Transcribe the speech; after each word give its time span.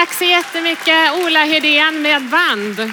Tack 0.00 0.14
så 0.14 0.24
jättemycket 0.24 1.12
Ola 1.24 1.44
Hedén 1.44 2.02
med 2.02 2.22
band. 2.22 2.92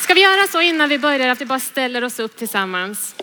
Ska 0.00 0.14
vi 0.14 0.22
göra 0.22 0.46
så 0.46 0.60
innan 0.60 0.88
vi 0.88 0.98
börjar 0.98 1.28
att 1.28 1.40
vi 1.40 1.44
bara 1.44 1.60
ställer 1.60 2.04
oss 2.04 2.18
upp 2.18 2.36
tillsammans? 2.36 3.14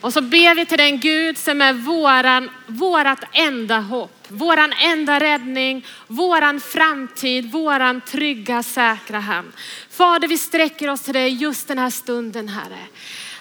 Och 0.00 0.12
så 0.12 0.20
ber 0.20 0.54
vi 0.54 0.66
till 0.66 0.78
den 0.78 1.00
Gud 1.00 1.38
som 1.38 1.62
är 1.62 1.72
våran, 1.72 2.50
vårat 2.66 3.18
enda 3.32 3.80
hopp, 3.80 4.26
våran 4.28 4.72
enda 4.72 5.20
räddning, 5.20 5.86
våran 6.06 6.60
framtid, 6.60 7.52
våran 7.52 8.00
trygga 8.00 8.62
säkra 8.62 9.20
hamn. 9.20 9.52
Fader 9.90 10.28
vi 10.28 10.38
sträcker 10.38 10.90
oss 10.90 11.02
till 11.02 11.14
dig 11.14 11.28
just 11.28 11.68
den 11.68 11.78
här 11.78 11.90
stunden 11.90 12.48
Herre. 12.48 12.78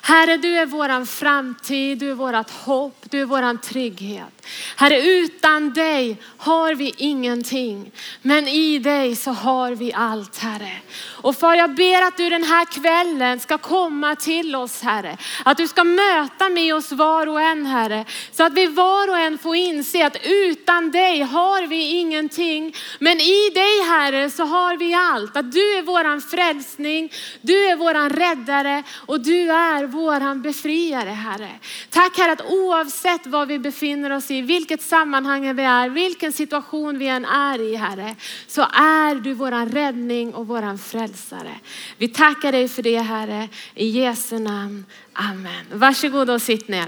Herre, 0.01 0.37
du 0.37 0.57
är 0.57 0.65
våran 0.65 1.07
framtid, 1.07 1.97
du 1.97 2.11
är 2.11 2.15
vårat 2.15 2.51
hopp, 2.51 2.98
du 3.11 3.21
är 3.21 3.25
våran 3.25 3.57
trygghet. 3.57 4.47
Herre, 4.75 5.01
utan 5.01 5.73
dig 5.73 6.17
har 6.37 6.75
vi 6.75 6.93
ingenting, 6.97 7.91
men 8.21 8.47
i 8.47 8.79
dig 8.79 9.15
så 9.15 9.31
har 9.31 9.71
vi 9.71 9.93
allt, 9.93 10.37
Herre. 10.37 10.71
Och 11.01 11.35
far, 11.35 11.55
jag 11.55 11.75
ber 11.75 12.01
att 12.01 12.17
du 12.17 12.29
den 12.29 12.43
här 12.43 12.65
kvällen 12.65 13.39
ska 13.39 13.57
komma 13.57 14.15
till 14.15 14.55
oss, 14.55 14.81
Herre. 14.81 15.17
Att 15.45 15.57
du 15.57 15.67
ska 15.67 15.83
möta 15.83 16.49
med 16.49 16.75
oss 16.75 16.91
var 16.91 17.27
och 17.27 17.41
en, 17.41 17.65
Herre. 17.65 18.05
Så 18.31 18.43
att 18.43 18.53
vi 18.53 18.67
var 18.67 19.09
och 19.09 19.17
en 19.17 19.37
får 19.37 19.55
inse 19.55 20.05
att 20.05 20.17
utan 20.23 20.91
dig 20.91 21.21
har 21.21 21.67
vi 21.67 21.99
ingenting. 21.99 22.75
Men 22.99 23.19
i 23.19 23.49
dig, 23.53 23.83
Herre, 23.87 24.29
så 24.29 24.43
har 24.43 24.77
vi 24.77 24.93
allt. 24.93 25.37
Att 25.37 25.51
du 25.51 25.77
är 25.77 25.81
våran 25.81 26.21
frälsning, 26.21 27.11
du 27.41 27.65
är 27.65 27.75
våran 27.75 28.09
räddare 28.09 28.83
och 28.91 29.19
du 29.19 29.51
är 29.51 29.83
våran 29.83 30.41
befriare, 30.41 31.09
Herre. 31.09 31.49
Tack 31.89 32.17
Herre 32.17 32.31
att 32.31 32.51
oavsett 32.51 32.98
oavsett 33.05 33.27
var 33.27 33.45
vi 33.45 33.59
befinner 33.59 34.09
oss 34.11 34.31
i, 34.31 34.41
vilket 34.41 34.81
sammanhang 34.81 35.55
vi 35.55 35.63
är, 35.63 35.89
vilken 35.89 36.33
situation 36.33 36.97
vi 36.97 37.07
än 37.07 37.25
är 37.25 37.61
i, 37.61 37.75
Herre, 37.75 38.15
så 38.47 38.61
är 38.61 39.15
du 39.15 39.33
våran 39.33 39.69
räddning 39.69 40.33
och 40.33 40.47
våran 40.47 40.77
frälsare. 40.77 41.59
Vi 41.97 42.07
tackar 42.07 42.51
dig 42.51 42.67
för 42.67 42.83
det 42.83 42.99
Herre, 42.99 43.49
i 43.75 43.87
Jesu 43.87 44.39
namn. 44.39 44.85
Amen. 45.13 45.65
Varsågod 45.73 46.29
och 46.29 46.41
sitt 46.41 46.67
ner. 46.67 46.87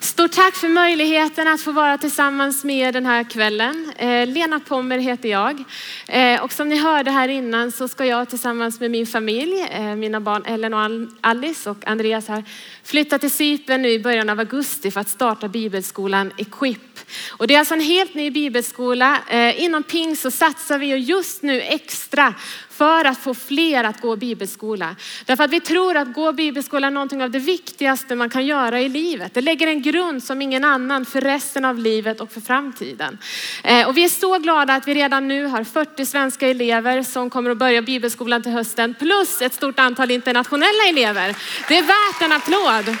Stort 0.00 0.32
tack 0.32 0.54
för 0.54 0.68
möjligheten 0.68 1.48
att 1.48 1.60
få 1.60 1.72
vara 1.72 1.98
tillsammans 1.98 2.64
med 2.64 2.88
er 2.88 2.92
den 2.92 3.06
här 3.06 3.24
kvällen. 3.30 3.92
Eh, 3.96 4.26
Lena 4.26 4.60
Pommer 4.60 4.98
heter 4.98 5.28
jag. 5.28 5.64
Eh, 6.08 6.42
och 6.42 6.52
som 6.52 6.68
ni 6.68 6.76
hörde 6.76 7.10
här 7.10 7.28
innan 7.28 7.72
så 7.72 7.88
ska 7.88 8.04
jag 8.04 8.28
tillsammans 8.28 8.80
med 8.80 8.90
min 8.90 9.06
familj, 9.06 9.66
eh, 9.70 9.96
mina 9.96 10.20
barn 10.20 10.44
Ellen 10.46 10.74
och 10.74 11.08
Alice 11.20 11.70
och 11.70 11.86
Andreas 11.86 12.28
här, 12.28 12.44
flytta 12.84 13.18
till 13.18 13.30
Cypern 13.30 13.82
nu 13.82 13.88
i 13.88 13.98
början 13.98 14.30
av 14.30 14.38
augusti 14.38 14.90
för 14.90 15.00
att 15.00 15.08
starta 15.08 15.48
bibelskolan 15.48 16.32
Equip. 16.36 16.95
Och 17.30 17.46
det 17.46 17.54
är 17.54 17.58
alltså 17.58 17.74
en 17.74 17.80
helt 17.80 18.14
ny 18.14 18.30
bibelskola. 18.30 19.18
Eh, 19.28 19.62
inom 19.62 19.82
Ping 19.82 20.16
så 20.16 20.30
satsar 20.30 20.78
vi 20.78 20.86
just 20.86 21.42
nu 21.42 21.60
extra 21.60 22.34
för 22.76 23.04
att 23.04 23.18
få 23.18 23.34
fler 23.34 23.84
att 23.84 24.00
gå 24.00 24.16
bibelskola. 24.16 24.96
Därför 25.24 25.44
att 25.44 25.50
vi 25.50 25.60
tror 25.60 25.96
att 25.96 26.12
gå 26.12 26.32
bibelskola 26.32 26.86
är 26.86 26.90
någonting 26.90 27.22
av 27.22 27.30
det 27.30 27.38
viktigaste 27.38 28.14
man 28.14 28.30
kan 28.30 28.46
göra 28.46 28.80
i 28.80 28.88
livet. 28.88 29.34
Det 29.34 29.40
lägger 29.40 29.66
en 29.66 29.82
grund 29.82 30.24
som 30.24 30.42
ingen 30.42 30.64
annan 30.64 31.04
för 31.04 31.20
resten 31.20 31.64
av 31.64 31.78
livet 31.78 32.20
och 32.20 32.32
för 32.32 32.40
framtiden. 32.40 33.18
Eh, 33.64 33.88
och 33.88 33.96
vi 33.96 34.04
är 34.04 34.08
så 34.08 34.38
glada 34.38 34.74
att 34.74 34.88
vi 34.88 34.94
redan 34.94 35.28
nu 35.28 35.44
har 35.44 35.64
40 35.64 36.06
svenska 36.06 36.48
elever 36.48 37.02
som 37.02 37.30
kommer 37.30 37.50
att 37.50 37.58
börja 37.58 37.82
bibelskolan 37.82 38.42
till 38.42 38.52
hösten 38.52 38.94
plus 38.94 39.42
ett 39.42 39.54
stort 39.54 39.78
antal 39.78 40.10
internationella 40.10 40.88
elever. 40.88 41.36
Det 41.68 41.78
är 41.78 41.82
värt 41.82 42.22
en 42.22 42.32
applåd. 42.32 42.96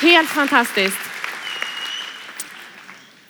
Helt 0.00 0.28
fantastiskt. 0.28 1.05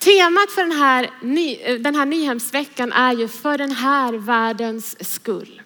Temat 0.07 0.51
för 0.51 0.61
den 0.61 0.71
här, 0.71 1.03
eh, 1.03 1.75
den 1.75 1.95
här 1.95 2.05
Nyhemsveckan 2.05 2.91
är 2.91 3.13
ju 3.13 3.27
för 3.27 3.57
den 3.57 3.71
här 3.71 4.13
världens 4.13 5.13
skull. 5.13 5.61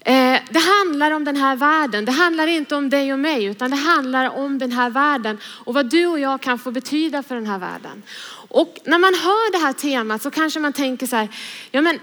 Eh, 0.00 0.40
det 0.50 0.58
handlar 0.58 1.10
om 1.10 1.24
den 1.24 1.36
här 1.36 1.56
världen. 1.56 2.04
Det 2.04 2.12
handlar 2.12 2.46
inte 2.46 2.76
om 2.76 2.90
dig 2.90 3.12
och 3.12 3.18
mig, 3.18 3.44
utan 3.44 3.70
det 3.70 3.76
handlar 3.76 4.30
om 4.30 4.58
den 4.58 4.72
här 4.72 4.90
världen 4.90 5.38
och 5.44 5.74
vad 5.74 5.90
du 5.90 6.06
och 6.06 6.18
jag 6.18 6.40
kan 6.40 6.58
få 6.58 6.70
betyda 6.70 7.22
för 7.22 7.34
den 7.34 7.46
här 7.46 7.58
världen. 7.58 8.02
Och 8.48 8.78
när 8.84 8.98
man 8.98 9.14
hör 9.14 9.52
det 9.52 9.58
här 9.58 9.72
temat 9.72 10.22
så 10.22 10.30
kanske 10.30 10.60
man 10.60 10.72
tänker 10.72 11.06
så 11.06 11.16
här, 11.16 11.28
ja 11.70 11.80
men 11.80 12.00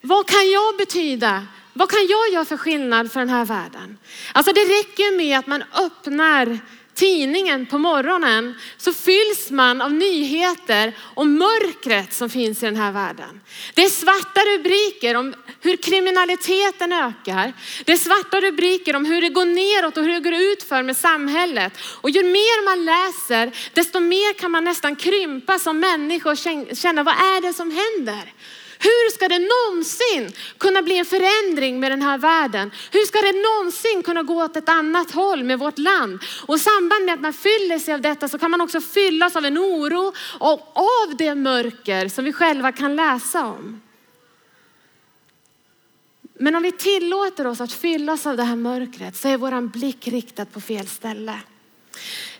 vad 0.00 0.26
kan 0.26 0.50
jag 0.50 0.76
betyda? 0.76 1.46
Vad 1.72 1.90
kan 1.90 2.06
jag 2.06 2.32
göra 2.32 2.44
för 2.44 2.56
skillnad 2.56 3.12
för 3.12 3.20
den 3.20 3.30
här 3.30 3.44
världen? 3.44 3.98
Alltså 4.32 4.52
det 4.52 4.60
räcker 4.60 5.16
med 5.16 5.38
att 5.38 5.46
man 5.46 5.64
öppnar 5.86 6.58
tidningen 6.94 7.66
på 7.66 7.78
morgonen 7.78 8.54
så 8.76 8.92
fylls 8.92 9.50
man 9.50 9.82
av 9.82 9.92
nyheter 9.92 10.92
om 11.14 11.34
mörkret 11.34 12.12
som 12.12 12.30
finns 12.30 12.62
i 12.62 12.66
den 12.66 12.76
här 12.76 12.92
världen. 12.92 13.40
Det 13.74 13.84
är 13.84 13.88
svarta 13.88 14.40
rubriker 14.40 15.16
om 15.16 15.34
hur 15.60 15.76
kriminaliteten 15.76 16.92
ökar. 16.92 17.52
Det 17.84 17.92
är 17.92 17.96
svarta 17.96 18.40
rubriker 18.40 18.96
om 18.96 19.04
hur 19.04 19.22
det 19.22 19.28
går 19.28 19.44
neråt 19.44 19.96
och 19.96 20.04
hur 20.04 20.12
det 20.12 20.30
går 20.30 20.34
utför 20.34 20.82
med 20.82 20.96
samhället. 20.96 21.72
Och 22.00 22.10
ju 22.10 22.22
mer 22.22 22.64
man 22.64 22.84
läser, 22.84 23.52
desto 23.74 24.00
mer 24.00 24.38
kan 24.38 24.50
man 24.50 24.64
nästan 24.64 24.96
krympa 24.96 25.58
som 25.58 25.80
människa 25.80 26.30
och 26.30 26.38
känna 26.76 27.02
vad 27.02 27.14
är 27.14 27.40
det 27.42 27.52
som 27.52 27.70
händer? 27.70 28.32
Hur 28.82 29.10
ska 29.10 29.28
det 29.28 29.38
någonsin 29.38 30.32
kunna 30.58 30.82
bli 30.82 30.98
en 30.98 31.04
förändring 31.04 31.80
med 31.80 31.92
den 31.92 32.02
här 32.02 32.18
världen? 32.18 32.70
Hur 32.90 33.06
ska 33.06 33.18
det 33.18 33.32
någonsin 33.32 34.02
kunna 34.02 34.22
gå 34.22 34.44
åt 34.44 34.56
ett 34.56 34.68
annat 34.68 35.10
håll 35.10 35.44
med 35.44 35.58
vårt 35.58 35.78
land? 35.78 36.18
Och 36.46 36.56
i 36.56 36.58
samband 36.58 37.04
med 37.04 37.14
att 37.14 37.20
man 37.20 37.32
fyller 37.32 37.78
sig 37.78 37.94
av 37.94 38.00
detta 38.00 38.28
så 38.28 38.38
kan 38.38 38.50
man 38.50 38.60
också 38.60 38.80
fyllas 38.80 39.36
av 39.36 39.44
en 39.44 39.58
oro 39.58 40.12
och 40.38 40.76
av 40.76 41.16
det 41.16 41.34
mörker 41.34 42.08
som 42.08 42.24
vi 42.24 42.32
själva 42.32 42.72
kan 42.72 42.96
läsa 42.96 43.46
om. 43.46 43.80
Men 46.34 46.54
om 46.54 46.62
vi 46.62 46.72
tillåter 46.72 47.46
oss 47.46 47.60
att 47.60 47.72
fyllas 47.72 48.26
av 48.26 48.36
det 48.36 48.42
här 48.42 48.56
mörkret 48.56 49.16
så 49.16 49.28
är 49.28 49.36
våran 49.36 49.68
blick 49.68 50.08
riktad 50.08 50.44
på 50.44 50.60
fel 50.60 50.86
ställe. 50.86 51.40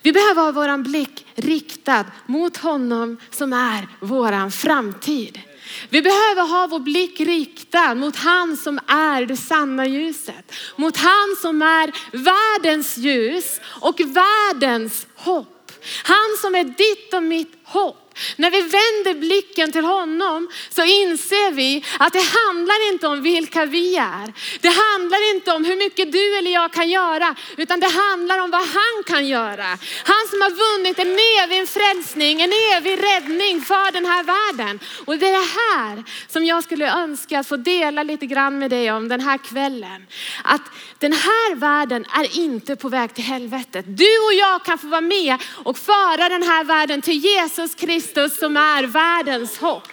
Vi 0.02 0.12
behöver 0.12 0.42
ha 0.42 0.52
våran 0.52 0.82
blick 0.82 1.26
riktad 1.34 2.04
mot 2.26 2.56
honom 2.56 3.16
som 3.31 3.52
är 3.52 3.88
våran 4.00 4.50
framtid. 4.50 5.41
Vi 5.88 6.03
behöver 6.03 6.43
ha 6.43 6.66
vår 6.66 6.78
blick 6.78 7.21
riktad 7.21 7.94
mot 7.94 8.16
han 8.16 8.56
som 8.56 8.78
är 8.87 9.27
det 9.27 9.37
sanna 9.37 9.87
ljuset. 9.87 10.53
Mot 10.77 10.97
han 10.97 11.37
som 11.43 11.62
är 11.62 11.93
världens 12.12 12.97
ljus 12.97 13.60
och 13.81 14.00
världens 14.00 15.06
hopp. 15.15 15.72
Han 16.05 16.37
som 16.41 16.55
är 16.55 16.65
ditt 16.65 17.15
och 17.15 17.22
mitt 17.22 17.53
hopp. 17.65 18.01
När 18.37 18.50
vi 18.50 18.60
vänder 18.60 19.21
blicken 19.21 19.72
till 19.72 19.84
honom 19.84 20.49
så 20.71 20.84
inser 20.84 21.53
vi 21.53 21.84
att 21.99 22.12
det 22.12 22.25
handlar 22.38 22.93
inte 22.93 23.06
om 23.06 23.22
vilka 23.22 23.65
vi 23.65 23.97
är. 23.97 24.33
Det 24.60 24.69
handlar 24.69 25.34
inte 25.34 25.53
om 25.53 25.65
hur 25.65 25.77
mycket 25.77 26.12
du 26.12 26.38
eller 26.38 26.50
jag 26.50 26.72
kan 26.72 26.88
göra, 26.91 27.34
utan 27.56 27.81
det 27.81 27.87
handlar 27.87 28.38
om 28.38 28.50
vad 28.50 28.61
han 28.61 29.03
kan 29.06 29.27
göra. 29.27 29.78
Han 30.05 30.25
som 30.31 30.41
har 30.41 30.50
vunnit 30.50 30.99
en 30.99 31.19
evig 31.43 31.69
frälsning, 31.69 32.41
en 32.41 32.53
evig 32.77 32.99
räddning 33.03 33.61
för 33.61 33.93
den 33.93 34.06
här 34.06 34.22
världen. 34.22 34.81
Och 35.05 35.19
det 35.19 35.27
är 35.27 35.32
det 35.32 35.53
här 35.61 36.05
som 36.28 36.44
jag 36.44 36.65
skulle 36.65 36.93
önska 36.93 37.38
att 37.38 37.49
få 37.49 37.56
dela 37.56 38.03
lite 38.03 38.27
grann 38.27 38.59
med 38.59 38.71
dig 38.71 38.93
om 38.93 39.09
den 39.09 39.21
här 39.21 39.38
kvällen. 39.38 40.06
Att 40.44 40.62
den 40.99 41.12
här 41.12 41.55
världen 41.55 42.05
är 42.19 42.38
inte 42.38 42.77
på 42.77 42.88
väg 42.88 43.15
till 43.15 43.25
helvetet. 43.25 43.84
Du 43.88 44.19
och 44.27 44.34
jag 44.34 44.65
kan 44.65 44.78
få 44.78 44.87
vara 44.87 45.00
med 45.00 45.37
och 45.65 45.78
föra 45.78 46.28
den 46.28 46.43
här 46.43 46.65
världen 46.65 47.03
till 47.03 47.19
Jesus 47.19 47.75
Kristus 47.75 48.12
Kristus 48.12 48.39
som 48.39 48.56
är 48.56 48.87
världens 48.87 49.59
hopp. 49.59 49.89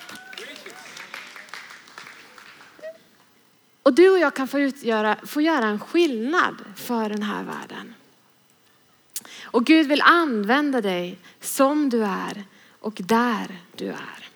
Och 3.84 3.94
du 3.94 4.10
och 4.10 4.20
jag 4.20 4.34
kan 4.34 4.48
få, 4.48 4.60
utgöra, 4.60 5.18
få 5.26 5.42
göra 5.42 5.66
en 5.66 5.80
skillnad 5.80 6.56
för 6.76 7.10
den 7.10 7.24
här 7.24 7.44
världen. 7.44 7.94
Och 9.44 9.66
Gud 9.66 9.88
vill 9.88 10.02
använda 10.02 10.82
dig 10.82 11.18
som 11.42 11.90
du 11.90 12.04
är 12.04 12.44
och 12.80 12.94
där 13.00 13.60
du 13.76 13.88
är. 13.88 14.30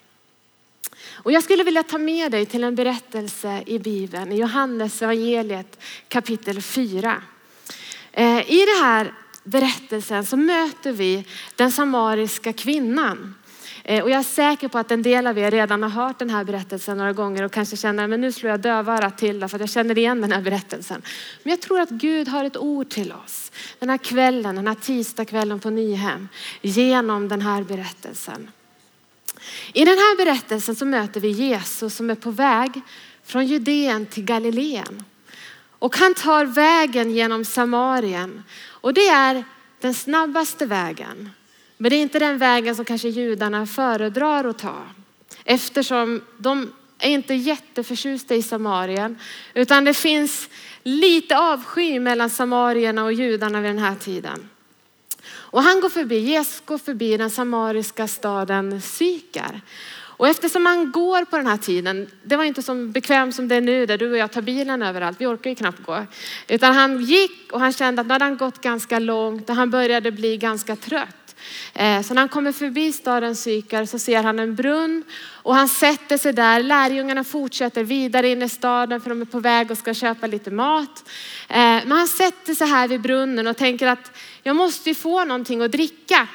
Och 1.12 1.32
jag 1.32 1.44
skulle 1.44 1.64
vilja 1.64 1.84
ta 1.84 1.97
med 1.97 2.32
dig 2.32 2.46
till 2.46 2.64
en 2.64 2.76
berättelse 2.76 3.64
i 3.66 3.79
Bibeln, 3.79 4.32
i 4.32 4.38
Johannes 4.38 5.02
evangeliet 5.02 5.79
kapitel 6.08 6.62
4. 6.62 7.22
Eh, 8.12 8.52
I 8.52 8.66
den 8.66 8.84
här 8.84 9.14
berättelsen 9.44 10.26
så 10.26 10.38
möter 10.38 10.91
vi 10.91 11.26
den 11.56 11.72
samariska 11.72 12.53
kvinnan. 12.53 13.36
Eh, 13.84 14.03
och 14.03 14.09
jag 14.09 14.20
är 14.20 14.24
säker 14.24 14.68
på 14.68 14.78
att 14.78 14.91
en 14.91 15.02
del 15.02 15.28
av 15.28 15.38
er 15.38 15.52
redan 15.52 15.84
har 15.84 15.90
hört 15.90 16.20
den 16.20 16.30
här 16.30 16.44
berättelsen 16.44 16.97
några 16.97 17.14
gånger 17.14 17.44
och 17.44 17.52
kanske 17.52 17.78
känner, 17.78 18.08
men 18.08 18.22
nu 18.22 18.32
slår 18.32 18.50
jag 18.50 18.59
dövörat 18.59 19.18
till 19.18 19.47
för 19.47 19.58
att 19.58 19.62
jag 19.62 19.70
känner 19.70 19.97
igen 19.97 20.22
den 20.22 20.32
här 20.32 20.41
berättelsen. 20.41 21.02
Men 21.44 21.52
jag 21.52 21.62
tror 21.62 21.80
att 21.80 21.90
Gud 21.90 22.28
har 22.28 22.46
ett 22.46 22.58
ord 22.58 22.90
till 22.90 23.12
oss 23.12 23.52
den 23.80 23.90
här 23.90 23.97
kvällen, 23.97 24.56
den 24.56 24.68
här 24.68 24.76
tisdagskvällen 24.76 25.59
på 25.59 25.70
Nyhem 25.70 26.30
genom 26.62 27.28
den 27.28 27.41
här 27.41 27.64
berättelsen. 27.64 28.52
I 29.74 29.86
den 29.86 29.97
här 29.97 30.18
berättelsen 30.18 30.76
så 30.76 30.86
möter 30.86 31.20
vi 31.20 31.29
Jesus 31.29 31.96
som 31.96 32.09
är 32.09 32.16
på 32.16 32.32
väg 32.32 32.82
från 33.24 33.46
Judeen 33.46 34.06
till 34.06 34.24
Galileen. 34.24 35.03
Och 35.79 35.97
han 35.97 36.14
tar 36.14 36.46
vägen 36.46 37.12
genom 37.12 37.46
Samarien 37.46 38.44
och 38.66 38.94
det 38.94 39.08
är 39.08 39.44
den 39.79 39.94
snabbaste 39.94 40.66
vägen. 40.66 41.29
Men 41.84 41.90
det 41.90 41.96
är 41.96 42.02
inte 42.02 42.20
den 42.20 42.38
vägen 42.38 42.76
som 42.76 42.85
kanske 42.85 43.09
judarna 43.09 43.66
föredrar 43.66 44.44
att 44.44 44.58
ta. 44.58 44.82
eftersom 45.44 46.22
de 46.38 46.74
är 47.00 47.09
inte 47.09 47.34
jätteförtjusta 47.34 48.35
i 48.35 48.41
Samarien, 48.44 49.20
utan 49.53 49.84
det 49.84 49.94
finns 49.94 50.50
lite 50.84 51.38
avsky 51.38 52.00
mellan 52.00 52.30
samarierna 52.30 53.03
och 53.03 53.14
judarna 53.14 53.62
vid 53.62 53.70
den 53.70 53.80
här 53.80 53.96
tiden. 53.96 54.50
Och 55.26 55.64
han 55.64 55.82
går 55.82 55.90
förbi, 55.90 56.20
Jesus 56.20 56.62
går 56.66 56.78
förbi 56.78 57.18
den 57.18 57.30
samariska 57.30 58.08
staden 58.08 58.82
Sykar. 58.82 59.62
Och 59.96 60.28
eftersom 60.28 60.64
man 60.64 60.91
går 60.91 61.26
på 61.26 61.38
den 61.38 61.47
här 61.47 61.58
tiden, 61.58 62.09
det 62.24 62.36
var 62.36 62.44
inte 62.44 62.62
så 62.62 62.76
bekvämt 62.76 63.36
som 63.36 63.47
det 63.47 63.56
är 63.56 63.62
nu 63.62 63.86
där 63.86 63.97
du 63.97 64.12
och 64.12 64.18
jag 64.18 64.32
tar 64.32 64.41
bilen 64.41 64.84
överallt, 64.84 65.22
vi 65.22 65.26
orkar 65.26 65.50
ju 65.50 65.56
knappt 65.56 65.84
gå. 65.86 66.06
Utan 66.47 66.76
han 66.76 67.02
gick 67.03 67.52
och 67.52 67.59
han 67.59 67.74
kände 67.74 68.02
att 68.02 68.08
nu 68.08 68.14
hade 68.14 68.26
han 68.26 68.38
gått 68.38 68.62
ganska 68.62 69.00
långt 69.00 69.50
och 69.50 69.56
han 69.56 69.70
började 69.70 70.12
bli 70.12 70.38
ganska 70.38 70.76
trött. 70.76 71.22
Eh, 71.73 72.01
så 72.01 72.13
när 72.13 72.22
han 72.22 72.29
kommer 72.29 72.51
förbi 72.51 72.91
staden 72.91 73.35
Sykar 73.35 73.85
så 73.85 73.99
ser 73.99 74.23
han 74.23 74.40
en 74.40 74.55
brunn 74.55 75.03
och 75.31 75.55
han 75.55 75.69
sätter 75.69 76.17
sig 76.17 76.34
där. 76.34 76.63
Lärjungarna 76.63 77.23
fortsätter 77.23 77.84
vidare 77.84 78.29
in 78.29 78.41
i 78.41 78.49
staden 78.49 79.01
för 79.01 79.09
de 79.09 79.22
är 79.22 79.25
på 79.25 79.40
väg 79.40 79.72
och 79.72 79.78
ska 79.78 79.93
köpa 79.93 80.28
lite 80.28 80.51
mat. 80.51 81.09
Eh, 81.49 81.55
men 81.57 81.91
han 81.91 82.07
sätter 82.07 82.55
sig 82.55 82.67
här 82.67 82.87
vid 82.87 83.01
brunnen 83.01 83.47
och 83.47 83.57
tänker 83.57 83.87
att 83.87 84.11
jag 84.43 84.55
måste 84.55 84.90
ju 84.90 84.95
få 84.95 85.25
någonting 85.25 85.61
att 85.61 85.72
dricka. 85.72 86.28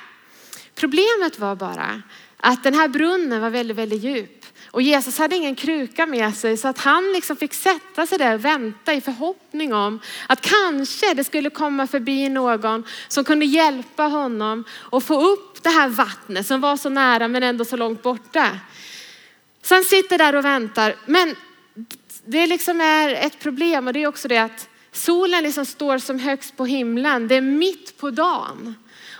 Problemet 0.74 1.38
var 1.38 1.56
bara 1.56 2.02
att 2.36 2.62
den 2.62 2.74
här 2.74 2.88
brunnen 2.88 3.40
var 3.40 3.50
väldigt, 3.50 3.76
väldigt 3.76 4.02
djup. 4.02 4.37
Och 4.70 4.82
Jesus 4.82 5.18
hade 5.18 5.36
ingen 5.36 5.54
kruka 5.54 6.06
med 6.06 6.34
sig 6.34 6.56
så 6.56 6.68
att 6.68 6.78
han 6.78 7.12
liksom 7.12 7.36
fick 7.36 7.54
sätta 7.54 8.06
sig 8.06 8.18
där 8.18 8.34
och 8.34 8.44
vänta 8.44 8.94
i 8.94 9.00
förhoppning 9.00 9.74
om 9.74 10.00
att 10.26 10.40
kanske 10.40 11.14
det 11.14 11.24
skulle 11.24 11.50
komma 11.50 11.86
förbi 11.86 12.28
någon 12.28 12.84
som 13.08 13.24
kunde 13.24 13.46
hjälpa 13.46 14.02
honom 14.02 14.64
och 14.72 15.02
få 15.02 15.20
upp 15.20 15.62
det 15.62 15.68
här 15.68 15.88
vattnet 15.88 16.46
som 16.46 16.60
var 16.60 16.76
så 16.76 16.88
nära 16.88 17.28
men 17.28 17.42
ändå 17.42 17.64
så 17.64 17.76
långt 17.76 18.02
borta. 18.02 18.58
Så 19.62 19.74
han 19.74 19.84
sitter 19.84 20.18
där 20.18 20.34
och 20.34 20.44
väntar. 20.44 20.96
Men 21.06 21.36
det 22.24 22.46
liksom 22.46 22.80
är 22.80 23.14
ett 23.14 23.40
problem 23.40 23.86
och 23.86 23.92
det 23.92 24.02
är 24.02 24.06
också 24.06 24.28
det 24.28 24.38
att 24.38 24.68
solen 24.92 25.42
liksom 25.42 25.66
står 25.66 25.98
som 25.98 26.18
högst 26.18 26.56
på 26.56 26.66
himlen. 26.66 27.28
Det 27.28 27.34
är 27.34 27.40
mitt 27.40 27.98
på 27.98 28.10
dagen. 28.10 28.74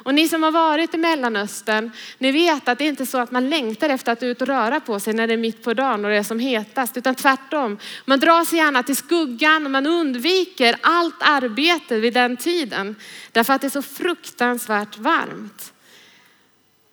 Och 0.09 0.15
ni 0.15 0.29
som 0.29 0.43
har 0.43 0.51
varit 0.51 0.95
i 0.95 0.97
Mellanöstern, 0.97 1.91
ni 2.19 2.33
vet 2.33 2.69
att 2.69 2.79
det 2.79 2.85
är 2.85 2.89
inte 2.89 3.07
så 3.07 3.19
att 3.19 3.31
man 3.31 3.51
längtar 3.51 3.89
efter 3.89 4.13
att 4.13 4.23
ut 4.23 4.43
och 4.43 4.49
röra 4.49 4.81
på 4.81 5.01
sig 5.01 5.15
när 5.15 5.27
det 5.27 5.33
är 5.33 5.37
mitt 5.37 5.63
på 5.63 5.75
dagen 5.75 6.05
och 6.05 6.11
det 6.11 6.17
är 6.17 6.23
som 6.23 6.39
hetast, 6.39 6.97
utan 6.97 7.15
tvärtom. 7.15 7.79
Man 8.05 8.21
drar 8.21 8.45
sig 8.45 8.59
gärna 8.59 8.83
till 8.83 8.97
skuggan 8.97 9.65
och 9.65 9.71
man 9.71 9.87
undviker 9.87 10.77
allt 10.81 11.15
arbete 11.21 11.99
vid 11.99 12.15
den 12.15 12.37
tiden 12.37 12.97
därför 13.33 13.53
att 13.53 13.61
det 13.61 13.67
är 13.67 13.71
så 13.71 13.83
fruktansvärt 13.83 14.99
varmt. 14.99 15.73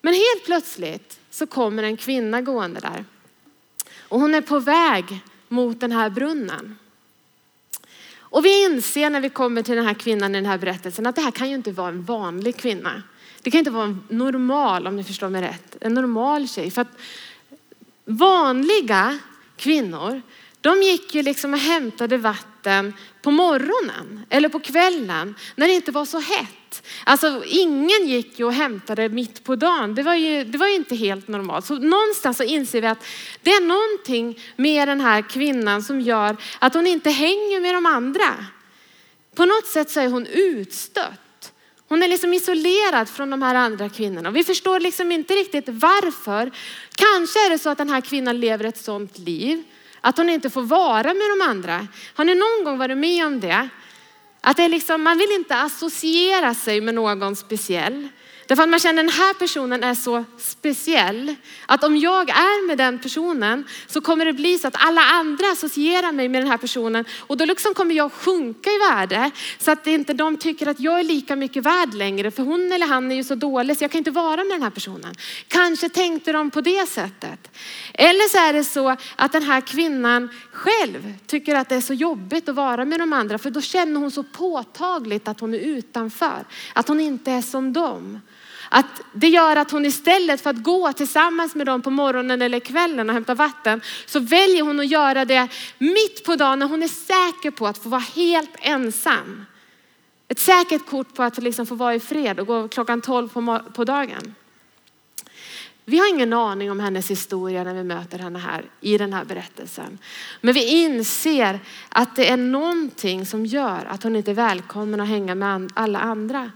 Men 0.02 0.14
helt 0.14 0.44
plötsligt 0.44 1.20
så 1.30 1.46
kommer 1.46 1.82
en 1.82 1.96
kvinna 1.96 2.40
gående 2.40 2.80
där 2.80 3.04
och 4.08 4.20
hon 4.20 4.34
är 4.34 4.40
på 4.40 4.58
väg 4.58 5.20
mot 5.48 5.80
den 5.80 5.92
här 5.92 6.10
brunnen. 6.10 6.78
Och 8.28 8.44
vi 8.44 8.64
inser 8.64 9.10
när 9.10 9.20
vi 9.20 9.28
kommer 9.28 9.62
till 9.62 9.76
den 9.76 9.86
här 9.86 9.94
kvinnan 9.94 10.34
i 10.34 10.38
den 10.38 10.46
här 10.46 10.58
berättelsen 10.58 11.06
att 11.06 11.16
det 11.16 11.22
här 11.22 11.30
kan 11.30 11.48
ju 11.48 11.54
inte 11.54 11.72
vara 11.72 11.88
en 11.88 12.04
vanlig 12.04 12.56
kvinna. 12.56 13.02
Det 13.42 13.50
kan 13.50 13.58
inte 13.58 13.70
vara 13.70 13.84
en 13.84 14.02
normal, 14.08 14.86
om 14.86 14.96
ni 14.96 15.04
förstår 15.04 15.28
mig 15.28 15.42
rätt, 15.42 15.76
en 15.80 15.94
normal 15.94 16.48
tjej. 16.48 16.70
För 16.70 16.82
att 16.82 16.98
vanliga 18.04 19.18
kvinnor, 19.56 20.22
de 20.60 20.82
gick 20.82 21.14
ju 21.14 21.22
liksom 21.22 21.54
och 21.54 21.60
hämtade 21.60 22.16
vatten 22.16 22.92
på 23.26 23.30
morgonen 23.30 24.26
eller 24.30 24.48
på 24.48 24.60
kvällen 24.60 25.34
när 25.56 25.68
det 25.68 25.74
inte 25.74 25.92
var 25.92 26.04
så 26.04 26.18
hett. 26.18 26.82
Alltså 27.04 27.42
ingen 27.46 28.08
gick 28.08 28.38
ju 28.38 28.44
och 28.44 28.52
hämtade 28.52 29.08
mitt 29.08 29.44
på 29.44 29.56
dagen. 29.56 29.94
Det 29.94 30.02
var 30.02 30.14
ju, 30.14 30.44
det 30.44 30.58
var 30.58 30.66
ju 30.66 30.74
inte 30.74 30.96
helt 30.96 31.28
normalt. 31.28 31.64
Så 31.64 31.74
någonstans 31.74 32.36
så 32.36 32.42
inser 32.42 32.80
vi 32.80 32.86
att 32.86 33.04
det 33.42 33.50
är 33.50 33.60
någonting 33.60 34.38
med 34.56 34.88
den 34.88 35.00
här 35.00 35.22
kvinnan 35.22 35.82
som 35.82 36.00
gör 36.00 36.36
att 36.58 36.74
hon 36.74 36.86
inte 36.86 37.10
hänger 37.10 37.60
med 37.60 37.74
de 37.74 37.86
andra. 37.86 38.46
På 39.34 39.44
något 39.44 39.66
sätt 39.66 39.90
så 39.90 40.00
är 40.00 40.08
hon 40.08 40.26
utstött. 40.26 41.52
Hon 41.88 42.02
är 42.02 42.08
liksom 42.08 42.34
isolerad 42.34 43.08
från 43.08 43.30
de 43.30 43.42
här 43.42 43.54
andra 43.54 43.88
kvinnorna. 43.88 44.30
Vi 44.30 44.44
förstår 44.44 44.80
liksom 44.80 45.12
inte 45.12 45.34
riktigt 45.34 45.68
varför. 45.68 46.50
Kanske 46.94 47.46
är 47.46 47.50
det 47.50 47.58
så 47.58 47.70
att 47.70 47.78
den 47.78 47.90
här 47.90 48.00
kvinnan 48.00 48.40
lever 48.40 48.64
ett 48.64 48.78
sådant 48.78 49.18
liv 49.18 49.64
att 50.06 50.16
hon 50.16 50.28
inte 50.28 50.50
får 50.50 50.62
vara 50.62 51.14
med 51.14 51.26
de 51.38 51.44
andra. 51.44 51.86
Har 52.14 52.24
ni 52.24 52.34
någon 52.34 52.64
gång 52.64 52.78
varit 52.78 52.98
med 52.98 53.26
om 53.26 53.40
det? 53.40 53.68
Att 54.40 54.56
det 54.56 54.62
är 54.62 54.68
liksom, 54.68 55.02
man 55.02 55.18
vill 55.18 55.30
inte 55.30 55.56
associera 55.56 56.54
sig 56.54 56.80
med 56.80 56.94
någon 56.94 57.36
speciell. 57.36 58.08
Därför 58.46 58.62
att 58.62 58.68
man 58.68 58.80
känner 58.80 59.02
den 59.02 59.12
här 59.12 59.34
personen 59.34 59.84
är 59.84 59.94
så 59.94 60.24
speciell. 60.38 61.34
Att 61.66 61.84
om 61.84 61.96
jag 61.96 62.30
är 62.30 62.66
med 62.66 62.78
den 62.78 62.98
personen 62.98 63.64
så 63.86 64.00
kommer 64.00 64.24
det 64.24 64.32
bli 64.32 64.58
så 64.58 64.68
att 64.68 64.76
alla 64.78 65.00
andra 65.00 65.50
associerar 65.52 66.12
mig 66.12 66.28
med 66.28 66.40
den 66.40 66.50
här 66.50 66.58
personen. 66.58 67.04
Och 67.18 67.36
då 67.36 67.44
liksom 67.44 67.74
kommer 67.74 67.94
jag 67.94 68.12
sjunka 68.12 68.70
i 68.70 68.78
värde. 68.78 69.30
Så 69.58 69.70
att 69.70 69.86
inte 69.86 70.12
de 70.12 70.36
tycker 70.36 70.66
att 70.66 70.80
jag 70.80 71.00
är 71.00 71.04
lika 71.04 71.36
mycket 71.36 71.62
värd 71.62 71.94
längre. 71.94 72.30
För 72.30 72.42
hon 72.42 72.72
eller 72.72 72.86
han 72.86 73.12
är 73.12 73.16
ju 73.16 73.24
så 73.24 73.34
dålig 73.34 73.76
så 73.76 73.84
jag 73.84 73.90
kan 73.90 73.98
inte 73.98 74.10
vara 74.10 74.44
med 74.44 74.54
den 74.54 74.62
här 74.62 74.70
personen. 74.70 75.14
Kanske 75.48 75.88
tänkte 75.88 76.32
de 76.32 76.50
på 76.50 76.60
det 76.60 76.88
sättet. 76.88 77.50
Eller 77.94 78.28
så 78.28 78.38
är 78.38 78.52
det 78.52 78.64
så 78.64 78.96
att 79.16 79.32
den 79.32 79.42
här 79.42 79.60
kvinnan 79.60 80.28
själv 80.52 81.14
tycker 81.26 81.54
att 81.54 81.68
det 81.68 81.74
är 81.74 81.80
så 81.80 81.94
jobbigt 81.94 82.48
att 82.48 82.54
vara 82.54 82.84
med 82.84 83.00
de 83.00 83.12
andra. 83.12 83.38
För 83.38 83.50
då 83.50 83.60
känner 83.60 84.00
hon 84.00 84.10
så 84.10 84.22
påtagligt 84.22 85.28
att 85.28 85.40
hon 85.40 85.54
är 85.54 85.58
utanför. 85.58 86.44
Att 86.72 86.88
hon 86.88 87.00
inte 87.00 87.30
är 87.30 87.42
som 87.42 87.72
dem. 87.72 88.20
Att 88.76 89.00
det 89.12 89.28
gör 89.28 89.56
att 89.56 89.70
hon 89.70 89.86
istället 89.86 90.40
för 90.40 90.50
att 90.50 90.62
gå 90.62 90.92
tillsammans 90.92 91.54
med 91.54 91.66
dem 91.66 91.82
på 91.82 91.90
morgonen 91.90 92.42
eller 92.42 92.60
kvällen 92.60 93.08
och 93.08 93.14
hämta 93.14 93.34
vatten 93.34 93.80
så 94.06 94.20
väljer 94.20 94.62
hon 94.62 94.80
att 94.80 94.86
göra 94.86 95.24
det 95.24 95.48
mitt 95.78 96.24
på 96.24 96.36
dagen 96.36 96.58
när 96.58 96.66
hon 96.66 96.82
är 96.82 96.88
säker 96.88 97.50
på 97.50 97.66
att 97.66 97.78
få 97.78 97.88
vara 97.88 98.04
helt 98.14 98.50
ensam. 98.60 99.46
Ett 100.28 100.38
säkert 100.38 100.86
kort 100.86 101.14
på 101.14 101.22
att 101.22 101.38
liksom 101.38 101.66
få 101.66 101.74
vara 101.74 101.94
i 101.94 102.00
fred 102.00 102.40
och 102.40 102.46
gå 102.46 102.68
klockan 102.68 103.00
12 103.00 103.28
på, 103.28 103.60
på 103.74 103.84
dagen. 103.84 104.34
Vi 105.84 105.98
har 105.98 106.08
ingen 106.08 106.32
aning 106.32 106.70
om 106.70 106.80
hennes 106.80 107.10
historia 107.10 107.64
när 107.64 107.74
vi 107.74 107.84
möter 107.84 108.18
henne 108.18 108.38
här 108.38 108.64
i 108.80 108.98
den 108.98 109.12
här 109.12 109.24
berättelsen. 109.24 109.98
Men 110.40 110.54
vi 110.54 110.84
inser 110.84 111.60
att 111.88 112.16
det 112.16 112.30
är 112.30 112.36
någonting 112.36 113.26
som 113.26 113.46
gör 113.46 113.84
att 113.88 114.02
hon 114.02 114.16
inte 114.16 114.30
är 114.30 114.34
välkommen 114.34 115.00
att 115.00 115.08
hänga 115.08 115.34
med 115.34 115.70
alla 115.74 115.98
andra. 115.98 116.50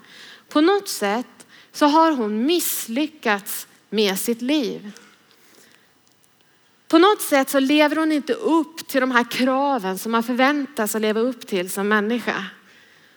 På 0.49 0.61
något 0.61 0.89
sätt 0.89 1.40
så 1.73 1.87
har 1.87 2.13
hon 2.13 2.47
misslyckats 2.47 3.67
med 3.91 4.19
sitt 4.19 4.43
liv. 4.43 4.93
På 6.89 6.99
något 6.99 7.21
sätt 7.21 7.51
så 7.51 7.61
lever 7.61 7.97
hon 7.97 8.13
inte 8.13 8.33
upp 8.33 8.89
till 8.89 9.01
de 9.01 9.11
här 9.11 9.31
kraven 9.31 9.99
som 9.99 10.13
man 10.13 10.23
förväntas 10.23 10.95
att 10.95 11.03
leva 11.03 11.21
upp 11.21 11.47
till 11.47 11.71
som 11.71 11.89
människa. 11.89 12.45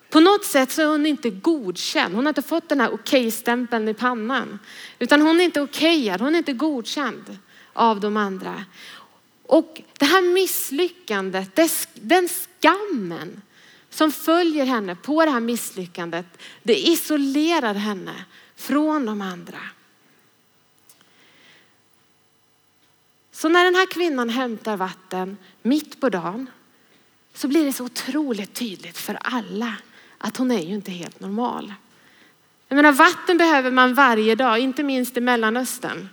På 0.10 0.20
något 0.20 0.46
sätt 0.46 0.72
så 0.72 0.82
är 0.82 0.86
hon 0.86 1.06
inte 1.06 1.30
godkänd. 1.30 2.16
Hon 2.16 2.25
har 2.25 2.30
inte 2.30 2.42
fått 2.42 2.70
den 2.70 2.82
här 2.82 2.94
okej-stämpeln 2.94 3.88
i 3.88 3.94
pannan. 3.94 4.60
Utan 5.00 5.22
hon 5.22 5.39
är 5.39 5.44
inte 5.44 5.62
okejad, 5.62 6.22
hon 6.22 6.34
är 6.34 6.38
inte 6.38 6.54
godkänd 6.54 7.38
av 7.74 8.00
de 8.00 8.18
andra. 8.18 8.66
Och 9.48 9.82
det 10.00 10.06
här 10.06 10.22
misslyckandet, 10.22 11.60
den 11.94 12.28
skammen 12.28 13.42
som 13.89 14.12
följer 14.12 14.66
henne 14.66 14.96
på 14.96 15.25
det 15.25 15.32
här 15.32 15.39
misslyckandet, 15.39 16.25
det 16.63 16.88
isolerar 16.88 17.74
henne 17.74 18.25
från 18.63 19.05
de 19.05 19.22
andra. 19.22 19.60
Så 23.32 23.50
när 23.50 23.63
den 23.63 23.75
här 23.75 23.86
kvinnan 23.86 24.29
hämtar 24.29 24.77
vatten 24.77 25.38
mitt 25.62 26.01
på 26.01 26.10
dagen 26.10 26.50
så 27.34 27.48
blir 27.48 27.65
det 27.65 27.74
så 27.74 27.84
otroligt 27.84 28.53
tydligt 28.53 28.98
för 28.98 29.17
alla 29.22 29.75
att 30.17 30.38
hon 30.38 30.51
är 30.51 30.62
ju 30.62 30.74
inte 30.74 30.91
helt 30.91 31.20
normal. 31.20 31.74
Jag 32.67 32.75
menar 32.75 32.91
vatten 32.91 33.38
behöver 33.38 33.72
man 33.72 33.93
varje 33.93 34.36
dag, 34.36 34.60
inte 34.60 34.84
minst 34.84 35.17
i 35.17 35.22
Mellanöstern. 35.22 36.10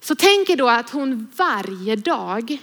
Så 0.00 0.14
tänk 0.14 0.50
er 0.50 0.56
då 0.56 0.68
att 0.68 0.90
hon 0.90 1.32
varje 1.36 1.96
dag 1.96 2.58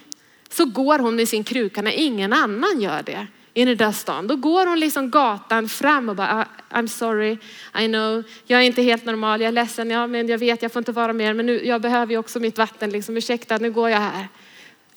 så 0.50 0.66
går 0.66 1.00
hon 1.00 1.16
med 1.16 1.30
sin 1.30 1.44
kruka 1.44 1.82
när 1.82 1.92
ingen 1.92 2.34
annan 2.34 2.82
gör 2.82 3.04
det 3.04 3.28
i 3.58 3.66
den 3.66 3.78
där 3.78 3.92
stan. 3.92 4.28
Då 4.28 4.36
går 4.36 4.66
hon 4.66 4.80
liksom 4.80 5.10
gatan 5.10 5.70
fram 5.70 6.10
och 6.10 6.16
bara, 6.16 6.46
ah, 6.70 6.78
I'm 6.78 6.88
sorry, 6.88 7.38
I 7.80 7.88
know, 7.88 8.24
jag 8.46 8.62
är 8.62 8.64
inte 8.64 8.82
helt 8.82 9.06
normal, 9.06 9.42
jag 9.42 9.48
är 9.48 9.52
ledsen, 9.52 9.90
ja, 9.90 10.08
men 10.08 10.28
jag 10.28 10.38
vet 10.38 10.62
jag 10.62 10.72
får 10.72 10.80
inte 10.80 10.92
vara 10.92 11.14
mer, 11.14 11.34
men 11.34 11.46
nu, 11.46 11.66
jag 11.66 11.82
behöver 11.82 12.14
ju 12.14 12.18
också 12.18 12.40
mitt 12.40 12.58
vatten, 12.58 12.90
liksom, 12.90 13.18
ursäkta, 13.18 13.58
nu 13.58 13.72
går 13.72 13.90
jag 13.90 14.00
här. 14.00 14.28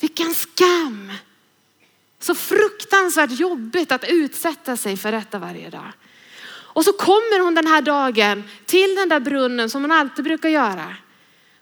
Vilken 0.01 0.35
skam! 0.35 1.13
Så 2.19 2.35
fruktansvärt 2.35 3.31
jobbigt 3.31 3.93
att 3.93 4.05
utsätta 4.09 4.77
sig 4.77 4.97
för 4.97 5.13
detta 5.13 5.39
varje 5.39 5.71
dag. 5.71 5.93
Och 6.53 6.85
så 6.85 6.93
kommer 6.93 7.45
hon 7.45 7.55
den 7.55 7.67
här 7.67 7.83
dagen 7.83 8.45
till 8.67 8.95
den 8.95 9.09
där 9.09 9.21
brunnen 9.21 9.71
som 9.71 9.83
hon 9.83 9.93
alltid 9.93 10.25
brukar 10.25 10.49
göra. 10.49 10.97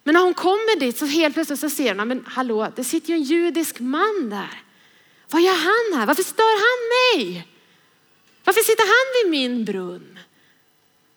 Men 0.04 0.14
när 0.14 0.20
hon 0.20 0.34
kommer 0.34 0.80
dit 0.80 0.98
så 0.98 1.06
helt 1.06 1.34
plötsligt 1.34 1.60
så 1.60 1.70
ser 1.70 1.88
hon, 1.88 2.00
ah, 2.00 2.04
men 2.04 2.24
hallå, 2.26 2.72
det 2.76 2.84
sitter 2.84 3.08
ju 3.08 3.14
en 3.14 3.22
judisk 3.22 3.80
man 3.80 4.30
där. 4.30 4.67
Vad 5.30 5.42
gör 5.42 5.54
han 5.54 6.00
här? 6.00 6.06
Varför 6.06 6.22
stör 6.22 6.56
han 6.58 7.20
mig? 7.22 7.46
Varför 8.44 8.60
sitter 8.60 8.84
han 8.84 9.30
vid 9.30 9.40
min 9.40 9.64
brunn? 9.64 10.18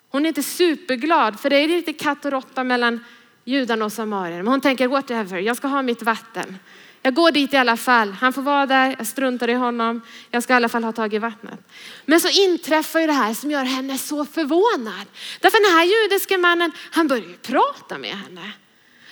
Hon 0.09 0.25
är 0.25 0.27
inte 0.27 0.43
superglad 0.43 1.39
för 1.39 1.49
det 1.49 1.55
är 1.55 1.67
lite 1.67 1.93
katt 1.93 2.25
och 2.25 2.31
råtta 2.31 2.63
mellan 2.63 3.03
judarna 3.43 3.85
och 3.85 3.93
samarierna. 3.93 4.43
Men 4.43 4.47
hon 4.47 4.61
tänker 4.61 4.87
whatever, 4.87 5.39
jag 5.39 5.57
ska 5.57 5.67
ha 5.67 5.81
mitt 5.81 6.01
vatten. 6.01 6.57
Jag 7.01 7.13
går 7.13 7.31
dit 7.31 7.53
i 7.53 7.57
alla 7.57 7.77
fall. 7.77 8.11
Han 8.11 8.33
får 8.33 8.41
vara 8.41 8.65
där, 8.65 8.95
jag 8.97 9.07
struntar 9.07 9.47
i 9.47 9.53
honom. 9.53 10.01
Jag 10.31 10.43
ska 10.43 10.53
i 10.53 10.55
alla 10.55 10.69
fall 10.69 10.83
ha 10.83 10.91
tag 10.91 11.13
i 11.13 11.17
vattnet. 11.17 11.59
Men 12.05 12.19
så 12.19 12.27
inträffar 12.29 12.99
ju 12.99 13.07
det 13.07 13.13
här 13.13 13.33
som 13.33 13.51
gör 13.51 13.63
henne 13.63 13.97
så 13.97 14.25
förvånad. 14.25 15.07
Därför 15.39 15.69
den 15.69 15.77
här 15.77 16.03
judiske 16.03 16.37
mannen, 16.37 16.71
han 16.91 17.07
börjar 17.07 17.23
ju 17.23 17.37
prata 17.37 17.97
med 17.97 18.15
henne. 18.15 18.51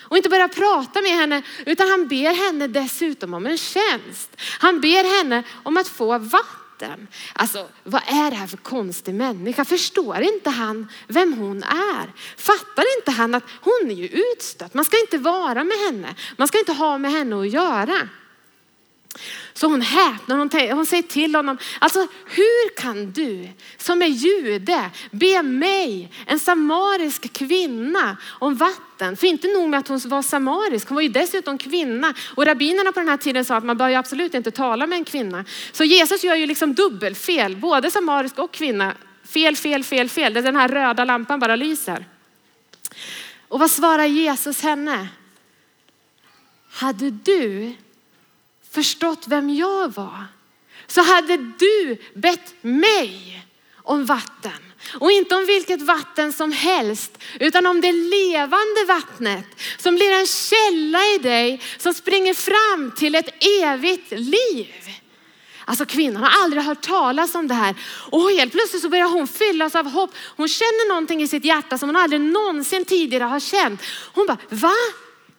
Och 0.09 0.17
inte 0.17 0.29
bara 0.29 0.47
prata 0.47 1.01
med 1.01 1.11
henne, 1.11 1.41
utan 1.65 1.89
han 1.89 2.07
ber 2.07 2.47
henne 2.47 2.67
dessutom 2.67 3.33
om 3.33 3.45
en 3.45 3.57
tjänst. 3.57 4.37
Han 4.59 4.81
ber 4.81 5.17
henne 5.17 5.43
om 5.63 5.77
att 5.77 5.87
få 5.87 6.17
vatten. 6.17 7.07
Alltså, 7.33 7.67
vad 7.83 8.01
är 8.07 8.31
det 8.31 8.37
här 8.37 8.47
för 8.47 8.57
konstig 8.57 9.15
människa? 9.15 9.65
Förstår 9.65 10.21
inte 10.21 10.49
han 10.49 10.91
vem 11.07 11.33
hon 11.33 11.63
är? 11.63 12.13
Fattar 12.37 12.97
inte 12.97 13.11
han 13.11 13.35
att 13.35 13.43
hon 13.61 13.91
är 13.91 13.95
ju 13.95 14.07
utstött? 14.07 14.73
Man 14.73 14.85
ska 14.85 14.99
inte 14.99 15.17
vara 15.17 15.63
med 15.63 15.77
henne. 15.77 16.15
Man 16.37 16.47
ska 16.47 16.59
inte 16.59 16.73
ha 16.73 16.97
med 16.97 17.11
henne 17.11 17.41
att 17.41 17.49
göra. 17.49 18.09
Så 19.53 19.67
hon 19.67 19.81
häpnar, 19.81 20.37
hon, 20.37 20.75
hon 20.77 20.85
säger 20.85 21.03
till 21.03 21.35
honom, 21.35 21.57
alltså 21.79 22.07
hur 22.25 22.75
kan 22.75 23.11
du 23.11 23.49
som 23.77 24.01
är 24.01 24.07
jude 24.07 24.89
be 25.11 25.43
mig, 25.43 26.11
en 26.25 26.39
samarisk 26.39 27.33
kvinna, 27.33 28.17
om 28.39 28.55
vatten? 28.55 29.17
För 29.17 29.27
inte 29.27 29.47
nog 29.47 29.69
med 29.69 29.79
att 29.79 29.87
hon 29.87 29.99
var 30.05 30.21
samarisk, 30.21 30.89
hon 30.89 30.95
var 30.95 31.01
ju 31.01 31.09
dessutom 31.09 31.57
kvinna. 31.57 32.13
Och 32.35 32.45
rabbinerna 32.45 32.91
på 32.91 32.99
den 32.99 33.09
här 33.09 33.17
tiden 33.17 33.45
sa 33.45 33.55
att 33.55 33.63
man 33.63 33.77
bör 33.77 33.89
ju 33.89 33.95
absolut 33.95 34.33
inte 34.33 34.51
tala 34.51 34.87
med 34.87 34.97
en 34.97 35.05
kvinna. 35.05 35.45
Så 35.71 35.83
Jesus 35.83 36.23
gör 36.23 36.35
ju 36.35 36.45
liksom 36.45 36.73
dubbelfel, 36.73 37.55
både 37.55 37.91
samarisk 37.91 38.39
och 38.39 38.51
kvinna. 38.53 38.93
Fel, 39.25 39.55
fel, 39.55 39.83
fel, 39.83 40.09
fel. 40.09 40.33
Den 40.33 40.55
här 40.55 40.67
röda 40.67 41.05
lampan 41.05 41.39
bara 41.39 41.55
lyser. 41.55 42.05
Och 43.47 43.59
vad 43.59 43.71
svarar 43.71 44.05
Jesus 44.05 44.61
henne? 44.61 45.07
Hade 46.71 47.09
du 47.09 47.73
förstått 48.71 49.27
vem 49.27 49.49
jag 49.49 49.93
var 49.93 50.25
så 50.87 51.01
hade 51.01 51.37
du 51.37 51.97
bett 52.13 52.53
mig 52.61 53.45
om 53.75 54.05
vatten. 54.05 54.51
Och 54.99 55.11
inte 55.11 55.35
om 55.35 55.45
vilket 55.45 55.81
vatten 55.81 56.33
som 56.33 56.51
helst, 56.51 57.17
utan 57.39 57.65
om 57.65 57.81
det 57.81 57.91
levande 57.91 58.85
vattnet 58.87 59.45
som 59.77 59.95
blir 59.95 60.11
en 60.11 60.25
källa 60.25 60.99
i 61.05 61.17
dig 61.17 61.61
som 61.77 61.93
springer 61.93 62.33
fram 62.33 62.91
till 62.91 63.15
ett 63.15 63.45
evigt 63.63 64.11
liv. 64.11 64.73
Alltså 65.65 65.85
kvinnan 65.85 66.23
har 66.23 66.43
aldrig 66.43 66.63
hört 66.63 66.81
talas 66.81 67.35
om 67.35 67.47
det 67.47 67.53
här 67.53 67.75
och 68.11 68.31
helt 68.31 68.51
plötsligt 68.51 68.81
så 68.81 68.89
börjar 68.89 69.05
hon 69.05 69.27
fyllas 69.27 69.75
av 69.75 69.89
hopp. 69.89 70.11
Hon 70.35 70.47
känner 70.47 70.89
någonting 70.89 71.21
i 71.21 71.27
sitt 71.27 71.45
hjärta 71.45 71.77
som 71.77 71.89
hon 71.89 71.95
aldrig 71.95 72.21
någonsin 72.21 72.85
tidigare 72.85 73.23
har 73.23 73.39
känt. 73.39 73.81
Hon 74.13 74.27
bara, 74.27 74.37
va? 74.49 74.73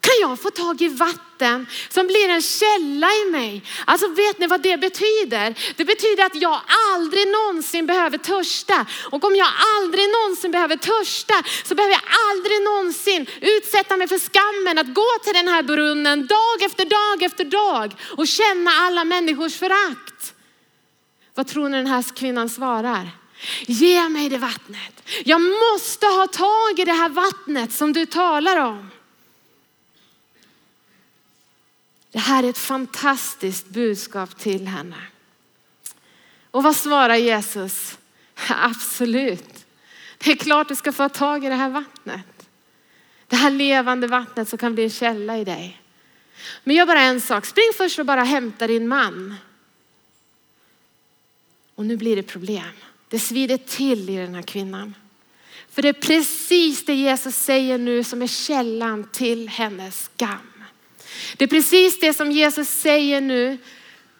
Kan 0.01 0.29
jag 0.29 0.39
få 0.39 0.49
tag 0.49 0.81
i 0.81 0.87
vatten 0.87 1.67
som 1.89 2.07
blir 2.07 2.29
en 2.29 2.41
källa 2.41 3.07
i 3.07 3.31
mig? 3.31 3.63
Alltså 3.85 4.07
vet 4.07 4.39
ni 4.39 4.47
vad 4.47 4.61
det 4.61 4.77
betyder? 4.77 5.73
Det 5.75 5.85
betyder 5.85 6.25
att 6.25 6.35
jag 6.35 6.61
aldrig 6.93 7.27
någonsin 7.27 7.85
behöver 7.85 8.17
törsta. 8.17 8.85
Och 9.11 9.23
om 9.23 9.35
jag 9.35 9.47
aldrig 9.75 10.05
någonsin 10.09 10.51
behöver 10.51 10.77
törsta 10.77 11.33
så 11.63 11.75
behöver 11.75 11.93
jag 11.93 12.03
aldrig 12.31 12.61
någonsin 12.61 13.25
utsätta 13.41 13.97
mig 13.97 14.07
för 14.07 14.19
skammen 14.19 14.77
att 14.77 14.93
gå 14.95 15.09
till 15.23 15.33
den 15.33 15.47
här 15.47 15.63
brunnen 15.63 16.27
dag 16.27 16.61
efter 16.61 16.85
dag 16.85 17.23
efter 17.23 17.45
dag 17.45 17.93
och 18.17 18.27
känna 18.27 18.71
alla 18.71 19.03
människors 19.03 19.55
förakt. 19.55 20.33
Vad 21.35 21.47
tror 21.47 21.69
ni 21.69 21.77
den 21.77 21.87
här 21.87 22.15
kvinnan 22.15 22.49
svarar? 22.49 23.09
Ge 23.61 24.09
mig 24.09 24.29
det 24.29 24.37
vattnet. 24.37 25.09
Jag 25.23 25.41
måste 25.41 26.05
ha 26.05 26.27
tag 26.27 26.79
i 26.79 26.85
det 26.85 26.91
här 26.91 27.09
vattnet 27.09 27.71
som 27.71 27.93
du 27.93 28.05
talar 28.05 28.57
om. 28.57 28.91
Det 32.11 32.19
här 32.19 32.43
är 32.43 32.49
ett 32.49 32.57
fantastiskt 32.57 33.67
budskap 33.67 34.37
till 34.37 34.67
henne. 34.67 34.97
Och 36.51 36.63
vad 36.63 36.75
svarar 36.75 37.15
Jesus? 37.15 37.97
Absolut. 38.49 39.65
Det 40.17 40.31
är 40.31 40.35
klart 40.35 40.67
du 40.67 40.75
ska 40.75 40.91
få 40.91 41.09
tag 41.09 41.45
i 41.45 41.49
det 41.49 41.55
här 41.55 41.69
vattnet. 41.69 42.49
Det 43.27 43.35
här 43.35 43.51
levande 43.51 44.07
vattnet 44.07 44.49
som 44.49 44.57
kan 44.57 44.73
bli 44.73 44.83
en 44.83 44.89
källa 44.89 45.37
i 45.37 45.43
dig. 45.43 45.81
Men 46.63 46.75
gör 46.75 46.85
bara 46.85 47.01
en 47.01 47.21
sak. 47.21 47.45
Spring 47.45 47.71
först 47.77 47.99
och 47.99 48.05
bara 48.05 48.23
hämta 48.23 48.67
din 48.67 48.87
man. 48.87 49.35
Och 51.75 51.85
nu 51.85 51.97
blir 51.97 52.15
det 52.15 52.23
problem. 52.23 52.71
Det 53.07 53.19
svider 53.19 53.57
till 53.57 54.09
i 54.09 54.17
den 54.17 54.35
här 54.35 54.41
kvinnan. 54.41 54.95
För 55.69 55.81
det 55.81 55.89
är 55.89 55.93
precis 55.93 56.85
det 56.85 56.93
Jesus 56.93 57.35
säger 57.35 57.77
nu 57.77 58.03
som 58.03 58.21
är 58.21 58.27
källan 58.27 59.03
till 59.11 59.49
hennes 59.49 60.03
skam. 60.03 60.50
Det 61.37 61.43
är 61.43 61.47
precis 61.47 61.99
det 61.99 62.13
som 62.13 62.31
Jesus 62.31 62.69
säger 62.69 63.21
nu 63.21 63.57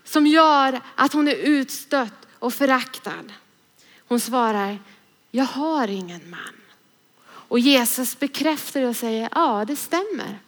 som 0.03 0.27
gör 0.27 0.81
att 0.95 1.13
hon 1.13 1.27
är 1.27 1.35
utstött 1.35 2.27
och 2.39 2.53
föraktad. 2.53 3.23
Hon 4.07 4.19
svarar, 4.19 4.79
jag 5.31 5.45
har 5.45 5.87
ingen 5.87 6.29
man. 6.29 6.55
Och 7.23 7.59
Jesus 7.59 8.19
bekräftar 8.19 8.81
det 8.81 8.87
och 8.87 8.95
säger, 8.95 9.29
ja 9.31 9.65
det 9.67 9.75
stämmer. 9.75 10.39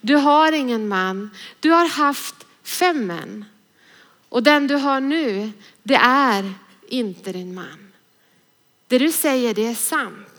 Du 0.00 0.14
har 0.14 0.52
ingen 0.52 0.88
man. 0.88 1.30
Du 1.60 1.70
har 1.70 1.88
haft 1.88 2.34
fem 2.62 3.06
män. 3.06 3.44
Och 4.28 4.42
den 4.42 4.66
du 4.66 4.74
har 4.74 5.00
nu, 5.00 5.52
det 5.82 6.00
är 6.02 6.54
inte 6.88 7.32
din 7.32 7.54
man. 7.54 7.92
Det 8.88 8.98
du 8.98 9.12
säger, 9.12 9.54
det 9.54 9.66
är 9.66 9.74
sant. 9.74 10.31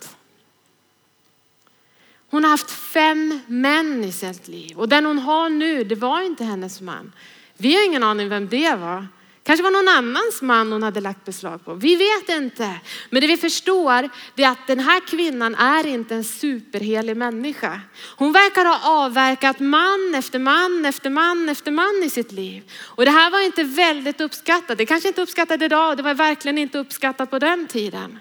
Hon 2.33 2.43
har 2.43 2.51
haft 2.51 2.71
fem 2.71 3.39
män 3.47 4.03
i 4.03 4.11
sitt 4.11 4.47
liv 4.47 4.79
och 4.79 4.89
den 4.89 5.05
hon 5.05 5.19
har 5.19 5.49
nu, 5.49 5.83
det 5.83 5.95
var 5.95 6.21
inte 6.21 6.43
hennes 6.43 6.81
man. 6.81 7.11
Vi 7.57 7.75
har 7.75 7.85
ingen 7.85 8.03
aning 8.03 8.29
vem 8.29 8.47
det 8.47 8.75
var. 8.75 9.07
Kanske 9.43 9.63
var 9.63 9.71
någon 9.71 9.87
annans 9.87 10.41
man 10.41 10.71
hon 10.71 10.83
hade 10.83 11.01
lagt 11.01 11.25
beslag 11.25 11.65
på. 11.65 11.73
Vi 11.73 11.95
vet 11.95 12.29
inte. 12.29 12.79
Men 13.09 13.21
det 13.21 13.27
vi 13.27 13.37
förstår 13.37 14.09
är 14.35 14.47
att 14.47 14.67
den 14.67 14.79
här 14.79 15.07
kvinnan 15.07 15.55
är 15.55 15.87
inte 15.87 16.15
en 16.15 16.23
superhelig 16.23 17.17
människa. 17.17 17.81
Hon 18.15 18.31
verkar 18.31 18.65
ha 18.65 19.05
avverkat 19.05 19.59
man 19.59 20.15
efter 20.15 20.39
man 20.39 20.85
efter 20.85 21.09
man 21.09 21.49
efter 21.49 21.71
man 21.71 22.03
i 22.05 22.09
sitt 22.09 22.31
liv. 22.31 22.71
Och 22.81 23.05
det 23.05 23.11
här 23.11 23.31
var 23.31 23.45
inte 23.45 23.63
väldigt 23.63 24.21
uppskattat. 24.21 24.77
Det 24.77 24.85
kanske 24.85 25.07
inte 25.07 25.21
uppskattat 25.21 25.61
idag. 25.61 25.97
Det 25.97 26.03
var 26.03 26.13
verkligen 26.13 26.57
inte 26.57 26.77
uppskattat 26.77 27.29
på 27.29 27.39
den 27.39 27.67
tiden. 27.67 28.19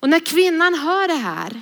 Och 0.00 0.08
när 0.08 0.20
kvinnan 0.20 0.74
hör 0.74 1.08
det 1.08 1.14
här 1.14 1.60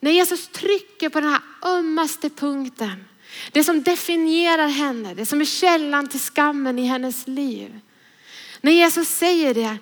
när 0.00 0.10
Jesus 0.10 0.48
trycker 0.48 1.08
på 1.08 1.20
den 1.20 1.30
här 1.30 1.40
ömmaste 1.62 2.30
punkten, 2.30 3.04
det 3.52 3.64
som 3.64 3.82
definierar 3.82 4.68
henne, 4.68 5.14
det 5.14 5.26
som 5.26 5.40
är 5.40 5.44
källan 5.44 6.08
till 6.08 6.20
skammen 6.20 6.78
i 6.78 6.86
hennes 6.86 7.26
liv. 7.26 7.80
När 8.60 8.72
Jesus 8.72 9.08
säger 9.08 9.54
det 9.54 9.78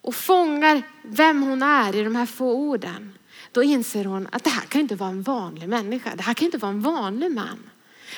och 0.00 0.14
fångar 0.14 0.82
vem 1.02 1.42
hon 1.42 1.62
är 1.62 1.96
i 1.96 2.02
de 2.02 2.16
här 2.16 2.26
få 2.26 2.52
orden, 2.52 3.18
då 3.52 3.62
inser 3.62 4.04
hon 4.04 4.28
att 4.32 4.44
det 4.44 4.50
här 4.50 4.66
kan 4.66 4.80
inte 4.80 4.94
vara 4.94 5.10
en 5.10 5.22
vanlig 5.22 5.68
människa. 5.68 6.16
Det 6.16 6.22
här 6.22 6.34
kan 6.34 6.44
inte 6.44 6.58
vara 6.58 6.72
en 6.72 6.80
vanlig 6.80 7.30
man. 7.30 7.70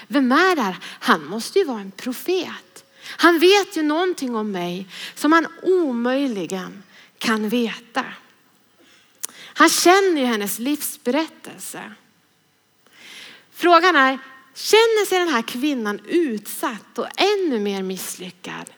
Vem 0.06 0.32
är 0.32 0.56
det 0.56 0.62
här? 0.62 0.76
Han 0.82 1.24
måste 1.24 1.58
ju 1.58 1.64
vara 1.64 1.80
en 1.80 1.90
profet. 1.90 2.84
Han 3.02 3.38
vet 3.38 3.76
ju 3.76 3.82
någonting 3.82 4.36
om 4.36 4.50
mig 4.50 4.88
som 5.14 5.32
han 5.32 5.46
omöjligen 5.62 6.82
kan 7.18 7.48
veta. 7.48 8.04
Han 9.60 9.68
känner 9.68 10.20
ju 10.20 10.26
hennes 10.26 10.58
livsberättelse. 10.58 11.92
Frågan 13.50 13.96
är, 13.96 14.18
känner 14.54 15.06
sig 15.06 15.18
den 15.18 15.28
här 15.28 15.42
kvinnan 15.42 16.00
utsatt 16.06 16.98
och 16.98 17.06
ännu 17.16 17.58
mer 17.58 17.82
misslyckad 17.82 18.70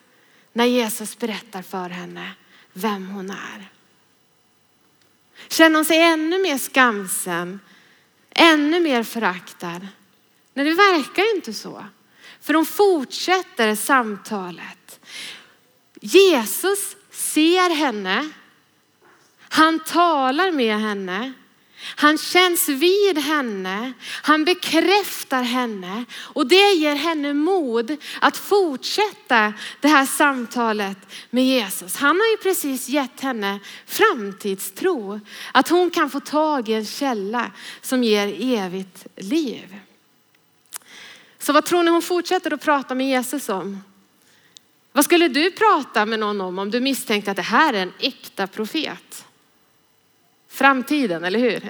när 0.52 0.64
Jesus 0.64 1.18
berättar 1.18 1.62
för 1.62 1.88
henne 1.88 2.32
vem 2.72 3.08
hon 3.08 3.30
är? 3.30 3.70
Känner 5.48 5.76
hon 5.76 5.84
sig 5.84 6.02
ännu 6.02 6.38
mer 6.42 6.58
skamsen, 6.58 7.60
ännu 8.30 8.80
mer 8.80 9.02
föraktad? 9.02 9.86
Nej, 10.54 10.64
det 10.64 10.74
verkar 10.74 11.36
inte 11.36 11.52
så. 11.52 11.86
För 12.40 12.54
hon 12.54 12.66
fortsätter 12.66 13.74
samtalet. 13.74 15.00
Jesus 16.00 16.96
ser 17.10 17.70
henne 17.74 18.30
han 19.52 19.80
talar 19.80 20.52
med 20.52 20.78
henne. 20.78 21.32
Han 21.96 22.18
känns 22.18 22.68
vid 22.68 23.18
henne. 23.18 23.92
Han 24.22 24.44
bekräftar 24.44 25.42
henne 25.42 26.04
och 26.18 26.46
det 26.46 26.72
ger 26.72 26.94
henne 26.94 27.32
mod 27.32 27.96
att 28.20 28.36
fortsätta 28.36 29.52
det 29.80 29.88
här 29.88 30.06
samtalet 30.06 30.98
med 31.30 31.46
Jesus. 31.46 31.96
Han 31.96 32.16
har 32.16 32.30
ju 32.30 32.36
precis 32.36 32.88
gett 32.88 33.20
henne 33.20 33.60
framtidstro. 33.86 35.20
Att 35.52 35.68
hon 35.68 35.90
kan 35.90 36.10
få 36.10 36.20
tag 36.20 36.68
i 36.68 36.72
en 36.72 36.86
källa 36.86 37.50
som 37.80 38.04
ger 38.04 38.36
evigt 38.40 39.06
liv. 39.16 39.76
Så 41.38 41.52
vad 41.52 41.64
tror 41.64 41.82
ni 41.82 41.90
hon 41.90 42.02
fortsätter 42.02 42.52
att 42.52 42.64
prata 42.64 42.94
med 42.94 43.08
Jesus 43.08 43.48
om? 43.48 43.84
Vad 44.92 45.04
skulle 45.04 45.28
du 45.28 45.50
prata 45.50 46.06
med 46.06 46.18
någon 46.18 46.40
om 46.40 46.58
om 46.58 46.70
du 46.70 46.80
misstänkte 46.80 47.30
att 47.30 47.36
det 47.36 47.42
här 47.42 47.74
är 47.74 47.82
en 47.82 47.92
äkta 47.98 48.46
profet? 48.46 49.24
Framtiden, 50.52 51.24
eller 51.24 51.38
hur? 51.38 51.62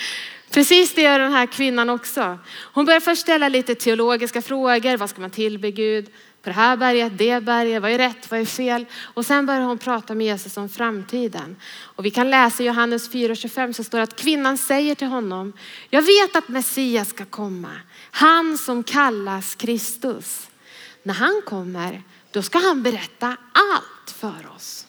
Precis 0.50 0.94
det 0.94 1.02
gör 1.02 1.18
den 1.18 1.32
här 1.32 1.46
kvinnan 1.46 1.90
också. 1.90 2.38
Hon 2.72 2.84
börjar 2.84 3.00
först 3.00 3.22
ställa 3.22 3.48
lite 3.48 3.74
teologiska 3.74 4.42
frågor. 4.42 4.96
Vad 4.96 5.10
ska 5.10 5.20
man 5.20 5.30
tillbe 5.30 5.70
Gud? 5.70 6.10
På 6.42 6.48
det 6.48 6.54
här 6.54 6.76
berget, 6.76 7.18
det 7.18 7.42
berget, 7.42 7.82
vad 7.82 7.90
är 7.90 7.98
rätt, 7.98 8.30
vad 8.30 8.40
är 8.40 8.44
fel? 8.44 8.86
Och 9.00 9.26
sen 9.26 9.46
börjar 9.46 9.60
hon 9.60 9.78
prata 9.78 10.14
med 10.14 10.26
Jesus 10.26 10.56
om 10.56 10.68
framtiden. 10.68 11.56
Och 11.80 12.04
vi 12.04 12.10
kan 12.10 12.30
läsa 12.30 12.62
i 12.62 12.66
Johannes 12.66 13.10
4.25 13.10 13.72
så 13.72 13.84
står 13.84 13.98
det 13.98 14.04
att 14.04 14.16
kvinnan 14.16 14.58
säger 14.58 14.94
till 14.94 15.06
honom, 15.06 15.52
jag 15.90 16.02
vet 16.02 16.36
att 16.36 16.48
Messias 16.48 17.08
ska 17.08 17.24
komma, 17.24 17.70
han 18.10 18.58
som 18.58 18.82
kallas 18.82 19.54
Kristus. 19.54 20.48
När 21.02 21.14
han 21.14 21.42
kommer, 21.46 22.02
då 22.30 22.42
ska 22.42 22.58
han 22.58 22.82
berätta 22.82 23.36
allt 23.52 24.10
för 24.16 24.50
oss. 24.56 24.86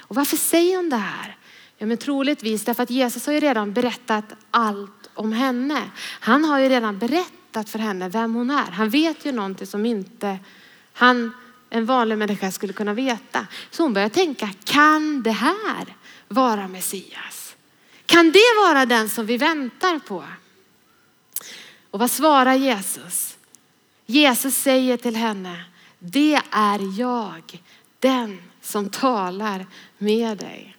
Och 0.00 0.16
varför 0.16 0.36
säger 0.36 0.76
hon 0.76 0.90
det 0.90 0.96
här? 0.96 1.36
Ja, 1.78 1.86
men 1.86 1.98
troligtvis 1.98 2.64
därför 2.64 2.82
att 2.82 2.90
Jesus 2.90 3.26
har 3.26 3.32
ju 3.32 3.40
redan 3.40 3.72
berättat 3.72 4.24
allt 4.50 5.10
om 5.14 5.32
henne. 5.32 5.90
Han 6.20 6.44
har 6.44 6.58
ju 6.58 6.68
redan 6.68 6.98
berättat 6.98 7.70
för 7.70 7.78
henne 7.78 8.08
vem 8.08 8.34
hon 8.34 8.50
är. 8.50 8.70
Han 8.70 8.90
vet 8.90 9.24
ju 9.24 9.32
någonting 9.32 9.66
som 9.66 9.86
inte 9.86 10.38
han, 10.92 11.32
en 11.70 11.86
vanlig 11.86 12.18
människa 12.18 12.50
skulle 12.50 12.72
kunna 12.72 12.94
veta. 12.94 13.46
Så 13.70 13.82
hon 13.82 13.94
börjar 13.94 14.08
tänka, 14.08 14.50
kan 14.64 15.22
det 15.22 15.30
här 15.30 15.96
vara 16.28 16.68
Messias? 16.68 17.56
Kan 18.06 18.32
det 18.32 18.64
vara 18.64 18.86
den 18.86 19.08
som 19.08 19.26
vi 19.26 19.36
väntar 19.36 19.98
på? 19.98 20.24
Och 21.90 22.00
vad 22.00 22.10
svarar 22.10 22.54
Jesus? 22.54 23.36
Jesus 24.06 24.56
säger 24.56 24.96
till 24.96 25.16
henne, 25.16 25.64
det 25.98 26.40
är 26.50 27.00
jag, 27.00 27.62
den 27.98 28.42
som 28.60 28.90
talar 28.90 29.66
med 29.98 30.38
dig. 30.38 30.76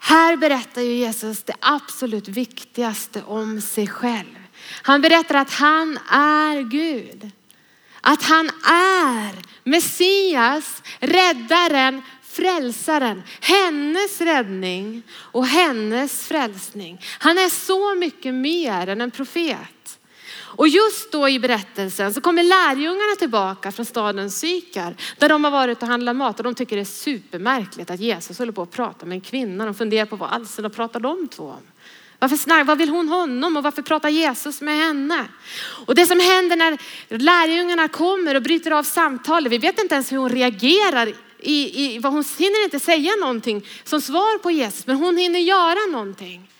Här 0.00 0.36
berättar 0.36 0.82
ju 0.82 0.94
Jesus 0.94 1.42
det 1.42 1.54
absolut 1.60 2.28
viktigaste 2.28 3.22
om 3.22 3.60
sig 3.60 3.86
själv. 3.86 4.36
Han 4.82 5.00
berättar 5.00 5.34
att 5.34 5.52
han 5.52 5.98
är 6.10 6.62
Gud. 6.62 7.30
Att 8.00 8.22
han 8.22 8.46
är 8.64 9.34
Messias, 9.64 10.82
räddaren, 11.00 12.02
frälsaren, 12.22 13.22
hennes 13.40 14.20
räddning 14.20 15.02
och 15.12 15.46
hennes 15.46 16.26
frälsning. 16.26 17.00
Han 17.18 17.38
är 17.38 17.48
så 17.48 17.94
mycket 17.94 18.34
mer 18.34 18.86
än 18.86 19.00
en 19.00 19.10
profet. 19.10 19.79
Och 20.56 20.68
just 20.68 21.12
då 21.12 21.28
i 21.28 21.38
berättelsen 21.38 22.14
så 22.14 22.20
kommer 22.20 22.42
lärjungarna 22.42 23.16
tillbaka 23.18 23.72
från 23.72 23.86
staden 23.86 24.30
Sykar 24.30 24.94
där 25.18 25.28
de 25.28 25.44
har 25.44 25.50
varit 25.50 25.82
och 25.82 25.88
handlat 25.88 26.16
mat 26.16 26.38
och 26.38 26.44
de 26.44 26.54
tycker 26.54 26.76
det 26.76 26.82
är 26.82 26.84
supermärkligt 26.84 27.90
att 27.90 28.00
Jesus 28.00 28.38
håller 28.38 28.52
på 28.52 28.62
att 28.62 28.70
prata 28.70 29.06
med 29.06 29.16
en 29.16 29.20
kvinna. 29.20 29.64
De 29.64 29.74
funderar 29.74 30.06
på 30.06 30.16
vad 30.16 30.30
alls 30.30 30.58
och 30.58 30.74
pratar 30.74 31.00
de 31.00 31.28
två 31.28 31.44
om. 31.44 31.62
Varför 32.18 32.36
snack, 32.36 32.66
vad 32.66 32.78
vill 32.78 32.88
hon 32.88 33.08
honom 33.08 33.56
och 33.56 33.62
varför 33.62 33.82
pratar 33.82 34.08
Jesus 34.08 34.60
med 34.60 34.76
henne? 34.76 35.24
Och 35.86 35.94
det 35.94 36.06
som 36.06 36.20
händer 36.20 36.56
när 36.56 36.78
lärjungarna 37.08 37.88
kommer 37.88 38.34
och 38.34 38.42
bryter 38.42 38.70
av 38.70 38.82
samtalet, 38.82 39.52
vi 39.52 39.58
vet 39.58 39.82
inte 39.82 39.94
ens 39.94 40.12
hur 40.12 40.16
hon 40.16 40.28
reagerar 40.28 41.12
i, 41.38 41.94
i 41.94 41.98
vad 41.98 42.12
hon 42.12 42.24
hinner 42.38 42.64
inte 42.64 42.80
säga 42.80 43.12
någonting 43.20 43.66
som 43.84 44.00
svar 44.00 44.38
på 44.38 44.50
Jesus, 44.50 44.86
men 44.86 44.96
hon 44.96 45.16
hinner 45.16 45.40
göra 45.40 45.92
någonting. 45.92 46.50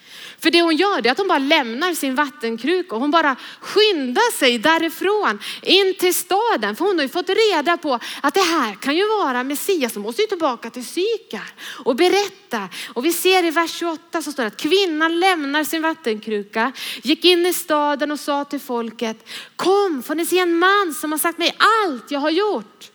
För 0.42 0.50
det 0.50 0.62
hon 0.62 0.76
gör 0.76 1.06
är 1.06 1.10
att 1.10 1.18
hon 1.18 1.28
bara 1.28 1.38
lämnar 1.38 1.94
sin 1.94 2.14
vattenkruka 2.14 2.94
och 2.94 3.00
hon 3.00 3.10
bara 3.10 3.36
skyndar 3.60 4.32
sig 4.38 4.58
därifrån 4.58 5.38
in 5.62 5.94
till 5.98 6.14
staden. 6.14 6.76
För 6.76 6.84
hon 6.84 6.98
har 6.98 7.02
ju 7.02 7.08
fått 7.08 7.28
reda 7.28 7.76
på 7.76 7.98
att 8.20 8.34
det 8.34 8.40
här 8.40 8.74
kan 8.74 8.96
ju 8.96 9.06
vara 9.06 9.44
Messias. 9.44 9.94
Hon 9.94 10.02
måste 10.02 10.22
ju 10.22 10.28
tillbaka 10.28 10.70
till 10.70 10.86
Sykar 10.86 11.52
och 11.84 11.96
berätta. 11.96 12.68
Och 12.94 13.04
vi 13.04 13.12
ser 13.12 13.44
i 13.44 13.50
vers 13.50 13.70
28 13.70 14.22
så 14.22 14.32
står 14.32 14.42
det 14.42 14.46
att 14.46 14.56
kvinnan 14.56 15.20
lämnar 15.20 15.64
sin 15.64 15.82
vattenkruka, 15.82 16.72
gick 17.02 17.24
in 17.24 17.46
i 17.46 17.52
staden 17.52 18.10
och 18.10 18.20
sa 18.20 18.44
till 18.44 18.60
folket, 18.60 19.28
kom 19.56 20.02
får 20.02 20.14
ni 20.14 20.26
se 20.26 20.38
en 20.38 20.58
man 20.58 20.94
som 21.00 21.12
har 21.12 21.18
sagt 21.18 21.38
mig 21.38 21.56
allt 21.58 22.10
jag 22.10 22.20
har 22.20 22.30
gjort. 22.30 22.90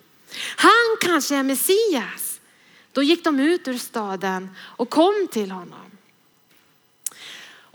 Han 0.56 0.98
kanske 1.02 1.36
är 1.36 1.44
Messias. 1.44 2.40
Då 2.92 3.04
gick 3.04 3.24
de 3.24 3.40
ut 3.40 3.68
ur 3.68 3.78
staden 3.78 4.50
och 4.78 4.90
kom 4.90 5.28
till 5.32 5.52
honom. 5.52 5.85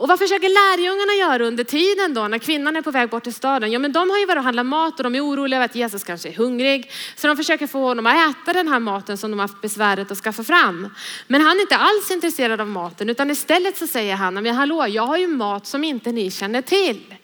Och 0.01 0.07
vad 0.07 0.19
försöker 0.19 0.49
lärjungarna 0.49 1.13
göra 1.13 1.47
under 1.47 1.63
tiden 1.63 2.13
då 2.13 2.27
när 2.27 2.37
kvinnan 2.37 2.75
är 2.75 2.81
på 2.81 2.91
väg 2.91 3.09
bort 3.09 3.23
till 3.23 3.33
staden? 3.33 3.71
Ja 3.71 3.79
men 3.79 3.91
de 3.91 4.09
har 4.09 4.17
ju 4.17 4.25
varit 4.25 4.37
och 4.37 4.43
handlat 4.43 4.65
mat 4.65 4.99
och 4.99 5.03
de 5.03 5.15
är 5.15 5.25
oroliga 5.25 5.57
över 5.57 5.65
att 5.65 5.75
Jesus 5.75 6.03
kanske 6.03 6.29
är 6.29 6.33
hungrig. 6.33 6.91
Så 7.15 7.27
de 7.27 7.37
försöker 7.37 7.67
få 7.67 7.79
honom 7.79 8.05
att 8.05 8.31
äta 8.31 8.53
den 8.53 8.67
här 8.67 8.79
maten 8.79 9.17
som 9.17 9.31
de 9.31 9.39
har 9.39 9.47
haft 9.47 9.61
besväret 9.61 10.11
att 10.11 10.17
skaffa 10.17 10.43
fram. 10.43 10.89
Men 11.27 11.41
han 11.41 11.57
är 11.57 11.61
inte 11.61 11.75
alls 11.75 12.11
intresserad 12.11 12.61
av 12.61 12.67
maten 12.67 13.09
utan 13.09 13.31
istället 13.31 13.77
så 13.77 13.87
säger 13.87 14.15
han, 14.15 14.33
men 14.33 14.55
hallå 14.55 14.87
jag 14.87 15.03
har 15.03 15.17
ju 15.17 15.27
mat 15.27 15.67
som 15.67 15.83
inte 15.83 16.11
ni 16.11 16.31
känner 16.31 16.61
till. 16.61 17.15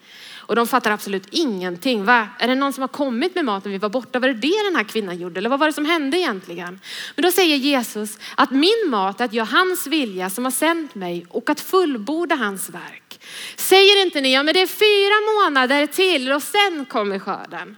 Och 0.47 0.55
de 0.55 0.67
fattar 0.67 0.91
absolut 0.91 1.27
ingenting. 1.31 2.05
Va? 2.05 2.27
Är 2.39 2.47
det 2.47 2.55
någon 2.55 2.73
som 2.73 2.81
har 2.81 2.87
kommit 2.87 3.35
med 3.35 3.45
maten 3.45 3.71
vi 3.71 3.77
var 3.77 3.89
borta? 3.89 4.19
Var 4.19 4.27
det 4.27 4.33
det 4.33 4.63
den 4.65 4.75
här 4.75 4.83
kvinnan 4.83 5.17
gjorde? 5.17 5.39
Eller 5.39 5.49
vad 5.49 5.59
var 5.59 5.67
det 5.67 5.73
som 5.73 5.85
hände 5.85 6.17
egentligen? 6.17 6.79
Men 7.15 7.23
då 7.23 7.31
säger 7.31 7.55
Jesus 7.55 8.17
att 8.35 8.51
min 8.51 8.89
mat 8.89 9.21
är 9.21 9.25
att 9.25 9.33
göra 9.33 9.45
hans 9.45 9.87
vilja 9.87 10.29
som 10.29 10.43
har 10.43 10.51
sänt 10.51 10.95
mig 10.95 11.25
och 11.29 11.49
att 11.49 11.59
fullborda 11.59 12.35
hans 12.35 12.69
verk. 12.69 13.19
Säger 13.55 14.01
inte 14.01 14.21
ni, 14.21 14.33
ja 14.33 14.43
men 14.43 14.53
det 14.53 14.61
är 14.61 14.67
fyra 14.67 15.45
månader 15.45 15.85
till 15.87 16.31
och 16.31 16.43
sen 16.43 16.85
kommer 16.85 17.19
skörden. 17.19 17.77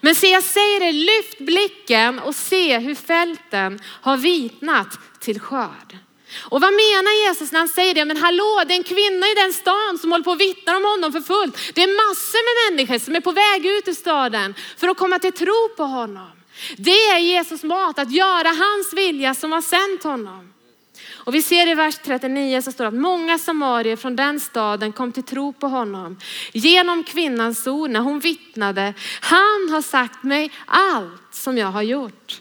Men 0.00 0.14
se 0.14 0.30
jag 0.30 0.42
säger 0.42 0.82
er, 0.82 0.92
lyft 0.92 1.38
blicken 1.38 2.18
och 2.18 2.34
se 2.34 2.78
hur 2.78 2.94
fälten 2.94 3.80
har 3.84 4.16
vitnat 4.16 4.98
till 5.20 5.40
skörd. 5.40 5.98
Och 6.40 6.60
vad 6.60 6.72
menar 6.72 7.26
Jesus 7.26 7.52
när 7.52 7.58
han 7.58 7.68
säger 7.68 7.94
det? 7.94 8.04
Men 8.04 8.16
hallå, 8.16 8.62
det 8.66 8.74
är 8.74 8.78
en 8.78 8.84
kvinna 8.84 9.26
i 9.26 9.34
den 9.34 9.52
stan 9.52 9.98
som 10.00 10.12
håller 10.12 10.24
på 10.24 10.32
att 10.32 10.40
vittna 10.40 10.76
om 10.76 10.84
honom 10.84 11.12
för 11.12 11.20
fullt. 11.20 11.56
Det 11.74 11.82
är 11.82 12.08
massor 12.08 12.42
med 12.46 12.76
människor 12.76 12.98
som 12.98 13.16
är 13.16 13.20
på 13.20 13.32
väg 13.32 13.66
ut 13.66 13.88
ur 13.88 13.92
staden 13.92 14.54
för 14.76 14.88
att 14.88 14.98
komma 14.98 15.18
till 15.18 15.32
tro 15.32 15.68
på 15.76 15.84
honom. 15.84 16.30
Det 16.76 16.90
är 16.90 17.18
Jesus 17.18 17.62
mat, 17.62 17.98
att 17.98 18.12
göra 18.12 18.48
hans 18.48 18.92
vilja 18.92 19.34
som 19.34 19.52
har 19.52 19.60
sänt 19.60 20.02
honom. 20.02 20.54
Och 21.12 21.34
vi 21.34 21.42
ser 21.42 21.68
i 21.68 21.74
vers 21.74 21.98
39 22.04 22.62
så 22.62 22.72
står 22.72 22.84
det 22.84 22.88
att 22.88 22.94
många 22.94 23.38
samarier 23.38 23.96
från 23.96 24.16
den 24.16 24.40
staden 24.40 24.92
kom 24.92 25.12
till 25.12 25.22
tro 25.22 25.52
på 25.52 25.66
honom. 25.66 26.18
Genom 26.52 27.04
kvinnans 27.04 27.66
ord 27.66 27.90
när 27.90 28.00
hon 28.00 28.18
vittnade, 28.20 28.94
han 29.20 29.70
har 29.70 29.82
sagt 29.82 30.22
mig 30.22 30.50
allt 30.66 31.34
som 31.34 31.58
jag 31.58 31.66
har 31.66 31.82
gjort. 31.82 32.40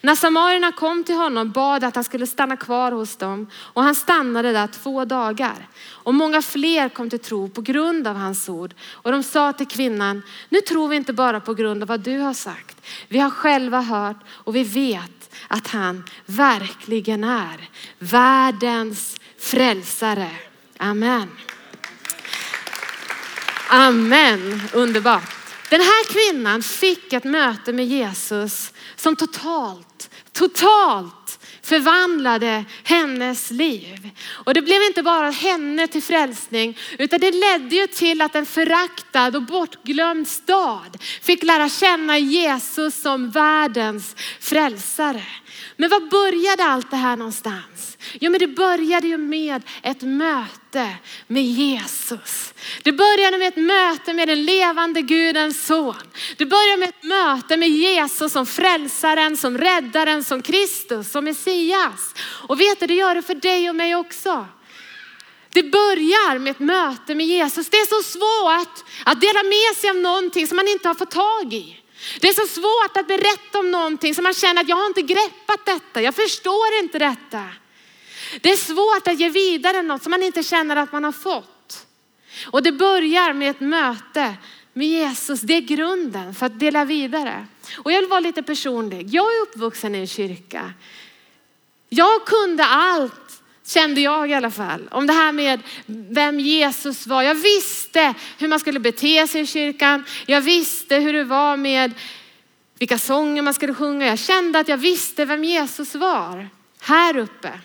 När 0.00 0.14
samarierna 0.14 0.72
kom 0.72 1.04
till 1.04 1.14
honom 1.14 1.50
bad 1.50 1.84
att 1.84 1.94
han 1.94 2.04
skulle 2.04 2.26
stanna 2.26 2.56
kvar 2.56 2.92
hos 2.92 3.16
dem 3.16 3.46
och 3.56 3.82
han 3.82 3.94
stannade 3.94 4.52
där 4.52 4.66
två 4.66 5.04
dagar. 5.04 5.68
Och 5.88 6.14
många 6.14 6.42
fler 6.42 6.88
kom 6.88 7.10
till 7.10 7.18
tro 7.18 7.48
på 7.48 7.60
grund 7.60 8.06
av 8.06 8.16
hans 8.16 8.48
ord. 8.48 8.74
Och 8.90 9.12
de 9.12 9.22
sa 9.22 9.52
till 9.52 9.66
kvinnan, 9.66 10.22
nu 10.48 10.60
tror 10.60 10.88
vi 10.88 10.96
inte 10.96 11.12
bara 11.12 11.40
på 11.40 11.54
grund 11.54 11.82
av 11.82 11.88
vad 11.88 12.00
du 12.00 12.18
har 12.18 12.34
sagt. 12.34 12.86
Vi 13.08 13.18
har 13.18 13.30
själva 13.30 13.80
hört 13.80 14.20
och 14.28 14.56
vi 14.56 14.64
vet 14.64 15.36
att 15.48 15.68
han 15.68 16.04
verkligen 16.26 17.24
är 17.24 17.68
världens 17.98 19.20
frälsare. 19.38 20.30
Amen. 20.78 21.30
Amen, 23.70 24.60
underbart. 24.72 25.36
Den 25.70 25.80
här 25.80 26.12
kvinnan 26.12 26.62
fick 26.62 27.12
ett 27.12 27.24
möte 27.24 27.72
med 27.72 27.86
Jesus 27.86 28.72
som 29.06 29.16
totalt, 29.16 30.10
totalt 30.32 31.38
förvandlade 31.62 32.64
hennes 32.84 33.50
liv. 33.50 34.10
Och 34.28 34.54
det 34.54 34.62
blev 34.62 34.82
inte 34.82 35.02
bara 35.02 35.30
henne 35.30 35.86
till 35.86 36.02
frälsning, 36.02 36.78
utan 36.98 37.20
det 37.20 37.30
ledde 37.30 37.76
ju 37.76 37.86
till 37.86 38.22
att 38.22 38.34
en 38.34 38.46
föraktad 38.46 39.36
och 39.36 39.42
bortglömd 39.42 40.28
stad 40.28 41.02
fick 41.22 41.42
lära 41.42 41.68
känna 41.68 42.18
Jesus 42.18 43.02
som 43.02 43.30
världens 43.30 44.16
frälsare. 44.40 45.26
Men 45.76 45.90
var 45.90 46.00
började 46.00 46.64
allt 46.64 46.90
det 46.90 46.96
här 46.96 47.16
någonstans? 47.16 47.95
Jo, 48.20 48.30
men 48.30 48.40
det 48.40 48.46
började 48.46 49.08
ju 49.08 49.16
med 49.16 49.62
ett 49.82 50.02
möte 50.02 50.96
med 51.26 51.44
Jesus. 51.44 52.54
Det 52.82 52.92
började 52.92 53.38
med 53.38 53.48
ett 53.48 53.56
möte 53.56 54.12
med 54.12 54.28
den 54.28 54.44
levande 54.44 55.02
Gudens 55.02 55.66
son. 55.66 55.94
Det 56.36 56.46
började 56.46 56.76
med 56.76 56.88
ett 56.88 57.02
möte 57.02 57.56
med 57.56 57.68
Jesus 57.68 58.32
som 58.32 58.46
frälsaren, 58.46 59.36
som 59.36 59.58
räddaren, 59.58 60.24
som 60.24 60.42
Kristus, 60.42 61.10
som 61.10 61.24
Messias. 61.24 62.14
Och 62.48 62.60
vet 62.60 62.80
du, 62.80 62.86
det 62.86 62.94
gör 62.94 63.14
det 63.14 63.22
för 63.22 63.34
dig 63.34 63.70
och 63.70 63.76
mig 63.76 63.94
också. 63.94 64.46
Det 65.52 65.62
börjar 65.62 66.38
med 66.38 66.50
ett 66.50 66.58
möte 66.58 67.14
med 67.14 67.26
Jesus. 67.26 67.70
Det 67.70 67.76
är 67.76 67.86
så 67.86 68.02
svårt 68.02 68.84
att 69.04 69.20
dela 69.20 69.42
med 69.42 69.76
sig 69.76 69.90
av 69.90 69.96
någonting 69.96 70.46
som 70.46 70.56
man 70.56 70.68
inte 70.68 70.88
har 70.88 70.94
fått 70.94 71.10
tag 71.10 71.54
i. 71.54 71.76
Det 72.20 72.28
är 72.28 72.32
så 72.32 72.46
svårt 72.46 72.96
att 72.96 73.08
berätta 73.08 73.58
om 73.58 73.70
någonting 73.70 74.14
som 74.14 74.24
man 74.24 74.34
känner 74.34 74.60
att 74.60 74.68
jag 74.68 74.76
har 74.76 74.86
inte 74.86 75.02
greppat 75.02 75.66
detta, 75.66 76.02
jag 76.02 76.14
förstår 76.14 76.78
inte 76.82 76.98
detta. 76.98 77.44
Det 78.40 78.52
är 78.52 78.56
svårt 78.56 79.08
att 79.08 79.20
ge 79.20 79.28
vidare 79.28 79.82
något 79.82 80.02
som 80.02 80.10
man 80.10 80.22
inte 80.22 80.42
känner 80.42 80.76
att 80.76 80.92
man 80.92 81.04
har 81.04 81.12
fått. 81.12 81.86
Och 82.46 82.62
det 82.62 82.72
börjar 82.72 83.32
med 83.32 83.50
ett 83.50 83.60
möte 83.60 84.34
med 84.72 84.86
Jesus. 84.86 85.40
Det 85.40 85.54
är 85.54 85.60
grunden 85.60 86.34
för 86.34 86.46
att 86.46 86.60
dela 86.60 86.84
vidare. 86.84 87.46
Och 87.76 87.92
jag 87.92 88.00
vill 88.00 88.10
vara 88.10 88.20
lite 88.20 88.42
personlig. 88.42 89.08
Jag 89.14 89.26
är 89.26 89.42
uppvuxen 89.42 89.94
i 89.94 89.98
en 89.98 90.06
kyrka. 90.06 90.72
Jag 91.88 92.26
kunde 92.26 92.64
allt 92.64 93.42
kände 93.66 94.00
jag 94.00 94.30
i 94.30 94.34
alla 94.34 94.50
fall. 94.50 94.88
Om 94.90 95.06
det 95.06 95.12
här 95.12 95.32
med 95.32 95.60
vem 95.86 96.40
Jesus 96.40 97.06
var. 97.06 97.22
Jag 97.22 97.34
visste 97.34 98.14
hur 98.38 98.48
man 98.48 98.60
skulle 98.60 98.80
bete 98.80 99.26
sig 99.26 99.40
i 99.40 99.46
kyrkan. 99.46 100.04
Jag 100.26 100.40
visste 100.40 100.96
hur 100.96 101.12
det 101.12 101.24
var 101.24 101.56
med 101.56 101.92
vilka 102.78 102.98
sånger 102.98 103.42
man 103.42 103.54
skulle 103.54 103.74
sjunga. 103.74 104.06
Jag 104.06 104.18
kände 104.18 104.58
att 104.58 104.68
jag 104.68 104.76
visste 104.76 105.24
vem 105.24 105.44
Jesus 105.44 105.94
var 105.94 106.48
här 106.80 107.16
uppe. 107.16 107.60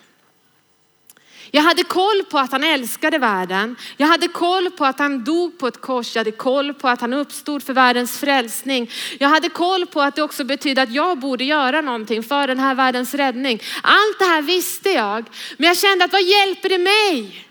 Jag 1.54 1.62
hade 1.62 1.84
koll 1.84 2.24
på 2.30 2.38
att 2.38 2.52
han 2.52 2.64
älskade 2.64 3.18
världen. 3.18 3.76
Jag 3.96 4.06
hade 4.06 4.28
koll 4.28 4.70
på 4.70 4.84
att 4.84 4.98
han 4.98 5.24
dog 5.24 5.58
på 5.58 5.66
ett 5.66 5.80
kors. 5.80 6.16
Jag 6.16 6.20
hade 6.20 6.36
koll 6.36 6.74
på 6.74 6.88
att 6.88 7.00
han 7.00 7.12
uppstod 7.12 7.62
för 7.62 7.72
världens 7.72 8.18
frälsning. 8.18 8.90
Jag 9.18 9.28
hade 9.28 9.48
koll 9.48 9.86
på 9.86 10.00
att 10.00 10.16
det 10.16 10.22
också 10.22 10.44
betydde 10.44 10.82
att 10.82 10.92
jag 10.92 11.18
borde 11.18 11.44
göra 11.44 11.80
någonting 11.80 12.22
för 12.22 12.46
den 12.46 12.58
här 12.58 12.74
världens 12.74 13.14
räddning. 13.14 13.62
Allt 13.82 14.18
det 14.18 14.24
här 14.24 14.42
visste 14.42 14.90
jag, 14.90 15.24
men 15.56 15.66
jag 15.66 15.76
kände 15.76 16.04
att 16.04 16.12
vad 16.12 16.22
hjälper 16.22 16.68
det 16.68 16.78
mig? 16.78 17.46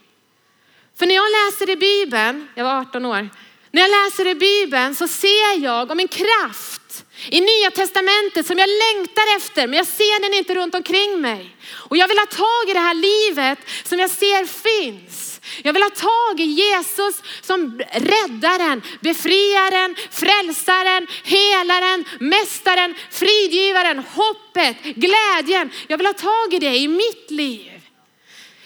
För 1.00 1.06
när 1.06 1.16
jag 1.16 1.26
läser 1.26 1.70
i 1.70 1.76
Bibeln, 1.76 2.48
jag 2.56 2.64
var 2.64 2.80
18 2.80 3.06
år, 3.06 3.30
när 3.72 3.82
jag 3.82 3.90
läser 3.90 4.28
i 4.28 4.36
Bibeln 4.36 4.96
så 4.96 5.08
ser 5.08 5.64
jag 5.64 5.92
om 5.92 6.00
en 6.00 6.08
kraft 6.08 6.81
i 7.30 7.42
Nya 7.42 7.72
Testamentet 7.72 8.48
som 8.48 8.58
jag 8.60 8.70
längtar 8.70 9.38
efter, 9.38 9.68
men 9.68 9.78
jag 9.78 9.88
ser 9.88 10.22
den 10.22 10.34
inte 10.34 10.56
runt 10.56 10.76
omkring 10.76 11.22
mig. 11.22 11.56
Och 11.74 11.98
jag 11.98 12.08
vill 12.08 12.18
ha 12.18 12.26
tag 12.26 12.70
i 12.70 12.74
det 12.74 12.80
här 12.80 12.94
livet 12.94 13.60
som 13.84 14.00
jag 14.00 14.10
ser 14.10 14.46
finns. 14.46 15.42
Jag 15.64 15.74
vill 15.74 15.84
ha 15.84 15.90
tag 15.90 16.40
i 16.40 16.44
Jesus 16.44 17.22
som 17.42 17.82
räddaren, 17.92 18.82
befriaren, 19.02 19.96
frälsaren, 20.12 21.08
helaren, 21.24 22.06
mästaren, 22.20 22.96
fridgivaren, 23.12 24.00
hoppet, 24.00 24.84
glädjen. 24.84 25.72
Jag 25.88 25.98
vill 25.98 26.08
ha 26.08 26.14
tag 26.14 26.54
i 26.54 26.60
det 26.60 26.78
i 26.78 26.88
mitt 26.88 27.32
liv. 27.32 27.82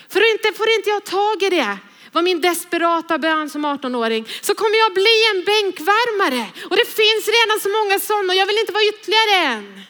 För 0.09 0.31
inte 0.31 0.57
får 0.57 0.69
inte 0.69 0.89
jag 0.89 1.03
tag 1.03 1.43
i 1.43 1.49
det 1.49 1.77
var 2.15 2.21
min 2.21 2.41
desperata 2.41 3.17
bön 3.17 3.49
som 3.49 3.65
18-åring, 3.65 4.28
så 4.41 4.56
kommer 4.56 4.78
jag 4.84 4.93
bli 4.93 5.17
en 5.32 5.39
bänkvärmare. 5.51 6.45
Och 6.69 6.78
det 6.82 6.88
finns 6.99 7.25
redan 7.38 7.58
så 7.63 7.69
många 7.78 7.99
sådana 7.99 8.34
och 8.34 8.39
jag 8.41 8.45
vill 8.45 8.58
inte 8.58 8.73
vara 8.73 8.84
ytterligare 8.84 9.36
en. 9.51 9.82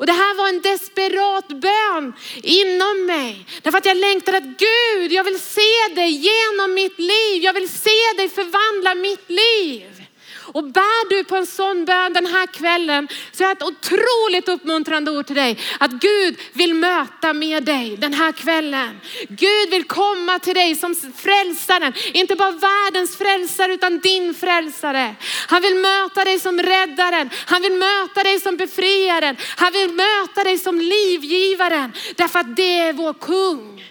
Och 0.00 0.06
det 0.06 0.12
här 0.12 0.34
var 0.34 0.48
en 0.48 0.60
desperat 0.60 1.48
bön 1.48 2.12
inom 2.42 3.06
mig. 3.06 3.46
Därför 3.62 3.78
att 3.78 3.86
jag 3.86 3.96
längtar 3.96 4.32
att 4.32 4.42
Gud, 4.66 5.12
jag 5.12 5.24
vill 5.24 5.40
se 5.40 5.94
dig 5.94 6.10
genom 6.10 6.74
mitt 6.74 6.98
liv. 6.98 7.42
Jag 7.42 7.52
vill 7.52 7.68
se 7.68 8.00
dig 8.16 8.28
förvandla 8.28 8.94
mitt 8.94 9.30
liv. 9.30 10.09
Och 10.52 10.64
bär 10.64 11.08
du 11.10 11.24
på 11.24 11.36
en 11.36 11.46
sån 11.46 11.84
bön 11.84 12.12
den 12.12 12.26
här 12.26 12.46
kvällen 12.46 13.08
så 13.32 13.44
är 13.44 13.48
det 13.48 13.52
ett 13.52 13.62
otroligt 13.62 14.48
uppmuntrande 14.48 15.10
ord 15.10 15.26
till 15.26 15.36
dig. 15.36 15.58
Att 15.78 15.90
Gud 15.90 16.38
vill 16.52 16.74
möta 16.74 17.32
med 17.32 17.64
dig 17.64 17.96
den 17.96 18.14
här 18.14 18.32
kvällen. 18.32 19.00
Gud 19.28 19.70
vill 19.70 19.84
komma 19.84 20.38
till 20.38 20.54
dig 20.54 20.76
som 20.76 20.94
frälsaren. 21.16 21.92
Inte 22.12 22.36
bara 22.36 22.50
världens 22.50 23.16
frälsare 23.16 23.72
utan 23.72 23.98
din 23.98 24.34
frälsare. 24.34 25.14
Han 25.46 25.62
vill 25.62 25.74
möta 25.74 26.24
dig 26.24 26.38
som 26.38 26.58
räddaren. 26.62 27.30
Han 27.46 27.62
vill 27.62 27.72
möta 27.72 28.22
dig 28.22 28.40
som 28.40 28.56
befriaren. 28.56 29.36
Han 29.56 29.72
vill 29.72 29.90
möta 29.90 30.44
dig 30.44 30.58
som 30.58 30.80
livgivaren. 30.80 31.92
Därför 32.16 32.38
att 32.38 32.56
det 32.56 32.78
är 32.78 32.92
vår 32.92 33.14
kung. 33.14 33.89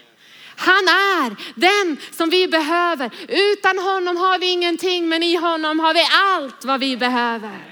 Han 0.62 0.88
är 0.88 1.36
den 1.54 1.96
som 2.10 2.30
vi 2.30 2.48
behöver. 2.48 3.10
Utan 3.28 3.78
honom 3.78 4.16
har 4.16 4.38
vi 4.38 4.46
ingenting, 4.46 5.08
men 5.08 5.22
i 5.22 5.36
honom 5.36 5.80
har 5.80 5.94
vi 5.94 6.06
allt 6.12 6.64
vad 6.64 6.80
vi 6.80 6.96
behöver. 6.96 7.70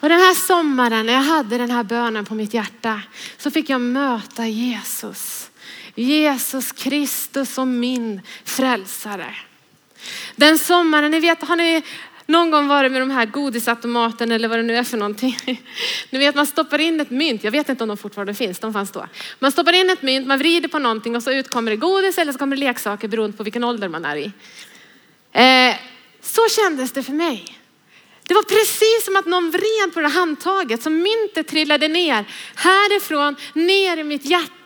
Och 0.00 0.08
den 0.08 0.20
här 0.20 0.34
sommaren 0.34 1.06
när 1.06 1.12
jag 1.12 1.20
hade 1.20 1.58
den 1.58 1.70
här 1.70 1.84
bönen 1.84 2.24
på 2.24 2.34
mitt 2.34 2.54
hjärta 2.54 3.02
så 3.36 3.50
fick 3.50 3.70
jag 3.70 3.80
möta 3.80 4.46
Jesus. 4.46 5.50
Jesus 5.94 6.72
Kristus 6.72 7.54
som 7.54 7.80
min 7.80 8.20
frälsare. 8.44 9.34
Den 10.36 10.58
sommaren, 10.58 11.10
ni 11.10 11.20
vet, 11.20 11.42
har 11.42 11.56
ni 11.56 11.82
någon 12.32 12.50
gång 12.50 12.68
var 12.68 12.82
det 12.82 12.88
med 12.88 13.02
de 13.02 13.10
här 13.10 13.26
godisautomaten 13.26 14.32
eller 14.32 14.48
vad 14.48 14.58
det 14.58 14.62
nu 14.62 14.76
är 14.76 14.84
för 14.84 14.96
någonting. 14.96 15.38
Ni 16.10 16.18
vet 16.18 16.34
man 16.34 16.46
stoppar 16.46 16.78
in 16.78 17.00
ett 17.00 17.10
mynt, 17.10 17.44
jag 17.44 17.50
vet 17.50 17.68
inte 17.68 17.84
om 17.84 17.88
de 17.88 17.96
fortfarande 17.96 18.34
finns, 18.34 18.58
de 18.58 18.72
fanns 18.72 18.90
då. 18.90 19.06
Man 19.38 19.52
stoppar 19.52 19.72
in 19.72 19.90
ett 19.90 20.02
mynt, 20.02 20.26
man 20.26 20.38
vrider 20.38 20.68
på 20.68 20.78
någonting 20.78 21.16
och 21.16 21.22
så 21.22 21.32
utkommer 21.32 21.70
det 21.70 21.76
godis 21.76 22.18
eller 22.18 22.32
så 22.32 22.38
kommer 22.38 22.56
det 22.56 22.60
leksaker 22.60 23.08
beroende 23.08 23.36
på 23.36 23.42
vilken 23.42 23.64
ålder 23.64 23.88
man 23.88 24.04
är 24.04 24.16
i. 24.16 24.32
Eh, 25.32 25.76
så 26.20 26.40
kändes 26.48 26.92
det 26.92 27.02
för 27.02 27.12
mig. 27.12 27.58
Det 28.28 28.34
var 28.34 28.42
precis 28.42 29.04
som 29.04 29.16
att 29.16 29.26
någon 29.26 29.50
vred 29.50 29.94
på 29.94 30.00
det 30.00 30.08
handtaget 30.08 30.82
så 30.82 30.90
myntet 30.90 31.48
trillade 31.48 31.88
ner 31.88 32.24
härifrån 32.54 33.36
ner 33.52 33.96
i 33.96 34.04
mitt 34.04 34.24
hjärta. 34.24 34.61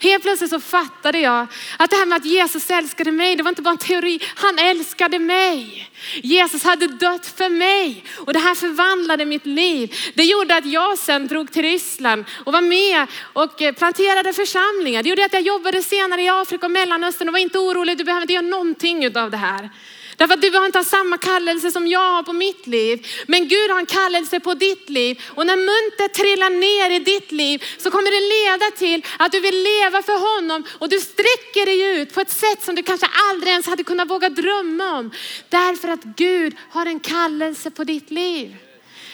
Helt 0.00 0.22
plötsligt 0.22 0.50
så 0.50 0.60
fattade 0.60 1.18
jag 1.18 1.46
att 1.76 1.90
det 1.90 1.96
här 1.96 2.06
med 2.06 2.16
att 2.16 2.24
Jesus 2.24 2.70
älskade 2.70 3.12
mig, 3.12 3.36
det 3.36 3.42
var 3.42 3.48
inte 3.48 3.62
bara 3.62 3.70
en 3.70 3.78
teori. 3.78 4.20
Han 4.34 4.58
älskade 4.58 5.18
mig. 5.18 5.90
Jesus 6.22 6.64
hade 6.64 6.86
dött 6.86 7.26
för 7.26 7.48
mig 7.48 8.04
och 8.16 8.32
det 8.32 8.38
här 8.38 8.54
förvandlade 8.54 9.24
mitt 9.24 9.46
liv. 9.46 9.94
Det 10.14 10.24
gjorde 10.24 10.56
att 10.56 10.66
jag 10.66 10.98
sen 10.98 11.26
drog 11.26 11.52
till 11.52 11.62
Ryssland 11.62 12.24
och 12.44 12.52
var 12.52 12.60
med 12.60 13.06
och 13.32 13.62
eh, 13.62 13.74
planterade 13.74 14.32
församlingar. 14.32 15.02
Det 15.02 15.08
gjorde 15.08 15.24
att 15.24 15.32
jag 15.32 15.42
jobbade 15.42 15.82
senare 15.82 16.22
i 16.22 16.28
Afrika 16.28 16.66
och 16.66 16.72
Mellanöstern 16.72 17.28
och 17.28 17.32
var 17.32 17.38
inte 17.38 17.58
orolig. 17.58 17.98
Du 17.98 18.04
behöver 18.04 18.22
inte 18.22 18.34
göra 18.34 18.46
någonting 18.46 19.16
av 19.16 19.30
det 19.30 19.36
här. 19.36 19.70
Därför 20.20 20.34
att 20.34 20.42
du 20.42 20.50
har 20.50 20.66
inte 20.66 20.78
har 20.78 20.84
samma 20.84 21.18
kallelse 21.18 21.70
som 21.70 21.86
jag 21.86 22.12
har 22.12 22.22
på 22.22 22.32
mitt 22.32 22.66
liv. 22.66 23.06
Men 23.26 23.48
Gud 23.48 23.70
har 23.70 23.78
en 23.78 23.86
kallelse 23.86 24.40
på 24.40 24.54
ditt 24.54 24.90
liv. 24.90 25.22
Och 25.26 25.46
när 25.46 25.56
muntet 25.56 26.14
trillar 26.14 26.50
ner 26.50 26.96
i 26.96 26.98
ditt 26.98 27.32
liv 27.32 27.64
så 27.78 27.90
kommer 27.90 28.10
det 28.10 28.22
leda 28.36 28.70
till 28.76 29.06
att 29.18 29.32
du 29.32 29.40
vill 29.40 29.62
leva 29.62 30.02
för 30.02 30.18
honom. 30.34 30.64
Och 30.78 30.88
du 30.88 31.00
sträcker 31.00 31.66
dig 31.66 32.00
ut 32.00 32.14
på 32.14 32.20
ett 32.20 32.30
sätt 32.30 32.64
som 32.64 32.74
du 32.74 32.82
kanske 32.82 33.06
aldrig 33.30 33.52
ens 33.52 33.66
hade 33.66 33.84
kunnat 33.84 34.10
våga 34.10 34.28
drömma 34.28 34.98
om. 34.98 35.10
Därför 35.48 35.88
att 35.88 36.04
Gud 36.04 36.56
har 36.70 36.86
en 36.86 37.00
kallelse 37.00 37.70
på 37.70 37.84
ditt 37.84 38.10
liv. 38.10 38.56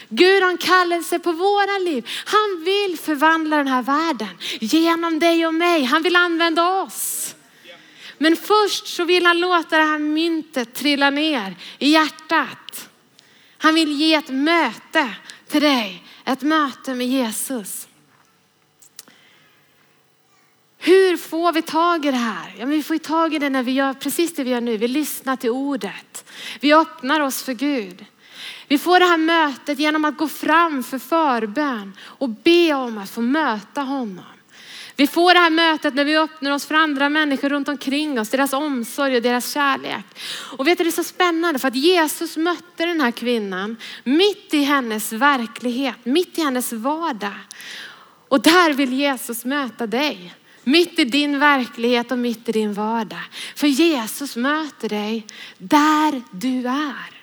Gud 0.09 0.43
har 0.43 0.51
en 0.51 0.59
kallelse 0.59 1.19
på 1.19 1.33
våra 1.33 1.79
liv. 1.79 2.09
Han 2.25 2.65
vill 2.65 2.99
förvandla 2.99 3.57
den 3.57 3.69
här 3.69 3.83
världen 3.83 4.39
genom 4.61 5.19
dig 5.19 5.47
och 5.47 5.55
mig. 5.55 5.85
Han 5.85 6.03
vill 6.03 6.17
använda 6.17 6.83
oss. 6.83 7.35
Men 8.19 8.37
först 8.37 8.87
så 8.87 9.05
vill 9.05 9.27
han 9.27 9.41
låta 9.41 9.77
det 9.77 9.85
här 9.85 9.99
myntet 9.99 10.75
trilla 10.75 11.11
ner 11.11 11.55
i 11.79 11.89
hjärtat. 11.89 12.89
Han 13.59 13.75
vill 13.75 13.93
ge 13.93 14.15
ett 14.15 14.29
möte 14.29 15.15
till 15.49 15.63
dig, 15.63 16.05
ett 16.25 16.43
möte 16.43 16.95
med 16.95 17.07
Jesus. 17.07 17.89
Hur 20.79 21.17
får 21.17 21.53
vi 21.53 21.63
tag 21.63 22.07
i 22.07 22.11
det 22.11 22.17
här? 22.17 22.55
Ja, 22.59 22.67
men 22.67 22.71
vi 22.71 22.83
får 22.83 22.99
tag 22.99 23.35
i 23.35 23.39
det 23.39 23.51
när 23.51 23.63
vi 23.63 23.73
gör 23.73 23.95
precis 23.95 24.35
det 24.35 24.45
vi 24.45 24.51
gör 24.51 24.61
nu. 24.61 24.77
Vi 24.77 24.89
lyssnar 24.89 25.37
till 25.37 25.51
ordet. 25.51 26.31
Vi 26.61 26.75
öppnar 26.75 27.21
oss 27.21 27.43
för 27.43 27.53
Gud. 27.53 28.05
Vi 28.69 28.79
får 28.79 29.01
det 29.01 29.07
här 29.07 29.17
mötet 29.17 29.79
genom 29.79 30.05
att 30.05 30.17
gå 30.17 30.29
fram 30.29 30.83
för 30.83 30.99
förbön 30.99 31.97
och 32.01 32.29
be 32.29 32.75
om 32.75 32.99
att 32.99 33.11
få 33.11 33.21
möta 33.21 33.83
honom. 33.83 34.36
Vi 34.97 35.07
får 35.07 35.35
det 35.35 35.41
här 35.41 35.51
mötet 35.51 35.95
när 35.95 36.05
vi 36.05 36.17
öppnar 36.17 36.51
oss 36.51 36.67
för 36.67 36.75
andra 36.75 37.09
människor 37.09 37.49
runt 37.49 37.69
omkring 37.69 38.21
oss, 38.21 38.29
deras 38.29 38.53
omsorg 38.53 39.17
och 39.17 39.23
deras 39.23 39.53
kärlek. 39.53 40.05
Och 40.59 40.67
vet 40.67 40.79
du, 40.79 40.85
det 40.85 40.91
är 40.91 40.93
så 40.93 41.05
spännande 41.05 41.59
för 41.59 41.69
att 41.69 41.77
Jesus 41.77 42.37
mötte 42.37 42.87
den 42.87 43.01
här 43.01 43.11
kvinnan 43.11 43.77
mitt 44.05 44.55
i 44.55 44.63
hennes 44.63 45.13
verklighet, 45.13 45.97
mitt 46.05 46.39
i 46.39 46.43
hennes 46.43 46.73
vardag. 46.73 47.39
Och 48.29 48.43
där 48.43 48.73
vill 48.73 48.93
Jesus 48.93 49.45
möta 49.45 49.87
dig. 49.87 50.35
Mitt 50.65 50.99
i 50.99 51.05
din 51.05 51.39
verklighet 51.39 52.13
och 52.13 52.19
mitt 52.19 52.49
i 52.49 52.53
din 52.53 52.73
vardag. 52.73 53.23
För 53.55 53.67
Jesus 53.67 54.37
möter 54.37 54.89
dig 54.89 55.27
där 55.59 56.23
du 56.31 56.69
är. 56.69 57.17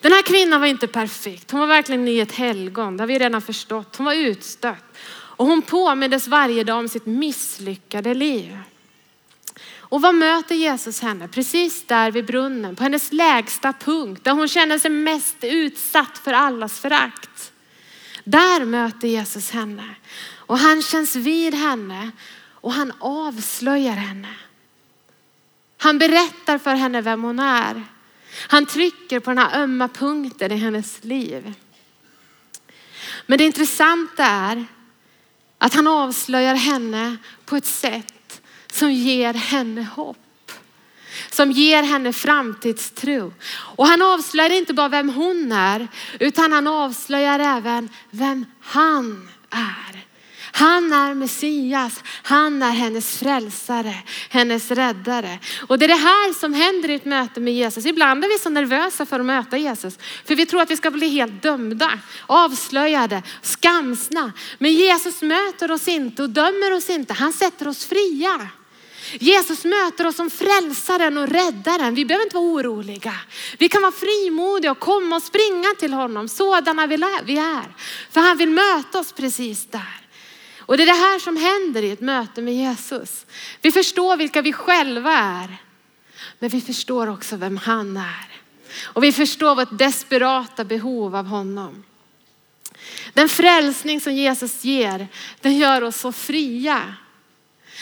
Den 0.00 0.12
här 0.12 0.22
kvinnan 0.22 0.60
var 0.60 0.68
inte 0.68 0.86
perfekt. 0.86 1.50
Hon 1.50 1.60
var 1.60 1.66
verkligen 1.66 2.08
i 2.08 2.18
ett 2.18 2.32
helgon. 2.32 2.96
Det 2.96 3.02
har 3.02 3.08
vi 3.08 3.18
redan 3.18 3.42
förstått. 3.42 3.96
Hon 3.96 4.06
var 4.06 4.14
utstött. 4.14 4.84
Och 5.36 5.46
hon 5.46 5.62
påmindes 5.62 6.28
varje 6.28 6.64
dag 6.64 6.78
om 6.78 6.88
sitt 6.88 7.06
misslyckade 7.06 8.14
liv. 8.14 8.58
Och 9.92 10.00
vad 10.00 10.14
möter 10.14 10.54
Jesus 10.54 11.00
henne? 11.00 11.28
Precis 11.28 11.86
där 11.86 12.10
vid 12.10 12.26
brunnen, 12.26 12.76
på 12.76 12.82
hennes 12.82 13.12
lägsta 13.12 13.72
punkt, 13.72 14.24
där 14.24 14.32
hon 14.32 14.48
känner 14.48 14.78
sig 14.78 14.90
mest 14.90 15.36
utsatt 15.40 16.18
för 16.18 16.32
allas 16.32 16.80
förakt. 16.80 17.52
Där 18.24 18.64
möter 18.64 19.08
Jesus 19.08 19.50
henne 19.50 19.94
och 20.34 20.58
han 20.58 20.82
känns 20.82 21.16
vid 21.16 21.54
henne 21.54 22.10
och 22.50 22.72
han 22.72 22.92
avslöjar 22.98 23.94
henne. 23.94 24.34
Han 25.78 25.98
berättar 25.98 26.58
för 26.58 26.74
henne 26.74 27.00
vem 27.00 27.22
hon 27.22 27.38
är. 27.38 27.84
Han 28.48 28.66
trycker 28.66 29.20
på 29.20 29.30
den 29.30 29.38
här 29.38 29.62
ömma 29.62 29.88
punkten 29.88 30.52
i 30.52 30.56
hennes 30.56 31.04
liv. 31.04 31.54
Men 33.26 33.38
det 33.38 33.44
intressanta 33.44 34.24
är 34.24 34.66
att 35.62 35.74
han 35.74 35.86
avslöjar 35.86 36.54
henne 36.54 37.16
på 37.44 37.56
ett 37.56 37.66
sätt 37.66 38.42
som 38.72 38.92
ger 38.92 39.34
henne 39.34 39.82
hopp. 39.82 40.16
som 41.30 41.50
ger 41.52 41.82
henne 41.82 42.12
framtidstro. 42.12 43.32
Och 43.52 43.86
han 43.86 44.02
avslöjar 44.02 44.50
inte 44.50 44.74
bara 44.74 44.88
vem 44.88 45.08
hon 45.08 45.52
är, 45.52 45.88
utan 46.20 46.52
han 46.52 46.66
avslöjar 46.66 47.38
även 47.38 47.88
vem 48.10 48.46
han 48.60 49.28
är. 49.50 50.01
Han 50.54 50.92
är 50.92 51.14
Messias, 51.14 52.02
han 52.22 52.62
är 52.62 52.70
hennes 52.70 53.18
frälsare, 53.18 53.94
hennes 54.28 54.70
räddare. 54.70 55.38
Och 55.66 55.78
det 55.78 55.86
är 55.86 55.88
det 55.88 55.94
här 55.94 56.32
som 56.32 56.54
händer 56.54 56.90
i 56.90 56.94
ett 56.94 57.04
möte 57.04 57.40
med 57.40 57.54
Jesus. 57.54 57.86
Ibland 57.86 58.24
är 58.24 58.28
vi 58.28 58.38
så 58.38 58.50
nervösa 58.50 59.06
för 59.06 59.20
att 59.20 59.26
möta 59.26 59.56
Jesus, 59.56 59.98
för 60.24 60.34
vi 60.34 60.46
tror 60.46 60.60
att 60.60 60.70
vi 60.70 60.76
ska 60.76 60.90
bli 60.90 61.08
helt 61.08 61.42
dömda, 61.42 61.98
avslöjade, 62.26 63.22
skamsna. 63.42 64.32
Men 64.58 64.72
Jesus 64.72 65.22
möter 65.22 65.70
oss 65.70 65.88
inte 65.88 66.22
och 66.22 66.30
dömer 66.30 66.72
oss 66.72 66.90
inte, 66.90 67.14
han 67.14 67.32
sätter 67.32 67.68
oss 67.68 67.84
fria. 67.84 68.48
Jesus 69.20 69.64
möter 69.64 70.06
oss 70.06 70.16
som 70.16 70.30
frälsaren 70.30 71.18
och 71.18 71.28
räddaren. 71.28 71.94
Vi 71.94 72.04
behöver 72.04 72.24
inte 72.24 72.36
vara 72.36 72.46
oroliga. 72.46 73.14
Vi 73.58 73.68
kan 73.68 73.82
vara 73.82 73.92
frimodiga 73.92 74.70
och 74.70 74.78
komma 74.78 75.16
och 75.16 75.22
springa 75.22 75.68
till 75.78 75.92
honom 75.92 76.28
sådana 76.28 76.86
vi 76.86 77.36
är. 77.36 77.76
För 78.10 78.20
han 78.20 78.36
vill 78.36 78.50
möta 78.50 78.98
oss 78.98 79.12
precis 79.12 79.66
där. 79.66 80.01
Och 80.66 80.76
det 80.76 80.82
är 80.82 80.86
det 80.86 80.92
här 80.92 81.18
som 81.18 81.36
händer 81.36 81.82
i 81.82 81.90
ett 81.90 82.00
möte 82.00 82.42
med 82.42 82.54
Jesus. 82.54 83.26
Vi 83.62 83.72
förstår 83.72 84.16
vilka 84.16 84.42
vi 84.42 84.52
själva 84.52 85.12
är, 85.12 85.56
men 86.38 86.50
vi 86.50 86.60
förstår 86.60 87.06
också 87.06 87.36
vem 87.36 87.56
han 87.56 87.96
är. 87.96 88.28
Och 88.82 89.04
vi 89.04 89.12
förstår 89.12 89.54
vårt 89.54 89.78
desperata 89.78 90.64
behov 90.64 91.16
av 91.16 91.26
honom. 91.26 91.84
Den 93.12 93.28
frälsning 93.28 94.00
som 94.00 94.14
Jesus 94.14 94.64
ger, 94.64 95.08
den 95.40 95.58
gör 95.58 95.82
oss 95.82 95.96
så 95.96 96.12
fria. 96.12 96.94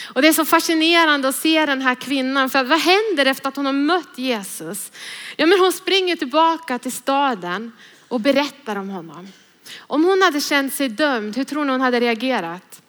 Och 0.05 0.23
det 0.23 0.29
är 0.29 0.33
så 0.33 0.45
fascinerande 0.45 1.29
att 1.29 1.37
se 1.37 1.67
den 1.67 1.83
här 1.83 1.95
kvinnan, 1.95 2.51
för 2.51 2.65
vad 2.65 2.81
händer 2.81 3.27
efter 3.27 3.49
att 3.49 3.57
hon 3.57 3.67
har 3.67 3.73
mött 3.73 4.19
Jesus? 4.19 4.93
Ja, 5.37 5.47
men 5.47 5.61
hon 5.61 5.73
springer 5.73 6.17
tillbaka 6.17 6.79
till 6.79 6.93
staden 6.93 7.73
och 8.09 8.21
berättar 8.21 8.77
om 8.77 8.89
honom. 8.89 9.29
Om 9.79 10.05
hon 10.05 10.23
hade 10.23 10.41
känt 10.41 10.75
sig 10.75 10.89
dömd, 10.89 11.37
hur 11.37 11.45
tror 11.45 11.65
ni 11.65 11.71
hon 11.71 11.81
hade 11.81 12.01
reagerat? 12.01 12.83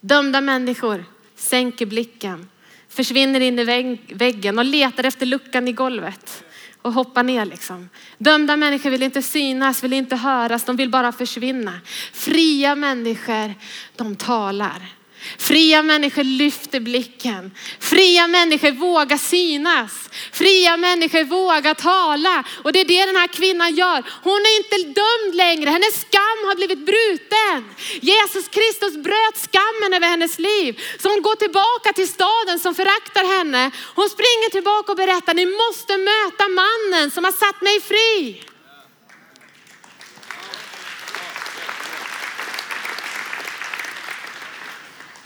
Dömda 0.00 0.40
människor 0.40 1.04
sänker 1.36 1.86
blicken, 1.86 2.48
försvinner 2.88 3.40
in 3.40 3.58
i 3.58 3.98
väggen 4.14 4.58
och 4.58 4.64
letar 4.64 5.04
efter 5.04 5.26
luckan 5.26 5.68
i 5.68 5.72
golvet 5.72 6.44
och 6.82 6.92
hoppar 6.92 7.22
ner 7.22 7.44
liksom. 7.44 7.88
Dömda 8.18 8.56
människor 8.56 8.90
vill 8.90 9.02
inte 9.02 9.22
synas, 9.22 9.84
vill 9.84 9.92
inte 9.92 10.16
höras, 10.16 10.64
de 10.64 10.76
vill 10.76 10.90
bara 10.90 11.12
försvinna. 11.12 11.80
Fria 12.12 12.74
människor, 12.74 13.54
de 13.96 14.16
talar. 14.16 14.99
Fria 15.38 15.82
människor 15.82 16.24
lyfter 16.24 16.80
blicken. 16.80 17.50
Fria 17.80 18.26
människor 18.26 18.70
vågar 18.70 19.16
synas. 19.16 20.10
Fria 20.32 20.76
människor 20.76 21.24
vågar 21.24 21.74
tala. 21.74 22.44
Och 22.64 22.72
det 22.72 22.80
är 22.80 22.84
det 22.84 23.06
den 23.06 23.16
här 23.16 23.26
kvinnan 23.26 23.74
gör. 23.74 24.04
Hon 24.22 24.40
är 24.40 24.56
inte 24.56 25.00
dömd 25.00 25.34
längre. 25.34 25.70
Hennes 25.70 26.00
skam 26.00 26.38
har 26.48 26.54
blivit 26.56 26.86
bruten. 26.86 27.74
Jesus 28.00 28.48
Kristus 28.48 28.96
bröt 28.96 29.36
skammen 29.50 29.94
över 29.94 30.06
hennes 30.06 30.38
liv. 30.38 30.80
Så 30.98 31.08
hon 31.08 31.22
går 31.22 31.36
tillbaka 31.36 31.92
till 31.92 32.08
staden 32.08 32.58
som 32.60 32.74
föraktar 32.74 33.38
henne. 33.38 33.70
Hon 33.94 34.08
springer 34.08 34.50
tillbaka 34.50 34.92
och 34.92 34.98
berättar, 34.98 35.34
ni 35.34 35.46
måste 35.46 35.96
möta 35.96 36.44
mannen 36.48 37.10
som 37.10 37.24
har 37.24 37.32
satt 37.32 37.62
mig 37.62 37.80
fri. 37.80 38.49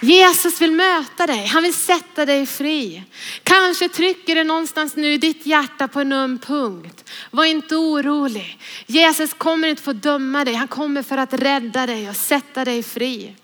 Jesus 0.04 0.60
vill 0.60 0.72
möta 0.72 1.26
dig. 1.26 1.46
Han 1.46 1.62
vill 1.62 1.74
sätta 1.74 2.26
dig 2.26 2.46
fri. 2.46 3.02
Kanske 3.42 3.88
trycker 3.88 4.34
det 4.34 4.44
någonstans 4.44 4.96
nu 4.96 5.12
i 5.12 5.18
ditt 5.18 5.46
hjärta 5.46 5.88
på 5.88 6.00
en 6.00 6.12
öm 6.12 6.38
punkt. 6.38 7.10
Var 7.30 7.44
inte 7.44 7.76
orolig. 7.76 8.58
Jesus 8.86 9.34
kommer 9.34 9.68
inte 9.68 9.82
få 9.82 9.92
döma 9.92 10.44
dig. 10.44 10.54
Han 10.54 10.68
kommer 10.68 11.02
för 11.02 11.18
att 11.18 11.32
rädda 11.32 11.86
dig 11.86 12.08
och 12.08 12.16
sätta 12.16 12.64
dig 12.64 12.82
fri. 12.82 13.34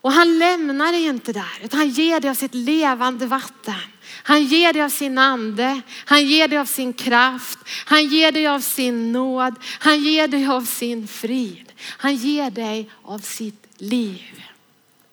Och 0.00 0.12
han 0.12 0.38
lämnar 0.38 0.92
dig 0.92 1.04
inte 1.04 1.32
där, 1.32 1.58
utan 1.62 1.78
han 1.78 1.88
ger 1.88 2.20
dig 2.20 2.30
av 2.30 2.34
sitt 2.34 2.54
levande 2.54 3.26
vatten. 3.26 3.74
Han 4.22 4.44
ger 4.44 4.72
dig 4.72 4.82
av 4.82 4.88
sin 4.88 5.18
ande, 5.18 5.80
han 6.04 6.26
ger 6.26 6.48
dig 6.48 6.58
av 6.58 6.64
sin 6.64 6.92
kraft, 6.92 7.58
han 7.84 8.06
ger 8.06 8.32
dig 8.32 8.46
av 8.46 8.60
sin 8.60 9.12
nåd, 9.12 9.54
han 9.78 10.04
ger 10.04 10.28
dig 10.28 10.46
av 10.46 10.64
sin 10.64 11.08
frid. 11.08 11.72
Han 11.82 12.16
ger 12.16 12.50
dig 12.50 12.90
av 13.02 13.18
sitt 13.18 13.61
liv 13.82 14.42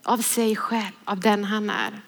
av 0.02 0.18
sig 0.18 0.56
själv, 0.56 0.92
av 1.04 1.20
den 1.20 1.44
han 1.44 1.70
är. 1.70 2.00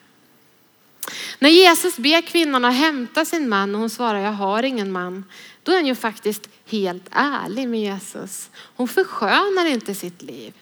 När 1.39 1.51
Jesus 1.51 1.97
ber 1.97 2.27
kvinnan 2.27 2.65
att 2.65 2.75
hämta 2.75 3.25
sin 3.25 3.49
man 3.49 3.75
och 3.75 3.81
hon 3.81 3.91
svarar 3.91 4.19
jag 4.19 4.33
har 4.33 4.63
ingen 4.63 4.93
man, 4.93 5.25
då 5.63 5.73
är 5.73 5.77
hon 5.77 5.87
ju 5.87 5.95
faktiskt 5.95 6.49
helt 6.67 7.05
ärlig 7.11 7.69
med 7.69 7.81
Jesus. 7.81 8.51
Hon 8.55 8.89
förskönar 8.89 9.67
inte 9.67 9.95
sitt 9.95 10.23
liv. 10.23 10.55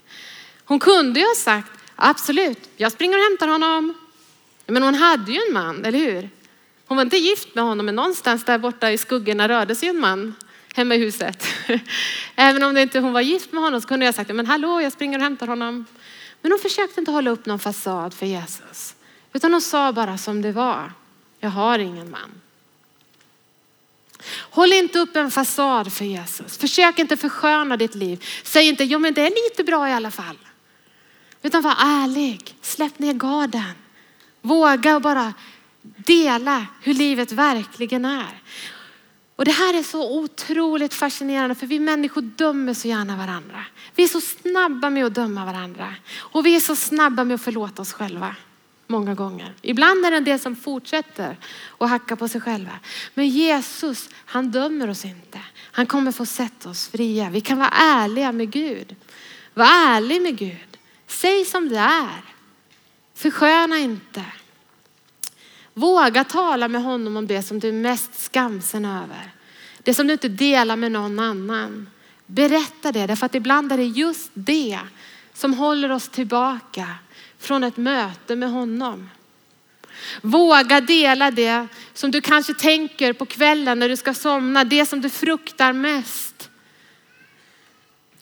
Hon 0.65 0.79
kunde 0.79 1.21
ju 1.21 1.27
ha 1.27 1.35
sagt 1.35 1.73
absolut, 1.97 2.71
jag 2.77 2.93
springer 2.93 3.19
och 3.19 3.25
hämtar 3.25 3.49
honom. 3.49 3.95
Men 4.67 4.83
hon 4.83 4.95
hade 4.95 5.33
ju 5.33 5.41
en 5.49 5.55
man, 5.55 5.85
eller 5.85 5.99
hur? 5.99 6.31
Hon 6.87 6.97
var 6.97 7.05
inte 7.05 7.17
gift 7.17 7.55
med 7.55 7.65
honom, 7.65 7.87
men 7.87 7.97
någonstans 7.97 8.45
där 8.45 8.59
borta 8.59 8.91
i 8.91 8.99
skuggorna 8.99 9.49
rörde 9.49 9.75
sig 9.75 9.89
en 9.89 10.01
man 10.01 10.35
hemma 10.75 10.95
i 10.95 10.99
huset. 10.99 11.47
Även 12.37 12.63
om 12.63 12.75
det 12.75 12.83
inte 12.83 13.01
hon 13.01 13.13
var 13.13 13.21
gift 13.21 13.53
med 13.53 13.63
honom 13.63 13.81
så 13.81 13.89
kunde 13.89 14.07
jag 14.07 14.15
sagt, 14.15 14.35
men 14.35 14.47
hallå 14.47 14.81
jag 14.81 14.93
springer 14.93 15.19
och 15.19 15.25
hämtar 15.25 15.47
honom. 15.47 15.87
Men 16.43 16.53
hon 16.53 16.59
försökte 16.59 17.01
inte 17.01 17.11
hålla 17.11 17.31
upp 17.31 17.47
någon 17.47 17.59
fasad 17.59 18.15
för 18.15 18.27
Jesus. 18.27 18.95
Utan 19.33 19.53
hon 19.53 19.61
sa 19.63 19.93
bara 19.93 20.19
som 20.19 20.43
det 20.43 20.53
var. 20.53 20.93
Jag 21.41 21.51
har 21.51 21.79
ingen 21.79 22.11
man. 22.11 22.41
Håll 24.37 24.73
inte 24.73 24.99
upp 24.99 25.17
en 25.17 25.31
fasad 25.31 25.93
för 25.93 26.05
Jesus. 26.05 26.59
Försök 26.59 26.99
inte 26.99 27.17
försköna 27.17 27.77
ditt 27.77 27.95
liv. 27.95 28.25
Säg 28.43 28.69
inte, 28.69 28.85
jo 28.85 28.99
men 28.99 29.15
det 29.15 29.21
är 29.27 29.49
lite 29.49 29.65
bra 29.65 29.89
i 29.89 29.93
alla 29.93 30.11
fall. 30.11 30.39
Utan 31.43 31.63
var 31.63 31.77
ärlig. 31.79 32.57
Släpp 32.61 32.99
ner 32.99 33.13
garden. 33.13 33.73
Våga 34.41 34.97
och 34.97 35.03
bara 35.03 35.35
dela 35.83 36.67
hur 36.83 36.95
livet 36.95 37.33
verkligen 37.33 38.05
är. 38.05 38.41
Och 39.41 39.47
det 39.47 39.53
här 39.53 39.75
är 39.75 39.83
så 39.83 40.19
otroligt 40.19 40.95
fascinerande 40.95 41.55
för 41.55 41.67
vi 41.67 41.79
människor 41.79 42.23
dömer 42.23 42.75
så 42.75 42.89
gärna 42.89 43.17
varandra. 43.17 43.65
Vi 43.95 44.03
är 44.03 44.09
så 44.09 44.21
snabba 44.21 44.91
med 44.91 45.07
att 45.07 45.15
döma 45.15 45.45
varandra 45.45 45.95
och 46.17 46.47
vi 46.47 46.57
är 46.57 46.61
så 46.61 46.77
snabba 46.77 47.25
med 47.25 47.35
att 47.35 47.43
förlåta 47.43 47.83
oss 47.83 47.93
själva. 47.93 48.37
Många 48.87 49.15
gånger. 49.15 49.55
Ibland 49.63 50.05
är 50.05 50.11
det 50.11 50.17
en 50.17 50.25
del 50.25 50.39
som 50.39 50.57
fortsätter 50.57 51.37
att 51.79 51.91
hacka 51.91 52.17
på 52.17 52.29
sig 52.29 52.41
själva. 52.41 52.79
Men 53.15 53.29
Jesus, 53.29 54.09
han 54.25 54.51
dömer 54.51 54.91
oss 54.91 55.05
inte. 55.05 55.41
Han 55.73 55.87
kommer 55.87 56.13
få 56.13 56.27
sätta 56.27 56.71
oss 56.71 56.89
fria. 56.89 57.31
Vi 57.31 57.41
kan 57.41 57.59
vara 57.59 57.73
ärliga 57.73 58.33
med 58.33 58.51
Gud. 58.51 58.97
Var 59.55 59.65
ärlig 59.65 60.23
med 60.23 60.39
Gud. 60.39 60.79
Säg 61.07 61.45
som 61.45 61.69
det 61.69 61.79
är. 61.79 62.25
Försköna 63.15 63.79
inte. 63.79 64.25
Våga 65.81 66.25
tala 66.25 66.69
med 66.69 66.83
honom 66.83 67.17
om 67.17 67.27
det 67.27 67.43
som 67.43 67.59
du 67.59 67.69
är 67.69 67.73
mest 67.73 68.23
skamsen 68.23 68.85
över. 68.85 69.31
Det 69.83 69.95
som 69.95 70.07
du 70.07 70.13
inte 70.13 70.29
delar 70.29 70.77
med 70.77 70.93
någon 70.93 71.19
annan. 71.19 71.91
Berätta 72.27 72.93
det, 72.93 73.07
därför 73.07 73.27
att 73.27 73.35
ibland 73.35 73.73
är 73.73 73.77
det 73.77 73.85
just 73.85 74.31
det 74.35 74.79
som 75.35 75.55
håller 75.55 75.93
oss 75.93 76.09
tillbaka 76.09 76.89
från 77.39 77.65
ett 77.65 77.77
möte 77.77 78.37
med 78.37 78.51
honom. 78.51 79.11
Våga 80.23 80.81
dela 80.81 81.31
det 81.31 81.67
som 81.95 82.11
du 82.11 82.21
kanske 82.21 82.55
tänker 82.55 83.13
på 83.13 83.27
kvällen 83.27 83.79
när 83.79 83.89
du 83.89 83.97
ska 83.97 84.15
somna, 84.15 84.65
det 84.65 84.87
som 84.87 85.01
du 85.01 85.11
fruktar 85.11 85.73
mest. 85.73 86.30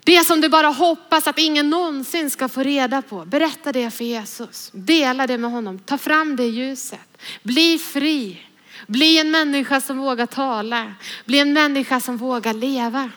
Det 0.05 0.25
som 0.25 0.41
du 0.41 0.49
bara 0.49 0.69
hoppas 0.69 1.27
att 1.27 1.39
ingen 1.39 1.71
någonsin 1.71 2.31
ska 2.31 2.49
få 2.49 2.63
reda 2.63 3.03
på. 3.03 3.25
Berätta 3.25 3.73
det 3.73 3.91
för 3.91 4.05
Jesus. 4.05 4.71
Dela 4.75 5.27
det 5.27 5.39
med 5.39 5.51
honom. 5.51 5.79
Ta 5.79 5.99
fram 5.99 6.37
det 6.37 6.47
ljuset. 6.47 7.19
Bli 7.43 7.79
fri. 7.79 8.43
Bli 8.87 9.19
en 9.19 9.31
människa 9.31 9.81
som 9.81 9.99
vågar 9.99 10.27
tala. 10.27 10.95
Bli 11.25 11.39
en 11.39 11.53
människa 11.53 12.01
som 12.01 12.17
vågar 12.17 12.55
leva. 12.55 13.11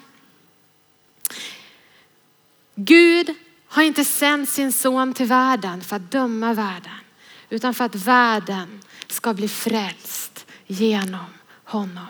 Gud 2.76 3.36
har 3.68 3.84
inte 3.84 4.06
sänt 4.06 4.50
sin 4.50 4.72
son 4.72 5.14
till 5.14 5.26
världen 5.26 5.82
för 5.82 5.96
att 5.96 6.12
döma 6.12 6.54
världen, 6.54 7.00
utan 7.50 7.74
för 7.74 7.86
att 7.86 7.96
världen 7.96 8.82
ska 9.08 9.34
bli 9.34 9.48
frälst 9.48 10.46
genom 10.68 11.26
honom. 11.64 12.08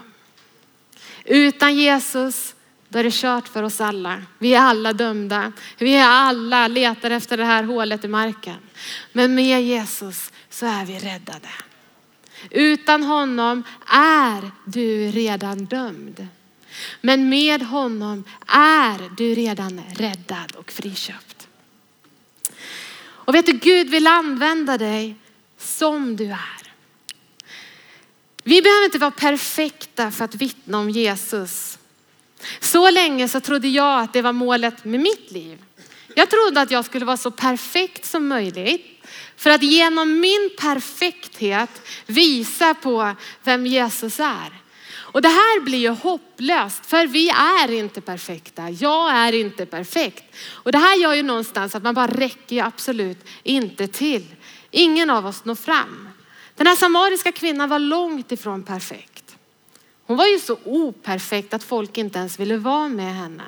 Utan 1.25 1.75
Jesus 1.75 2.55
då 2.91 2.99
är 2.99 3.04
det 3.04 3.13
kört 3.13 3.47
för 3.47 3.63
oss 3.63 3.82
alla. 3.82 4.21
Vi 4.38 4.54
är 4.54 4.60
alla 4.60 4.93
dömda. 4.93 5.51
Vi 5.77 5.95
är 5.95 6.08
alla 6.08 6.67
letar 6.67 7.12
efter 7.12 7.38
det 7.38 7.45
här 7.45 7.63
hålet 7.63 8.04
i 8.04 8.08
marken. 8.08 8.58
Men 9.12 9.36
med 9.36 9.63
Jesus 9.63 10.32
så 10.49 10.65
är 10.65 10.86
vi 10.86 10.99
räddade. 10.99 11.49
Utan 12.49 13.04
honom 13.04 13.63
är 13.88 14.51
du 14.65 15.12
redan 15.12 15.65
dömd. 15.65 16.27
Men 17.01 17.30
med 17.30 17.62
honom 17.62 18.23
är 18.47 19.15
du 19.17 19.36
redan 19.36 19.82
räddad 19.95 20.51
och 20.56 20.71
friköpt. 20.71 21.47
Och 23.04 23.36
vet 23.36 23.45
du, 23.45 23.54
Gud 23.54 23.89
vill 23.89 24.08
använda 24.08 24.77
dig 24.77 25.15
som 25.58 26.15
du 26.15 26.25
är. 26.25 26.62
Vi 28.43 28.62
behöver 28.62 28.86
inte 28.86 28.97
vara 28.97 29.12
perfekta 29.12 30.12
för 30.12 30.25
att 30.25 30.36
vittna 30.36 30.80
om 30.80 30.89
Jesus. 30.89 31.70
Så 32.60 32.89
länge 32.89 33.27
så 33.27 33.39
trodde 33.39 33.67
jag 33.67 34.01
att 34.01 34.13
det 34.13 34.21
var 34.21 34.34
målet 34.34 34.86
med 34.86 34.99
mitt 34.99 35.32
liv. 35.32 35.58
Jag 36.15 36.30
trodde 36.30 36.62
att 36.62 36.71
jag 36.71 36.86
skulle 36.86 37.06
vara 37.06 37.17
så 37.17 37.32
perfekt 37.32 38.06
som 38.06 38.27
möjligt 38.27 38.86
för 39.36 39.49
att 39.49 39.63
genom 39.63 40.19
min 40.19 40.49
perfekthet 40.60 41.82
visa 42.06 42.73
på 42.73 43.15
vem 43.43 43.65
Jesus 43.65 44.19
är. 44.19 44.62
Och 45.12 45.21
det 45.21 45.27
här 45.27 45.62
blir 45.62 45.80
ju 45.80 45.89
hopplöst 45.89 46.86
för 46.86 47.08
vi 47.08 47.30
är 47.30 47.71
inte 47.71 48.01
perfekta. 48.01 48.69
Jag 48.69 49.12
är 49.12 49.34
inte 49.34 49.65
perfekt. 49.65 50.36
Och 50.49 50.71
det 50.71 50.77
här 50.77 50.97
gör 50.97 51.13
ju 51.13 51.23
någonstans 51.23 51.75
att 51.75 51.84
man 51.84 51.93
bara 51.93 52.08
räcker 52.08 52.56
ju 52.56 52.62
absolut 52.62 53.25
inte 53.43 53.88
till. 53.88 54.25
Ingen 54.71 55.10
av 55.10 55.25
oss 55.25 55.45
når 55.45 55.56
fram. 55.56 56.10
Den 56.56 56.67
här 56.67 56.75
samariska 56.75 57.32
kvinnan 57.32 57.69
var 57.69 57.80
långt 57.80 58.32
ifrån 58.32 58.63
perfekt. 58.63 59.11
Hon 60.12 60.17
var 60.17 60.26
ju 60.26 60.39
så 60.39 60.58
operfekt 60.65 61.54
att 61.54 61.63
folk 61.63 61.97
inte 61.97 62.19
ens 62.19 62.39
ville 62.39 62.58
vara 62.58 62.89
med 62.89 63.15
henne. 63.15 63.43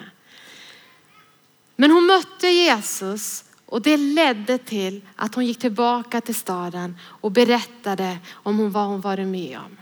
Men 1.76 1.92
hon 1.92 2.06
mötte 2.06 2.48
Jesus 2.48 3.44
och 3.66 3.82
det 3.82 3.98
ledde 3.98 4.58
till 4.58 5.02
att 5.16 5.36
hon 5.36 5.46
gick 5.46 5.60
tillbaka 5.60 6.22
till 6.22 6.36
staden 6.36 6.98
och 7.02 7.32
berättade 7.32 8.18
om 8.32 8.72
vad 8.72 8.86
hon 8.86 9.02
varit 9.02 9.28
med 9.28 9.60
om. 9.66 9.78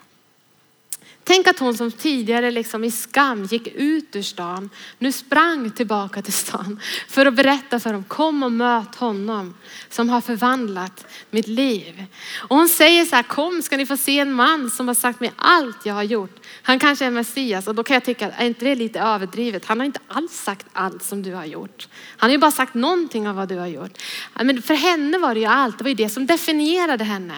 Tänk 1.34 1.48
att 1.48 1.60
hon 1.60 1.78
som 1.78 1.92
tidigare 1.92 2.52
liksom 2.52 2.84
i 2.84 2.92
skam 2.92 3.44
gick 3.44 3.68
ut 3.68 4.16
ur 4.16 4.22
stan, 4.22 4.70
nu 5.00 5.12
sprang 5.12 5.72
tillbaka 5.72 6.22
till 6.22 6.34
stan 6.34 6.80
för 7.08 7.26
att 7.26 7.34
berätta 7.34 7.80
för 7.80 7.94
dem, 7.94 8.04
kom 8.04 8.44
och 8.44 8.52
möt 8.52 8.96
honom 8.96 9.54
som 9.90 10.10
har 10.10 10.22
förvandlat 10.22 11.06
mitt 11.30 11.48
liv. 11.48 12.06
Och 12.38 12.56
hon 12.58 12.70
säger 12.70 13.06
så 13.06 13.16
här, 13.16 13.24
kom 13.24 13.62
ska 13.62 13.78
ni 13.78 13.86
få 13.86 13.98
se 13.98 14.20
en 14.20 14.34
man 14.34 14.70
som 14.70 14.88
har 14.88 14.96
sagt 14.96 15.20
mig 15.20 15.32
allt 15.36 15.86
jag 15.86 15.94
har 15.94 16.04
gjort. 16.04 16.36
Han 16.62 16.80
kanske 16.80 17.06
är 17.06 17.12
Messias 17.12 17.68
och 17.68 17.76
då 17.76 17.84
kan 17.84 17.94
jag 17.94 18.04
tycka, 18.04 18.32
är 18.32 18.46
inte 18.46 18.66
det 18.66 18.76
lite 18.76 19.00
överdrivet? 19.00 19.66
Han 19.66 19.80
har 19.80 19.86
inte 19.86 20.00
alls 20.08 20.34
sagt 20.34 20.66
allt 20.74 21.04
som 21.04 21.24
du 21.24 21.34
har 21.34 21.46
gjort. 21.46 21.88
Han 22.18 22.30
har 22.30 22.32
ju 22.32 22.38
bara 22.40 22.52
sagt 22.52 22.74
någonting 22.74 23.28
av 23.28 23.36
vad 23.36 23.50
du 23.50 23.58
har 23.58 23.68
gjort. 23.68 23.98
Men 24.44 24.62
för 24.62 24.76
henne 24.76 25.18
var 25.18 25.34
det 25.34 25.40
ju 25.40 25.46
allt, 25.46 25.78
det 25.78 25.84
var 25.84 25.90
ju 25.90 25.96
det 25.96 26.10
som 26.10 26.26
definierade 26.26 27.04
henne. 27.04 27.38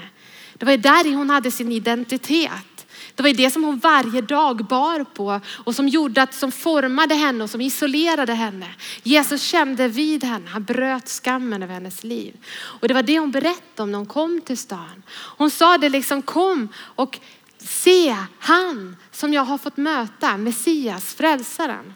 Det 0.54 0.66
var 0.66 0.72
ju 0.72 0.78
där 0.78 1.16
hon 1.16 1.30
hade 1.30 1.52
sin 1.52 1.72
identitet. 1.72 2.73
Det 3.16 3.24
var 3.24 3.30
ju 3.30 3.36
det 3.36 3.50
som 3.50 3.64
hon 3.64 3.80
varje 3.80 4.22
dag 4.22 4.66
bar 4.66 5.04
på 5.04 5.42
och 5.64 5.76
som 5.76 5.88
gjorde 5.88 6.22
att, 6.22 6.34
som 6.34 6.52
formade 6.52 7.16
henne 7.16 7.44
och 7.44 7.50
som 7.50 7.62
isolerade 7.62 8.34
henne. 8.34 8.68
Jesus 9.04 9.42
kände 9.42 9.88
vid 9.88 10.24
henne, 10.24 10.50
han 10.50 10.64
bröt 10.64 11.10
skammen 11.10 11.64
över 11.64 11.74
hennes 11.74 12.04
liv. 12.04 12.38
Och 12.54 12.88
det 12.88 12.94
var 12.94 13.04
det 13.04 13.20
hon 13.20 13.32
berättade 13.32 13.84
om 13.84 13.92
när 13.92 13.98
hon 13.98 14.08
kom 14.08 14.42
till 14.42 14.58
stan. 14.58 15.04
Hon 15.14 15.52
sa 15.52 15.78
det 15.78 15.90
liksom, 15.90 16.22
kom 16.22 16.70
och 16.78 17.20
se 17.58 18.16
han 18.40 18.96
som 19.12 19.34
jag 19.34 19.46
har 19.46 19.58
fått 19.58 19.78
möta, 19.78 20.38
Messias, 20.38 21.14
frälsaren. 21.14 21.94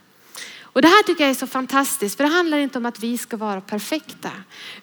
Och 0.61 0.81
det 0.81 0.87
här 0.87 1.03
tycker 1.03 1.23
jag 1.23 1.31
är 1.31 1.35
så 1.35 1.47
fantastiskt, 1.47 2.17
för 2.17 2.23
det 2.23 2.29
handlar 2.29 2.57
inte 2.57 2.77
om 2.77 2.85
att 2.85 2.99
vi 2.99 3.17
ska 3.17 3.37
vara 3.37 3.61
perfekta, 3.61 4.31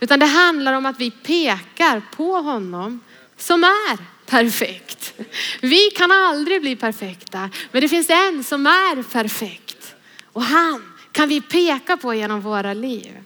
utan 0.01 0.19
det 0.19 0.27
handlar 0.27 0.73
om 0.73 0.87
att 0.87 1.01
vi 1.01 1.11
pekar 1.11 2.03
på 2.17 2.37
honom 2.37 3.01
som 3.37 3.65
är 3.65 4.14
perfekt. 4.27 5.15
Vi 5.61 5.91
kan 5.97 6.13
aldrig 6.13 6.61
bli 6.61 6.77
perfekta, 6.77 7.51
men 7.73 7.83
det 7.83 7.89
finns 7.89 8.11
en 8.11 8.45
som 8.45 8.67
är 8.67 9.03
perfekt 9.03 9.95
och 10.33 10.43
han 10.43 10.93
kan 11.13 11.29
vi 11.29 11.41
peka 11.41 11.97
på 11.97 12.15
genom 12.15 12.41
våra 12.41 12.75
liv. 12.75 13.21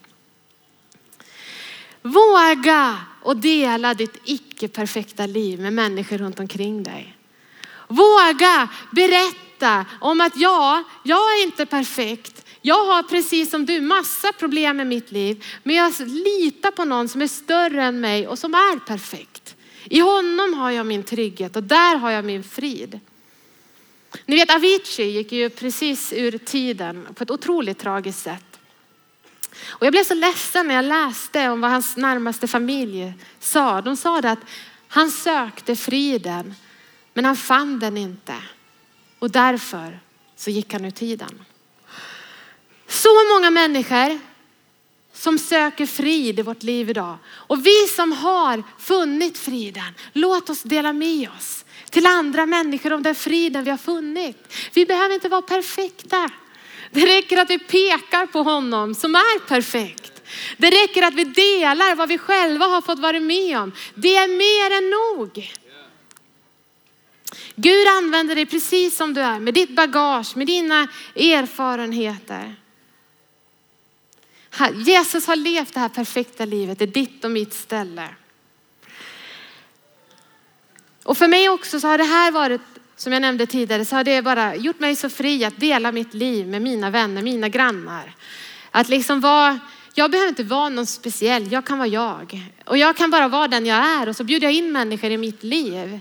Våga 2.02 2.96
och 3.22 3.36
dela 3.36 3.94
ditt 3.94 4.16
icke-perfekta 4.24 5.26
liv 5.26 5.60
med 5.60 5.72
människor 5.72 6.18
runt 6.18 6.40
omkring 6.40 6.82
dig. 6.82 7.16
Våga 7.88 8.68
berätta 8.90 9.86
om 10.00 10.20
att 10.20 10.36
ja, 10.36 10.82
jag 11.02 11.18
är 11.18 11.44
inte 11.44 11.66
perfekt. 11.66 12.44
Jag 12.62 12.84
har 12.84 13.02
precis 13.02 13.50
som 13.50 13.66
du 13.66 13.80
massa 13.80 14.32
problem 14.32 14.80
i 14.80 14.84
mitt 14.84 15.12
liv, 15.12 15.44
men 15.62 15.76
jag 15.76 15.92
litar 16.00 16.70
på 16.70 16.84
någon 16.84 17.08
som 17.08 17.22
är 17.22 17.28
större 17.28 17.84
än 17.84 18.00
mig 18.00 18.28
och 18.28 18.38
som 18.38 18.54
är 18.54 18.78
perfekt. 18.78 19.56
I 19.84 20.00
honom 20.00 20.54
har 20.54 20.70
jag 20.70 20.86
min 20.86 21.02
trygghet 21.02 21.56
och 21.56 21.62
där 21.62 21.96
har 21.96 22.10
jag 22.10 22.24
min 22.24 22.44
frid. 22.44 23.00
Ni 24.26 24.36
vet 24.36 24.54
Avicii 24.54 25.10
gick 25.10 25.32
ju 25.32 25.50
precis 25.50 26.12
ur 26.12 26.38
tiden 26.38 27.06
på 27.14 27.22
ett 27.22 27.30
otroligt 27.30 27.78
tragiskt 27.78 28.22
sätt. 28.22 28.44
Och 29.66 29.86
jag 29.86 29.92
blev 29.92 30.04
så 30.04 30.14
ledsen 30.14 30.68
när 30.68 30.74
jag 30.74 30.84
läste 30.84 31.48
om 31.48 31.60
vad 31.60 31.70
hans 31.70 31.96
närmaste 31.96 32.46
familj 32.46 33.12
sa. 33.38 33.80
De 33.80 33.96
sa 33.96 34.20
det 34.20 34.30
att 34.30 34.44
han 34.88 35.10
sökte 35.10 35.76
friden 35.76 36.54
men 37.14 37.24
han 37.24 37.36
fann 37.36 37.78
den 37.78 37.96
inte. 37.96 38.34
Och 39.18 39.30
därför 39.30 40.00
så 40.36 40.50
gick 40.50 40.72
han 40.72 40.84
ur 40.84 40.90
tiden. 40.90 41.44
Så 42.86 43.08
många 43.34 43.50
människor 43.50 44.18
som 45.18 45.38
söker 45.38 45.86
frid 45.86 46.38
i 46.38 46.42
vårt 46.42 46.62
liv 46.62 46.90
idag. 46.90 47.16
Och 47.28 47.66
vi 47.66 47.86
som 47.96 48.12
har 48.12 48.62
funnit 48.78 49.38
friden, 49.38 49.94
låt 50.12 50.50
oss 50.50 50.62
dela 50.62 50.92
med 50.92 51.28
oss 51.38 51.64
till 51.90 52.06
andra 52.06 52.46
människor 52.46 52.92
om 52.92 53.02
den 53.02 53.14
friden 53.14 53.64
vi 53.64 53.70
har 53.70 53.78
funnit. 53.78 54.54
Vi 54.74 54.86
behöver 54.86 55.14
inte 55.14 55.28
vara 55.28 55.42
perfekta. 55.42 56.30
Det 56.90 57.06
räcker 57.06 57.36
att 57.36 57.50
vi 57.50 57.58
pekar 57.58 58.26
på 58.26 58.42
honom 58.42 58.94
som 58.94 59.14
är 59.14 59.38
perfekt. 59.38 60.22
Det 60.56 60.70
räcker 60.70 61.02
att 61.02 61.14
vi 61.14 61.24
delar 61.24 61.94
vad 61.94 62.08
vi 62.08 62.18
själva 62.18 62.66
har 62.66 62.80
fått 62.80 62.98
vara 62.98 63.20
med 63.20 63.58
om. 63.58 63.72
Det 63.94 64.16
är 64.16 64.28
mer 64.28 64.76
än 64.78 64.90
nog. 64.90 65.52
Gud 67.54 67.88
använder 67.88 68.34
dig 68.34 68.46
precis 68.46 68.96
som 68.96 69.14
du 69.14 69.20
är 69.20 69.40
med 69.40 69.54
ditt 69.54 69.70
bagage, 69.70 70.36
med 70.36 70.46
dina 70.46 70.88
erfarenheter. 71.14 72.56
Jesus 74.74 75.26
har 75.26 75.36
levt 75.36 75.74
det 75.74 75.80
här 75.80 75.88
perfekta 75.88 76.44
livet, 76.44 76.82
i 76.82 76.86
ditt 76.86 77.24
och 77.24 77.30
mitt 77.30 77.54
ställe. 77.54 78.08
Och 81.04 81.18
för 81.18 81.28
mig 81.28 81.48
också 81.48 81.80
så 81.80 81.88
har 81.88 81.98
det 81.98 82.04
här 82.04 82.30
varit, 82.30 82.60
som 82.96 83.12
jag 83.12 83.22
nämnde 83.22 83.46
tidigare, 83.46 83.84
så 83.84 83.96
har 83.96 84.04
det 84.04 84.22
bara 84.22 84.56
gjort 84.56 84.80
mig 84.80 84.96
så 84.96 85.08
fri 85.10 85.44
att 85.44 85.60
dela 85.60 85.92
mitt 85.92 86.14
liv 86.14 86.48
med 86.48 86.62
mina 86.62 86.90
vänner, 86.90 87.22
mina 87.22 87.48
grannar. 87.48 88.14
Att 88.70 88.88
liksom 88.88 89.20
vara, 89.20 89.58
jag 89.94 90.10
behöver 90.10 90.28
inte 90.28 90.44
vara 90.44 90.68
någon 90.68 90.86
speciell, 90.86 91.52
jag 91.52 91.64
kan 91.64 91.78
vara 91.78 91.88
jag. 91.88 92.40
Och 92.64 92.78
jag 92.78 92.96
kan 92.96 93.10
bara 93.10 93.28
vara 93.28 93.48
den 93.48 93.66
jag 93.66 93.78
är 93.78 94.08
och 94.08 94.16
så 94.16 94.24
bjuder 94.24 94.46
jag 94.46 94.54
in 94.54 94.72
människor 94.72 95.10
i 95.10 95.16
mitt 95.16 95.42
liv. 95.42 96.00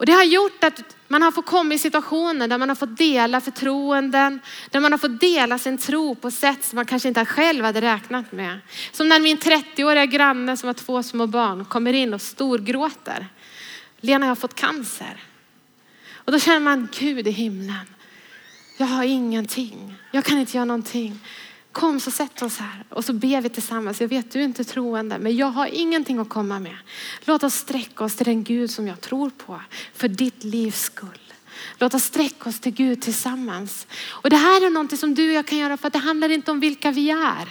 Och 0.00 0.06
det 0.06 0.12
har 0.12 0.24
gjort 0.24 0.64
att 0.64 0.96
man 1.08 1.22
har 1.22 1.32
fått 1.32 1.46
komma 1.46 1.74
i 1.74 1.78
situationer 1.78 2.48
där 2.48 2.58
man 2.58 2.68
har 2.68 2.76
fått 2.76 2.96
dela 2.96 3.40
förtroenden, 3.40 4.40
där 4.70 4.80
man 4.80 4.92
har 4.92 4.98
fått 4.98 5.20
dela 5.20 5.58
sin 5.58 5.78
tro 5.78 6.14
på 6.14 6.30
sätt 6.30 6.64
som 6.64 6.76
man 6.76 6.86
kanske 6.86 7.08
inte 7.08 7.24
själv 7.24 7.64
hade 7.64 7.80
räknat 7.80 8.32
med. 8.32 8.60
Som 8.92 9.08
när 9.08 9.20
min 9.20 9.38
30-åriga 9.38 10.06
granne 10.06 10.56
som 10.56 10.66
har 10.66 10.74
två 10.74 11.02
små 11.02 11.26
barn 11.26 11.64
kommer 11.64 11.92
in 11.92 12.14
och 12.14 12.20
storgråter. 12.20 13.28
Lena, 14.00 14.26
jag 14.26 14.30
har 14.30 14.36
fått 14.36 14.54
cancer. 14.54 15.24
Och 16.14 16.32
då 16.32 16.38
känner 16.38 16.60
man, 16.60 16.88
Gud 16.98 17.26
i 17.26 17.30
himlen, 17.30 17.86
jag 18.76 18.86
har 18.86 19.04
ingenting. 19.04 19.94
Jag 20.10 20.24
kan 20.24 20.38
inte 20.38 20.56
göra 20.56 20.64
någonting. 20.64 21.20
Kom 21.72 22.00
så 22.00 22.10
sätt 22.10 22.42
oss 22.42 22.58
här 22.58 22.84
och 22.88 23.04
så 23.04 23.12
ber 23.12 23.40
vi 23.40 23.48
tillsammans. 23.48 24.00
Jag 24.00 24.08
vet 24.08 24.30
du 24.30 24.40
är 24.40 24.44
inte 24.44 24.64
troende 24.64 25.18
men 25.18 25.36
jag 25.36 25.46
har 25.46 25.66
ingenting 25.66 26.18
att 26.18 26.28
komma 26.28 26.58
med. 26.58 26.76
Låt 27.24 27.42
oss 27.42 27.54
sträcka 27.54 28.04
oss 28.04 28.16
till 28.16 28.26
den 28.26 28.44
Gud 28.44 28.70
som 28.70 28.88
jag 28.88 29.00
tror 29.00 29.30
på 29.30 29.60
för 29.94 30.08
ditt 30.08 30.44
livs 30.44 30.80
skull. 30.80 31.32
Låt 31.78 31.94
oss 31.94 32.04
sträcka 32.04 32.48
oss 32.48 32.60
till 32.60 32.72
Gud 32.72 33.02
tillsammans. 33.02 33.86
Och 34.08 34.30
det 34.30 34.36
här 34.36 34.66
är 34.66 34.70
någonting 34.70 34.98
som 34.98 35.14
du 35.14 35.28
och 35.28 35.34
jag 35.34 35.46
kan 35.46 35.58
göra 35.58 35.76
för 35.76 35.86
att 35.86 35.92
det 35.92 35.98
handlar 35.98 36.28
inte 36.28 36.50
om 36.50 36.60
vilka 36.60 36.90
vi 36.90 37.10
är. 37.10 37.48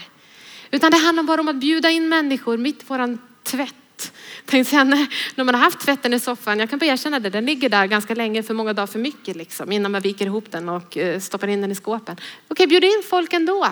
Utan 0.72 0.92
det 0.92 0.98
handlar 0.98 1.24
bara 1.24 1.42
om 1.42 1.48
att 1.48 1.56
bjuda 1.56 1.90
in 1.90 2.10
människor 2.10 2.58
mitt 2.58 2.82
i 2.82 2.86
våran 2.86 3.20
tvätt. 3.44 4.12
Tänkte 4.46 4.76
jag, 4.76 4.88
när 5.36 5.44
man 5.44 5.56
har 5.56 5.62
haft 5.62 5.80
tvätten 5.80 6.14
i 6.14 6.20
soffan, 6.20 6.60
jag 6.60 6.70
kan 6.70 6.80
bara 6.80 6.86
erkänna 6.86 7.20
det, 7.20 7.30
den 7.30 7.46
ligger 7.46 7.70
där 7.70 7.86
ganska 7.86 8.16
länge 8.16 8.44
för 8.44 8.54
många 8.54 8.74
dagar 8.74 8.88
för 8.88 9.00
mycket 9.00 9.36
liksom, 9.36 9.72
innan 9.72 9.92
man 9.92 10.02
viker 10.02 10.26
ihop 10.26 10.52
den 10.52 10.70
och 10.70 10.98
eh, 10.98 11.20
stoppar 11.20 11.48
in 11.48 11.62
den 11.62 11.72
i 11.72 11.76
skåpen. 11.76 12.18
Okej, 12.48 12.68
bjud 12.68 12.84
in 12.84 13.04
folk 13.10 13.34
ändå. 13.34 13.68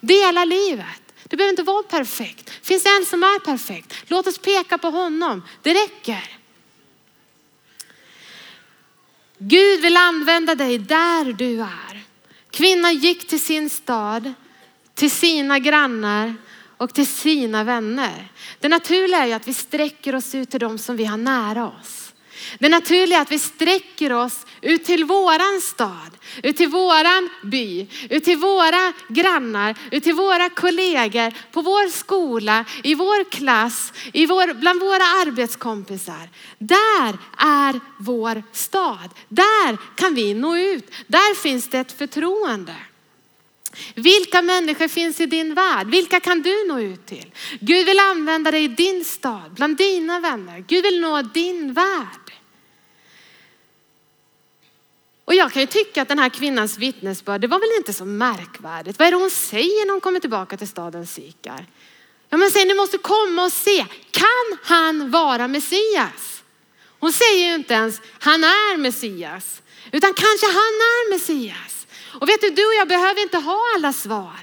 Dela 0.00 0.44
livet. 0.44 1.02
Du 1.24 1.36
behöver 1.36 1.50
inte 1.52 1.62
vara 1.62 1.82
perfekt. 1.82 2.46
Det 2.46 2.66
finns 2.66 2.86
en 2.86 3.06
som 3.06 3.22
är 3.22 3.38
perfekt. 3.38 3.94
Låt 4.06 4.26
oss 4.26 4.38
peka 4.38 4.78
på 4.78 4.90
honom. 4.90 5.42
Det 5.62 5.74
räcker. 5.74 6.38
Gud 9.38 9.80
vill 9.80 9.96
använda 9.96 10.54
dig 10.54 10.78
där 10.78 11.32
du 11.32 11.60
är. 11.60 12.02
Kvinnan 12.50 12.94
gick 12.94 13.28
till 13.28 13.40
sin 13.40 13.70
stad, 13.70 14.34
till 14.94 15.10
sina 15.10 15.58
grannar 15.58 16.34
och 16.76 16.94
till 16.94 17.06
sina 17.06 17.64
vänner. 17.64 18.28
Det 18.60 18.68
naturliga 18.68 19.18
är 19.18 19.26
ju 19.26 19.32
att 19.32 19.48
vi 19.48 19.54
sträcker 19.54 20.14
oss 20.14 20.34
ut 20.34 20.50
till 20.50 20.60
dem 20.60 20.78
som 20.78 20.96
vi 20.96 21.04
har 21.04 21.16
nära 21.16 21.68
oss. 21.68 22.07
Det 22.58 22.68
naturliga 22.68 23.18
är 23.18 23.22
att 23.22 23.32
vi 23.32 23.38
sträcker 23.38 24.12
oss 24.12 24.46
ut 24.60 24.84
till 24.84 25.04
våran 25.04 25.60
stad, 25.62 26.10
ut 26.42 26.56
till 26.56 26.68
våran 26.68 27.28
by, 27.42 27.86
ut 28.10 28.24
till 28.24 28.38
våra 28.38 28.92
grannar, 29.08 29.76
ut 29.90 30.04
till 30.04 30.14
våra 30.14 30.48
kollegor, 30.48 31.52
på 31.52 31.62
vår 31.62 31.90
skola, 31.90 32.64
i 32.82 32.94
vår 32.94 33.30
klass, 33.30 33.92
i 34.12 34.26
vår, 34.26 34.54
bland 34.54 34.80
våra 34.80 35.04
arbetskompisar. 35.04 36.28
Där 36.58 37.18
är 37.38 37.80
vår 37.98 38.42
stad. 38.52 39.08
Där 39.28 39.96
kan 39.96 40.14
vi 40.14 40.34
nå 40.34 40.56
ut. 40.56 40.90
Där 41.06 41.34
finns 41.34 41.68
det 41.68 41.78
ett 41.78 41.98
förtroende. 41.98 42.74
Vilka 43.94 44.42
människor 44.42 44.88
finns 44.88 45.20
i 45.20 45.26
din 45.26 45.54
värld? 45.54 45.86
Vilka 45.86 46.20
kan 46.20 46.42
du 46.42 46.68
nå 46.68 46.80
ut 46.80 47.06
till? 47.06 47.32
Gud 47.60 47.86
vill 47.86 47.98
använda 47.98 48.50
dig 48.50 48.64
i 48.64 48.68
din 48.68 49.04
stad, 49.04 49.54
bland 49.54 49.76
dina 49.76 50.20
vänner. 50.20 50.64
Gud 50.68 50.82
vill 50.82 51.00
nå 51.00 51.22
din 51.22 51.72
värld. 51.72 52.27
Och 55.28 55.34
jag 55.34 55.52
kan 55.52 55.62
ju 55.62 55.66
tycka 55.66 56.02
att 56.02 56.08
den 56.08 56.18
här 56.18 56.28
kvinnans 56.28 56.78
vittnesbörd, 56.78 57.40
det 57.40 57.46
var 57.46 57.58
väl 57.58 57.68
inte 57.78 57.92
så 57.92 58.04
märkvärdigt. 58.04 58.98
Vad 58.98 59.08
är 59.08 59.12
det 59.12 59.16
hon 59.16 59.30
säger 59.30 59.86
när 59.86 59.92
hon 59.92 60.00
kommer 60.00 60.20
tillbaka 60.20 60.56
till 60.56 60.68
staden 60.68 61.06
Sikar? 61.06 61.66
Ja 62.28 62.36
men 62.36 62.50
säger 62.50 62.66
ni 62.66 62.74
måste 62.74 62.98
komma 62.98 63.44
och 63.44 63.52
se, 63.52 63.86
kan 64.10 64.58
han 64.62 65.10
vara 65.10 65.48
Messias? 65.48 66.42
Hon 66.98 67.12
säger 67.12 67.48
ju 67.48 67.54
inte 67.54 67.74
ens, 67.74 68.00
han 68.18 68.44
är 68.44 68.76
Messias, 68.76 69.62
utan 69.92 70.14
kanske 70.14 70.46
han 70.46 70.74
är 70.92 71.10
Messias. 71.10 71.86
Och 72.20 72.28
vet 72.28 72.40
du, 72.40 72.50
du 72.50 72.66
och 72.66 72.74
jag 72.74 72.88
behöver 72.88 73.22
inte 73.22 73.38
ha 73.38 73.62
alla 73.76 73.92
svar. 73.92 74.40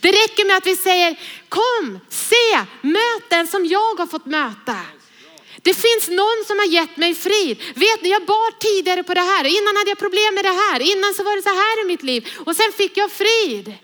Det 0.00 0.08
räcker 0.08 0.46
med 0.46 0.56
att 0.56 0.66
vi 0.66 0.76
säger, 0.76 1.20
kom, 1.48 1.98
se, 2.08 2.66
möt 2.80 3.30
den 3.30 3.46
som 3.46 3.66
jag 3.66 3.94
har 3.94 4.06
fått 4.06 4.26
möta. 4.26 4.76
Det 5.62 5.74
finns 5.74 6.08
någon 6.08 6.44
som 6.46 6.58
har 6.58 6.66
gett 6.66 6.96
mig 6.96 7.14
frid. 7.14 7.58
Vet 7.74 8.02
ni, 8.02 8.08
jag 8.10 8.26
bad 8.26 8.58
tidigare 8.60 9.02
på 9.02 9.14
det 9.14 9.20
här. 9.20 9.44
Innan 9.44 9.76
hade 9.76 9.90
jag 9.90 9.98
problem 9.98 10.34
med 10.34 10.44
det 10.44 10.56
här. 10.64 10.80
Innan 10.80 11.14
så 11.14 11.22
var 11.24 11.36
det 11.36 11.42
så 11.42 11.48
här 11.48 11.84
i 11.84 11.86
mitt 11.86 12.02
liv. 12.02 12.28
Och 12.46 12.56
sen 12.56 12.72
fick 12.72 12.96
jag 12.96 13.10
frid. 13.12 13.74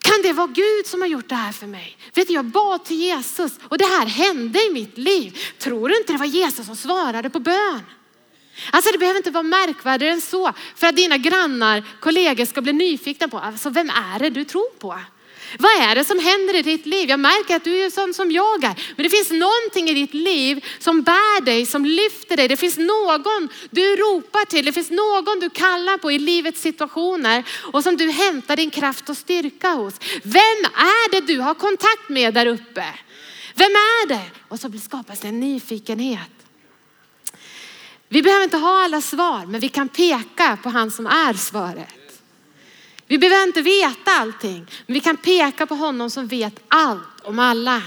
Kan 0.00 0.22
det 0.22 0.32
vara 0.32 0.46
Gud 0.46 0.86
som 0.86 1.00
har 1.00 1.08
gjort 1.08 1.28
det 1.28 1.34
här 1.34 1.52
för 1.52 1.66
mig? 1.66 1.96
Vet 2.14 2.28
du, 2.28 2.34
jag 2.34 2.44
bad 2.44 2.84
till 2.84 2.96
Jesus 2.96 3.52
och 3.68 3.78
det 3.78 3.84
här 3.84 4.06
hände 4.06 4.64
i 4.64 4.70
mitt 4.70 4.98
liv. 4.98 5.38
Tror 5.58 5.88
du 5.88 5.96
inte 5.96 6.12
det 6.12 6.18
var 6.18 6.26
Jesus 6.26 6.66
som 6.66 6.76
svarade 6.76 7.30
på 7.30 7.38
bön? 7.38 7.80
Alltså 8.70 8.92
det 8.92 8.98
behöver 8.98 9.16
inte 9.16 9.30
vara 9.30 9.42
märkvärdigare 9.42 10.12
än 10.12 10.20
så 10.20 10.52
för 10.76 10.86
att 10.86 10.96
dina 10.96 11.16
grannar, 11.16 11.82
kollegor 12.00 12.44
ska 12.44 12.60
bli 12.60 12.72
nyfikna 12.72 13.28
på, 13.28 13.38
alltså 13.38 13.70
vem 13.70 13.90
är 13.90 14.18
det 14.18 14.30
du 14.30 14.44
tror 14.44 14.70
på? 14.78 14.98
Vad 15.58 15.72
är 15.72 15.94
det 15.94 16.04
som 16.04 16.18
händer 16.18 16.54
i 16.56 16.62
ditt 16.62 16.86
liv? 16.86 17.08
Jag 17.08 17.20
märker 17.20 17.56
att 17.56 17.64
du 17.64 17.84
är 17.84 17.90
sån 17.90 18.14
som 18.14 18.30
jag 18.30 18.64
är. 18.64 18.92
Men 18.96 19.04
det 19.04 19.10
finns 19.10 19.30
någonting 19.30 19.88
i 19.88 19.94
ditt 19.94 20.14
liv 20.14 20.64
som 20.78 21.02
bär 21.02 21.40
dig, 21.40 21.66
som 21.66 21.84
lyfter 21.84 22.36
dig. 22.36 22.48
Det 22.48 22.56
finns 22.56 22.78
någon 22.78 23.48
du 23.70 23.96
ropar 23.96 24.44
till. 24.44 24.64
Det 24.64 24.72
finns 24.72 24.90
någon 24.90 25.40
du 25.40 25.50
kallar 25.50 25.98
på 25.98 26.12
i 26.12 26.18
livets 26.18 26.60
situationer 26.60 27.44
och 27.72 27.82
som 27.82 27.96
du 27.96 28.10
hämtar 28.10 28.56
din 28.56 28.70
kraft 28.70 29.08
och 29.08 29.16
styrka 29.16 29.70
hos. 29.70 29.94
Vem 30.22 30.60
är 30.74 31.10
det 31.10 31.20
du 31.20 31.40
har 31.40 31.54
kontakt 31.54 32.08
med 32.08 32.34
där 32.34 32.46
uppe? 32.46 32.84
Vem 33.54 33.70
är 33.70 34.08
det? 34.08 34.24
Och 34.48 34.60
så 34.60 34.72
skapas 34.84 35.20
det 35.20 35.28
en 35.28 35.40
nyfikenhet. 35.40 36.30
Vi 38.08 38.22
behöver 38.22 38.44
inte 38.44 38.56
ha 38.56 38.84
alla 38.84 39.00
svar, 39.00 39.46
men 39.46 39.60
vi 39.60 39.68
kan 39.68 39.88
peka 39.88 40.58
på 40.62 40.68
han 40.68 40.90
som 40.90 41.06
är 41.06 41.34
svaret. 41.34 42.03
Vi 43.14 43.18
behöver 43.18 43.46
inte 43.46 43.62
veta 43.62 44.10
allting, 44.10 44.66
men 44.86 44.94
vi 44.94 45.00
kan 45.00 45.16
peka 45.16 45.66
på 45.66 45.74
honom 45.74 46.10
som 46.10 46.26
vet 46.26 46.60
allt 46.68 47.20
om 47.22 47.38
alla. 47.38 47.82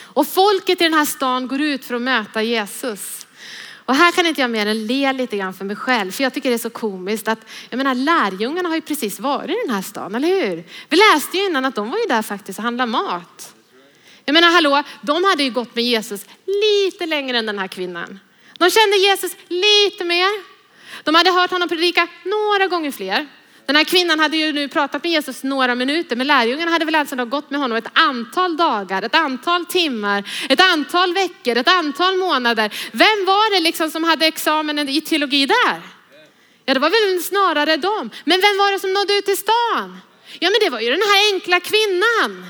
Och 0.00 0.28
folket 0.28 0.80
i 0.80 0.84
den 0.84 0.94
här 0.94 1.04
stan 1.04 1.48
går 1.48 1.60
ut 1.60 1.84
för 1.84 1.94
att 1.94 2.02
möta 2.02 2.42
Jesus. 2.42 3.26
Och 3.84 3.94
här 3.94 4.12
kan 4.12 4.26
inte 4.26 4.40
jag 4.40 4.50
mer 4.50 4.66
än 4.66 4.86
le 4.86 5.12
lite 5.12 5.36
grann 5.36 5.54
för 5.54 5.64
mig 5.64 5.76
själv, 5.76 6.12
för 6.12 6.22
jag 6.22 6.34
tycker 6.34 6.48
det 6.48 6.56
är 6.56 6.58
så 6.58 6.70
komiskt 6.70 7.28
att, 7.28 7.38
jag 7.70 7.78
menar 7.78 7.94
lärjungarna 7.94 8.68
har 8.68 8.76
ju 8.76 8.82
precis 8.82 9.20
varit 9.20 9.50
i 9.50 9.62
den 9.66 9.74
här 9.74 9.82
stan, 9.82 10.14
eller 10.14 10.28
hur? 10.28 10.64
Vi 10.88 10.96
läste 10.96 11.36
ju 11.36 11.44
innan 11.44 11.64
att 11.64 11.74
de 11.74 11.90
var 11.90 11.98
ju 11.98 12.06
där 12.08 12.22
faktiskt 12.22 12.58
och 12.58 12.62
handlade 12.62 12.90
mat. 12.90 13.54
Jag 14.24 14.34
menar 14.34 14.50
hallå, 14.50 14.82
de 15.02 15.24
hade 15.24 15.42
ju 15.42 15.50
gått 15.50 15.74
med 15.74 15.84
Jesus 15.84 16.26
lite 16.46 17.06
längre 17.06 17.38
än 17.38 17.46
den 17.46 17.58
här 17.58 17.68
kvinnan. 17.68 18.20
De 18.58 18.70
kände 18.70 18.96
Jesus 18.96 19.36
lite 19.48 20.04
mer. 20.04 20.56
De 21.04 21.14
hade 21.14 21.30
hört 21.30 21.50
honom 21.50 21.68
predika 21.68 22.08
några 22.24 22.66
gånger 22.66 22.90
fler. 22.90 23.26
Den 23.66 23.76
här 23.76 23.84
kvinnan 23.84 24.20
hade 24.20 24.36
ju 24.36 24.52
nu 24.52 24.68
pratat 24.68 25.04
med 25.04 25.12
Jesus 25.12 25.42
några 25.42 25.74
minuter, 25.74 26.16
men 26.16 26.26
lärjungarna 26.26 26.70
hade 26.70 26.84
väl 26.84 26.94
alltså 26.94 27.24
gått 27.24 27.50
med 27.50 27.60
honom 27.60 27.76
ett 27.76 27.90
antal 27.92 28.56
dagar, 28.56 29.02
ett 29.02 29.14
antal 29.14 29.66
timmar, 29.66 30.24
ett 30.48 30.60
antal 30.60 31.14
veckor, 31.14 31.56
ett 31.56 31.68
antal 31.68 32.16
månader. 32.16 32.72
Vem 32.92 33.24
var 33.26 33.54
det 33.54 33.60
liksom 33.60 33.90
som 33.90 34.04
hade 34.04 34.26
examen 34.26 34.88
i 34.88 35.00
teologi 35.00 35.46
där? 35.46 35.80
Ja, 36.64 36.74
det 36.74 36.80
var 36.80 36.90
väl 36.90 37.22
snarare 37.22 37.76
dem. 37.76 38.10
Men 38.24 38.40
vem 38.40 38.56
var 38.58 38.72
det 38.72 38.78
som 38.78 38.92
nådde 38.92 39.14
ut 39.14 39.24
till 39.24 39.36
stan? 39.36 39.98
Ja, 40.38 40.50
men 40.50 40.58
det 40.60 40.70
var 40.70 40.80
ju 40.80 40.90
den 40.90 41.02
här 41.02 41.32
enkla 41.32 41.60
kvinnan. 41.60 42.46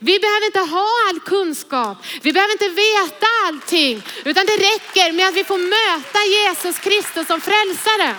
Vi 0.00 0.18
behöver 0.18 0.46
inte 0.46 0.60
ha 0.60 0.88
all 1.08 1.20
kunskap. 1.20 1.96
Vi 2.22 2.32
behöver 2.32 2.52
inte 2.52 2.68
veta 2.68 3.26
allting, 3.46 4.02
utan 4.24 4.46
det 4.46 4.56
räcker 4.56 5.12
med 5.12 5.28
att 5.28 5.34
vi 5.34 5.44
får 5.44 5.58
möta 5.58 6.18
Jesus 6.38 6.78
Kristus 6.78 7.26
som 7.26 7.40
frälsare. 7.40 8.16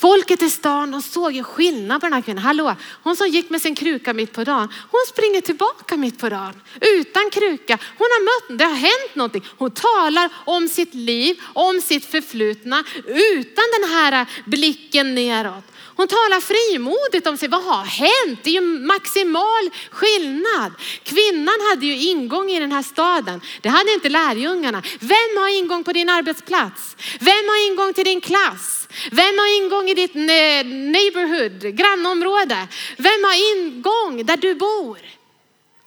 Folket 0.00 0.42
i 0.42 0.50
stan 0.50 0.90
de 0.90 1.02
såg 1.02 1.32
ju 1.32 1.42
skillnad 1.44 2.00
på 2.00 2.06
den 2.06 2.12
här 2.12 2.22
kvinnan. 2.22 2.44
Hallå, 2.44 2.76
hon 3.02 3.16
som 3.16 3.28
gick 3.28 3.50
med 3.50 3.62
sin 3.62 3.74
kruka 3.74 4.12
mitt 4.14 4.32
på 4.32 4.44
dagen. 4.44 4.68
Hon 4.90 5.00
springer 5.08 5.40
tillbaka 5.40 5.96
mitt 5.96 6.18
på 6.18 6.28
dagen 6.28 6.60
utan 6.80 7.30
kruka. 7.32 7.78
Hon 7.98 8.06
har 8.10 8.24
mött, 8.24 8.58
det 8.58 8.64
har 8.64 8.74
hänt 8.74 9.14
någonting. 9.14 9.44
Hon 9.58 9.70
talar 9.70 10.30
om 10.44 10.68
sitt 10.68 10.94
liv, 10.94 11.40
om 11.52 11.80
sitt 11.80 12.04
förflutna 12.04 12.84
utan 13.06 13.64
den 13.80 13.90
här 13.90 14.26
blicken 14.44 15.14
neråt. 15.14 15.64
Hon 15.96 16.08
talar 16.08 16.40
frimodigt 16.40 17.26
om 17.26 17.36
sig. 17.36 17.48
Vad 17.48 17.64
har 17.64 17.84
hänt? 17.84 18.40
Det 18.42 18.50
är 18.50 18.54
ju 18.54 18.60
maximal 18.60 19.70
skillnad. 19.90 20.72
Kvinnan 21.02 21.54
hade 21.70 21.86
ju 21.86 21.96
ingång 22.10 22.50
i 22.50 22.60
den 22.60 22.72
här 22.72 22.82
staden. 22.82 23.40
Det 23.60 23.68
hade 23.68 23.92
inte 23.92 24.08
lärjungarna. 24.08 24.82
Vem 25.00 25.36
har 25.38 25.58
ingång 25.58 25.84
på 25.84 25.92
din 25.92 26.08
arbetsplats? 26.08 26.96
Vem 27.20 27.48
har 27.48 27.66
ingång 27.66 27.92
till 27.92 28.04
din 28.04 28.20
klass? 28.20 28.88
Vem 29.10 29.38
har 29.38 29.56
ingång 29.56 29.88
i 29.88 29.94
ditt 29.94 30.14
neighborhood, 30.14 31.76
grannområde? 31.76 32.68
Vem 32.96 33.24
har 33.24 33.56
ingång 33.56 34.26
där 34.26 34.36
du 34.36 34.54
bor? 34.54 34.98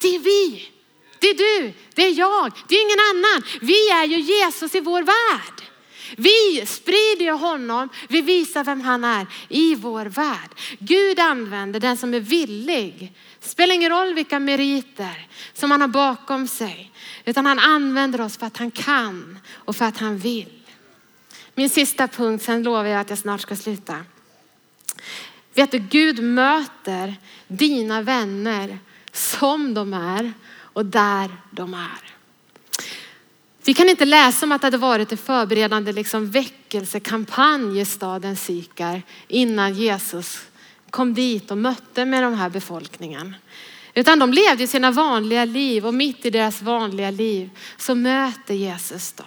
Det 0.01 0.15
är 0.15 0.19
vi. 0.19 0.69
Det 1.19 1.29
är 1.29 1.33
du, 1.33 1.73
det 1.95 2.05
är 2.05 2.19
jag, 2.19 2.51
det 2.67 2.75
är 2.75 2.81
ingen 2.81 2.99
annan. 2.99 3.43
Vi 3.61 3.89
är 3.89 4.05
ju 4.05 4.19
Jesus 4.19 4.75
i 4.75 4.79
vår 4.79 5.01
värld. 5.01 5.72
Vi 6.17 6.65
sprider 6.65 7.25
ju 7.25 7.31
honom, 7.31 7.89
vi 8.09 8.21
visar 8.21 8.63
vem 8.63 8.81
han 8.81 9.03
är 9.03 9.27
i 9.49 9.75
vår 9.75 10.05
värld. 10.05 10.49
Gud 10.79 11.19
använder 11.19 11.79
den 11.79 11.97
som 11.97 12.13
är 12.13 12.19
villig. 12.19 13.13
Spelar 13.39 13.75
ingen 13.75 13.91
roll 13.91 14.13
vilka 14.13 14.39
meriter 14.39 15.27
som 15.53 15.71
han 15.71 15.81
har 15.81 15.87
bakom 15.87 16.47
sig, 16.47 16.91
utan 17.25 17.45
han 17.45 17.59
använder 17.59 18.21
oss 18.21 18.37
för 18.37 18.45
att 18.45 18.57
han 18.57 18.71
kan 18.71 19.39
och 19.53 19.75
för 19.75 19.85
att 19.85 19.97
han 19.97 20.17
vill. 20.17 20.59
Min 21.55 21.69
sista 21.69 22.07
punkt, 22.07 22.43
sen 22.43 22.63
lovar 22.63 22.85
jag 22.85 23.01
att 23.01 23.09
jag 23.09 23.19
snart 23.19 23.41
ska 23.41 23.55
sluta. 23.55 24.05
Vet 25.53 25.71
du, 25.71 25.79
Gud 25.79 26.23
möter 26.23 27.15
dina 27.47 28.01
vänner 28.01 28.79
som 29.11 29.73
de 29.73 29.93
är 29.93 30.33
och 30.73 30.85
där 30.85 31.31
de 31.51 31.73
är. 31.73 32.02
Vi 33.65 33.73
kan 33.73 33.89
inte 33.89 34.05
läsa 34.05 34.45
om 34.45 34.51
att 34.51 34.61
det 34.61 34.67
hade 34.67 34.77
varit 34.77 35.11
en 35.11 35.17
förberedande 35.17 35.91
liksom 35.91 36.31
väckelsekampanj 36.31 37.79
i 37.79 37.85
staden 37.85 38.35
Sikar 38.35 39.01
innan 39.27 39.73
Jesus 39.73 40.41
kom 40.89 41.13
dit 41.13 41.51
och 41.51 41.57
mötte 41.57 42.05
med 42.05 42.23
den 42.23 42.35
här 42.35 42.49
befolkningen. 42.49 43.35
Utan 43.93 44.19
de 44.19 44.33
levde 44.33 44.67
sina 44.67 44.91
vanliga 44.91 45.45
liv 45.45 45.85
och 45.85 45.93
mitt 45.93 46.25
i 46.25 46.29
deras 46.29 46.61
vanliga 46.61 47.11
liv 47.11 47.49
så 47.77 47.95
möter 47.95 48.53
Jesus 48.53 49.13
dem. 49.13 49.25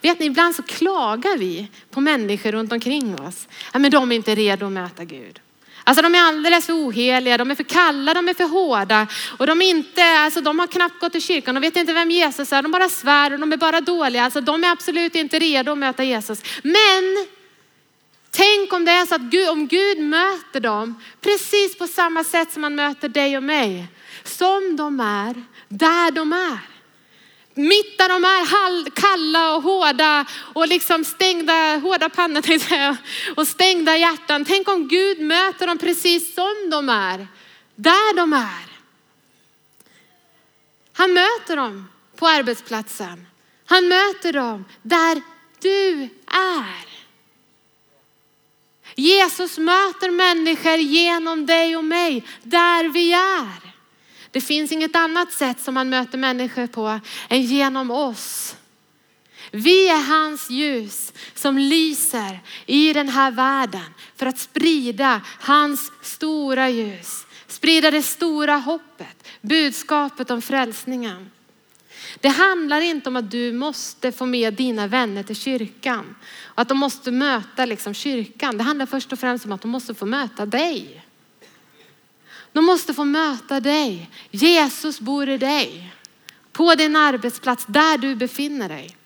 Vet 0.00 0.20
ni, 0.20 0.26
ibland 0.26 0.54
så 0.54 0.62
klagar 0.62 1.38
vi 1.38 1.68
på 1.90 2.00
människor 2.00 2.52
runt 2.52 2.72
omkring 2.72 3.20
oss. 3.20 3.48
Ja, 3.72 3.78
men 3.78 3.90
de 3.90 4.12
är 4.12 4.16
inte 4.16 4.34
redo 4.34 4.66
att 4.66 4.72
möta 4.72 5.04
Gud. 5.04 5.40
Alltså 5.84 6.02
de 6.02 6.14
är 6.14 6.22
alldeles 6.22 6.66
för 6.66 6.72
oheliga, 6.72 7.38
de 7.38 7.50
är 7.50 7.54
för 7.54 7.64
kalla, 7.64 8.14
de 8.14 8.28
är 8.28 8.34
för 8.34 8.44
hårda 8.44 9.06
och 9.38 9.46
de, 9.46 9.62
inte, 9.62 10.04
alltså 10.04 10.40
de 10.40 10.58
har 10.58 10.66
knappt 10.66 11.00
gått 11.00 11.12
till 11.12 11.22
kyrkan, 11.22 11.54
de 11.54 11.60
vet 11.60 11.76
inte 11.76 11.92
vem 11.92 12.10
Jesus 12.10 12.52
är, 12.52 12.62
de 12.62 12.72
bara 12.72 12.88
svär 12.88 13.32
och 13.32 13.38
de 13.38 13.52
är 13.52 13.56
bara 13.56 13.80
dåliga. 13.80 14.24
Alltså 14.24 14.40
de 14.40 14.64
är 14.64 14.70
absolut 14.70 15.14
inte 15.14 15.38
redo 15.38 15.72
att 15.72 15.78
möta 15.78 16.04
Jesus. 16.04 16.42
Men 16.62 17.26
tänk 18.30 18.72
om 18.72 18.84
det 18.84 18.92
är 18.92 19.06
så 19.06 19.14
att 19.14 19.20
Gud, 19.20 19.48
om 19.48 19.66
Gud 19.66 19.98
möter 19.98 20.60
dem 20.60 21.02
precis 21.20 21.78
på 21.78 21.86
samma 21.86 22.24
sätt 22.24 22.52
som 22.52 22.62
han 22.62 22.74
möter 22.74 23.08
dig 23.08 23.36
och 23.36 23.42
mig. 23.42 23.86
Som 24.24 24.76
de 24.76 25.00
är, 25.00 25.42
där 25.68 26.10
de 26.10 26.32
är. 26.32 26.71
Mitt 27.54 27.98
där 27.98 28.08
de 28.08 28.24
är 28.24 28.90
kalla 28.90 29.56
och 29.56 29.62
hårda 29.62 30.24
och 30.54 30.68
liksom 30.68 31.04
stängda, 31.04 31.76
hårda 31.76 32.08
pannor 32.08 32.42
och 33.36 33.48
stängda 33.48 33.96
hjärtan. 33.96 34.44
Tänk 34.44 34.68
om 34.68 34.88
Gud 34.88 35.20
möter 35.20 35.66
dem 35.66 35.78
precis 35.78 36.34
som 36.34 36.70
de 36.70 36.88
är, 36.88 37.26
där 37.74 38.16
de 38.16 38.32
är. 38.32 38.72
Han 40.92 41.12
möter 41.12 41.56
dem 41.56 41.88
på 42.16 42.26
arbetsplatsen. 42.28 43.26
Han 43.66 43.88
möter 43.88 44.32
dem 44.32 44.64
där 44.82 45.22
du 45.60 46.08
är. 46.26 46.92
Jesus 48.94 49.58
möter 49.58 50.10
människor 50.10 50.76
genom 50.76 51.46
dig 51.46 51.76
och 51.76 51.84
mig, 51.84 52.24
där 52.42 52.88
vi 52.88 53.12
är. 53.12 53.71
Det 54.32 54.40
finns 54.40 54.72
inget 54.72 54.96
annat 54.96 55.32
sätt 55.32 55.60
som 55.60 55.76
han 55.76 55.88
möter 55.88 56.18
människor 56.18 56.66
på 56.66 57.00
än 57.28 57.42
genom 57.42 57.90
oss. 57.90 58.56
Vi 59.50 59.88
är 59.88 60.02
hans 60.02 60.50
ljus 60.50 61.12
som 61.34 61.58
lyser 61.58 62.40
i 62.66 62.92
den 62.92 63.08
här 63.08 63.30
världen 63.30 63.94
för 64.16 64.26
att 64.26 64.38
sprida 64.38 65.20
hans 65.40 65.92
stora 66.02 66.70
ljus. 66.70 67.26
Sprida 67.46 67.90
det 67.90 68.02
stora 68.02 68.56
hoppet, 68.56 69.28
budskapet 69.40 70.30
om 70.30 70.42
frälsningen. 70.42 71.30
Det 72.20 72.28
handlar 72.28 72.80
inte 72.80 73.08
om 73.08 73.16
att 73.16 73.30
du 73.30 73.52
måste 73.52 74.12
få 74.12 74.26
med 74.26 74.54
dina 74.54 74.86
vänner 74.86 75.22
till 75.22 75.36
kyrkan 75.36 76.14
och 76.44 76.60
att 76.60 76.68
de 76.68 76.78
måste 76.78 77.10
möta 77.10 77.64
liksom 77.64 77.94
kyrkan. 77.94 78.58
Det 78.58 78.64
handlar 78.64 78.86
först 78.86 79.12
och 79.12 79.18
främst 79.18 79.44
om 79.44 79.52
att 79.52 79.62
de 79.62 79.70
måste 79.70 79.94
få 79.94 80.06
möta 80.06 80.46
dig. 80.46 81.01
De 82.52 82.64
måste 82.64 82.94
få 82.94 83.04
möta 83.04 83.60
dig. 83.60 84.10
Jesus 84.30 85.00
bor 85.00 85.28
i 85.28 85.38
dig. 85.38 85.94
På 86.52 86.74
din 86.74 86.96
arbetsplats, 86.96 87.64
där 87.68 87.98
du 87.98 88.14
befinner 88.14 88.68
dig. 88.68 88.96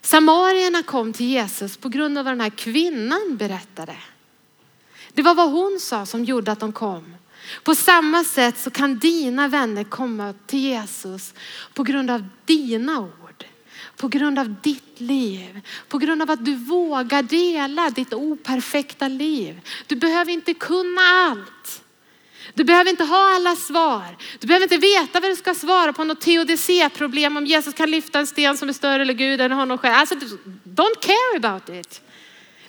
Samarierna 0.00 0.82
kom 0.82 1.12
till 1.12 1.26
Jesus 1.26 1.76
på 1.76 1.88
grund 1.88 2.18
av 2.18 2.24
vad 2.24 2.32
den 2.32 2.40
här 2.40 2.50
kvinnan 2.50 3.36
berättade. 3.36 3.96
Det 5.12 5.22
var 5.22 5.34
vad 5.34 5.50
hon 5.50 5.78
sa 5.80 6.06
som 6.06 6.24
gjorde 6.24 6.52
att 6.52 6.60
de 6.60 6.72
kom. 6.72 7.14
På 7.62 7.74
samma 7.74 8.24
sätt 8.24 8.58
så 8.58 8.70
kan 8.70 8.98
dina 8.98 9.48
vänner 9.48 9.84
komma 9.84 10.34
till 10.46 10.60
Jesus 10.60 11.34
på 11.74 11.82
grund 11.82 12.10
av 12.10 12.24
dina 12.44 13.00
ord. 13.00 13.44
På 13.96 14.08
grund 14.08 14.38
av 14.38 14.54
ditt 14.62 15.00
liv. 15.00 15.60
På 15.88 15.98
grund 15.98 16.22
av 16.22 16.30
att 16.30 16.44
du 16.44 16.54
vågar 16.54 17.22
dela 17.22 17.90
ditt 17.90 18.14
operfekta 18.14 19.08
liv. 19.08 19.60
Du 19.86 19.96
behöver 19.96 20.32
inte 20.32 20.54
kunna 20.54 21.00
allt. 21.00 21.82
Du 22.56 22.64
behöver 22.64 22.90
inte 22.90 23.04
ha 23.04 23.34
alla 23.34 23.56
svar. 23.56 24.16
Du 24.40 24.46
behöver 24.46 24.64
inte 24.64 24.76
veta 24.76 25.20
vad 25.20 25.30
du 25.30 25.36
ska 25.36 25.54
svara 25.54 25.92
på 25.92 26.04
något 26.04 26.20
teodicé-problem 26.20 27.36
om 27.36 27.46
Jesus 27.46 27.74
kan 27.74 27.90
lyfta 27.90 28.18
en 28.18 28.26
sten 28.26 28.58
som 28.58 28.68
är 28.68 28.72
större 28.72 29.02
eller 29.02 29.14
Gud 29.14 29.40
än 29.40 29.52
honom 29.52 29.78
själv. 29.78 29.94
Alltså, 29.94 30.14
don't 30.64 31.00
care 31.00 31.36
about 31.36 31.68
it. 31.68 32.00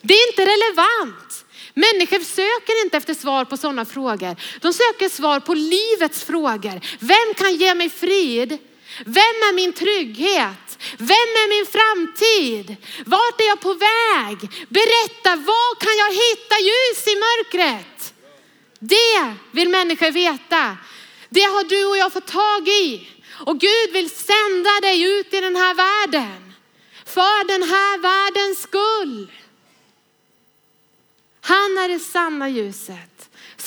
Det 0.02 0.14
är 0.14 0.30
inte 0.30 0.42
relevant. 0.42 1.46
Människor 1.74 2.20
söker 2.20 2.84
inte 2.84 2.98
efter 2.98 3.14
svar 3.14 3.46
på 3.46 3.58
sådana 3.58 3.86
frågor. 3.86 4.36
De 4.62 4.74
söker 4.74 5.10
svar 5.10 5.40
på 5.40 5.54
livets 5.54 6.24
frågor. 6.24 6.82
Vem 7.00 7.34
kan 7.38 7.56
ge 7.56 7.74
mig 7.76 7.90
frid? 7.90 8.58
Vem 9.06 9.38
är 9.48 9.54
min 9.54 9.74
trygghet? 9.74 10.68
Vem 10.98 11.30
är 11.42 11.48
min 11.56 11.68
framtid? 11.76 12.76
Vart 13.06 13.42
är 13.42 13.48
jag 13.48 13.60
på 13.60 13.74
väg? 13.74 14.38
Berätta, 14.70 15.36
var 15.36 15.70
kan 15.86 15.96
jag 16.04 16.12
hitta 16.24 16.56
ljus 16.70 17.08
i 17.14 17.16
mörkret? 17.26 17.97
Det 18.80 19.36
vill 19.52 19.70
människor 19.70 20.12
veta. 20.12 20.78
Det 21.30 21.42
har 21.42 21.64
du 21.64 21.86
och 21.86 21.98
jag 21.98 22.14
fått 22.14 22.28
tag 22.28 22.68
i. 22.68 23.10
Och 23.46 23.60
Gud 23.60 23.94
vill 23.94 24.10
sända 24.10 24.80
dig 24.82 25.04
ut 25.04 25.34
i 25.34 25.42
den 25.42 25.56
här 25.56 25.74
världen. 25.74 26.54
För 27.06 27.48
den 27.48 27.64
här 27.64 27.98
världens 27.98 28.62
skull. 28.62 29.32
Han 31.42 31.78
är 31.78 31.90
det 31.90 32.00
sanna 32.00 32.50
ljuset 32.50 33.17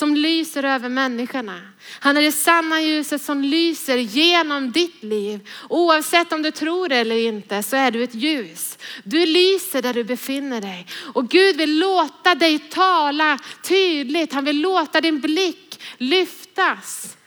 som 0.01 0.15
lyser 0.15 0.63
över 0.63 0.89
människorna. 0.89 1.61
Han 1.99 2.17
är 2.17 2.21
det 2.21 2.31
sanna 2.31 2.81
ljuset 2.81 3.21
som 3.21 3.43
lyser 3.43 3.97
genom 3.97 4.71
ditt 4.71 5.03
liv. 5.03 5.49
Oavsett 5.69 6.33
om 6.33 6.41
du 6.41 6.51
tror 6.51 6.89
det 6.89 6.95
eller 6.95 7.15
inte 7.15 7.63
så 7.63 7.75
är 7.75 7.91
du 7.91 8.03
ett 8.03 8.15
ljus. 8.15 8.77
Du 9.03 9.25
lyser 9.25 9.81
där 9.81 9.93
du 9.93 10.03
befinner 10.03 10.61
dig. 10.61 10.87
Och 11.13 11.29
Gud 11.29 11.57
vill 11.57 11.79
låta 11.79 12.35
dig 12.35 12.59
tala 12.59 13.39
tydligt. 13.63 14.33
Han 14.33 14.45
vill 14.45 14.61
låta 14.61 15.01
din 15.01 15.19
blick 15.19 15.81
lyftas. 15.97 17.17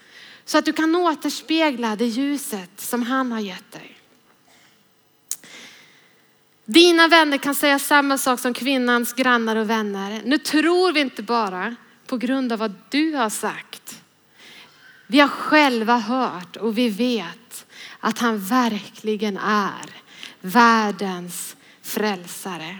Så 0.45 0.57
att 0.57 0.65
du 0.65 0.73
kan 0.73 0.95
återspegla 0.95 1.95
det 1.95 2.05
ljuset 2.05 2.71
som 2.77 3.03
han 3.03 3.31
har 3.31 3.39
gett 3.39 3.71
dig. 3.71 3.97
Dina 6.65 7.07
vänner 7.07 7.37
kan 7.37 7.55
säga 7.55 7.79
samma 7.79 8.17
sak 8.17 8.39
som 8.39 8.53
kvinnans 8.53 9.13
grannar 9.13 9.55
och 9.55 9.69
vänner. 9.69 10.21
Nu 10.25 10.37
tror 10.37 10.91
vi 10.91 10.99
inte 10.99 11.23
bara 11.23 11.75
på 12.07 12.17
grund 12.17 12.51
av 12.51 12.59
vad 12.59 12.73
du 12.89 13.13
har 13.13 13.29
sagt. 13.29 14.01
Vi 15.07 15.19
har 15.19 15.27
själva 15.27 15.97
hört 15.97 16.55
och 16.55 16.77
vi 16.77 16.89
vet 16.89 17.65
att 17.99 18.19
han 18.19 18.39
verkligen 18.39 19.37
är 19.37 19.89
världens 20.41 21.55
frälsare. 21.81 22.77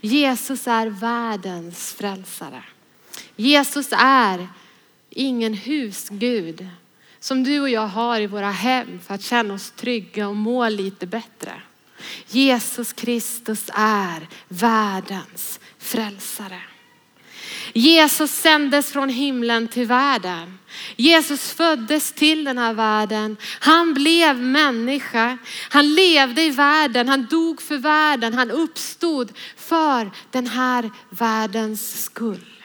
Jesus 0.00 0.66
är 0.66 0.86
världens 0.86 1.92
frälsare. 1.92 2.62
Jesus 3.36 3.88
är 3.92 4.48
ingen 5.10 5.54
husgud 5.54 6.68
som 7.20 7.44
du 7.44 7.60
och 7.60 7.68
jag 7.68 7.86
har 7.86 8.20
i 8.20 8.26
våra 8.26 8.50
hem 8.50 9.00
för 9.00 9.14
att 9.14 9.22
känna 9.22 9.54
oss 9.54 9.70
trygga 9.70 10.28
och 10.28 10.36
må 10.36 10.68
lite 10.68 11.06
bättre. 11.06 11.52
Jesus 12.26 12.92
Kristus 12.92 13.70
är 13.74 14.28
världens 14.48 15.60
frälsare. 15.78 16.62
Jesus 17.72 18.30
sändes 18.30 18.92
från 18.92 19.08
himlen 19.08 19.68
till 19.68 19.86
världen. 19.86 20.58
Jesus 20.96 21.52
föddes 21.52 22.12
till 22.12 22.44
den 22.44 22.58
här 22.58 22.72
världen. 22.72 23.36
Han 23.60 23.94
blev 23.94 24.36
människa. 24.36 25.38
Han 25.70 25.94
levde 25.94 26.42
i 26.42 26.50
världen. 26.50 27.08
Han 27.08 27.26
dog 27.26 27.62
för 27.62 27.76
världen. 27.76 28.34
Han 28.34 28.50
uppstod 28.50 29.32
för 29.56 30.10
den 30.30 30.46
här 30.46 30.90
världens 31.10 32.04
skull. 32.04 32.64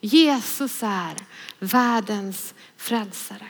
Jesus 0.00 0.82
är 0.82 1.14
världens 1.58 2.54
frälsare. 2.76 3.48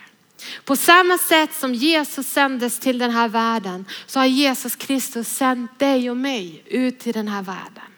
På 0.65 0.77
samma 0.77 1.19
sätt 1.19 1.55
som 1.55 1.75
Jesus 1.75 2.27
sändes 2.27 2.79
till 2.79 2.99
den 2.99 3.11
här 3.11 3.29
världen 3.29 3.85
så 4.07 4.19
har 4.19 4.27
Jesus 4.27 4.77
Kristus 4.77 5.29
sänt 5.29 5.79
dig 5.79 6.11
och 6.11 6.17
mig 6.17 6.63
ut 6.67 6.99
till 6.99 7.13
den 7.13 7.29
här 7.29 7.43
världen. 7.43 7.92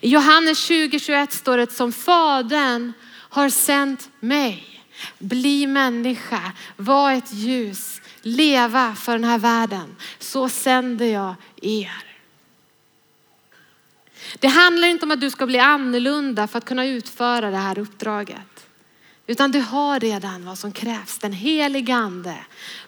I 0.00 0.08
Johannes 0.08 0.66
2021 0.66 1.32
står 1.32 1.56
det 1.56 1.72
som 1.72 1.92
Fadern 1.92 2.92
har 3.08 3.48
sänt 3.48 4.10
mig. 4.20 4.84
Bli 5.18 5.66
människa, 5.66 6.52
var 6.76 7.12
ett 7.12 7.32
ljus, 7.32 8.00
leva 8.22 8.94
för 8.94 9.12
den 9.12 9.24
här 9.24 9.38
världen. 9.38 9.96
Så 10.18 10.48
sänder 10.48 11.06
jag 11.06 11.34
er. 11.62 12.04
Det 14.38 14.48
handlar 14.48 14.88
inte 14.88 15.04
om 15.04 15.10
att 15.10 15.20
du 15.20 15.30
ska 15.30 15.46
bli 15.46 15.58
annorlunda 15.58 16.46
för 16.46 16.58
att 16.58 16.64
kunna 16.64 16.86
utföra 16.86 17.50
det 17.50 17.56
här 17.56 17.78
uppdraget. 17.78 18.66
Utan 19.26 19.50
du 19.50 19.60
har 19.60 20.00
redan 20.00 20.44
vad 20.44 20.58
som 20.58 20.72
krävs. 20.72 21.18
Den 21.18 21.32
helige 21.32 21.94
ande 21.94 22.36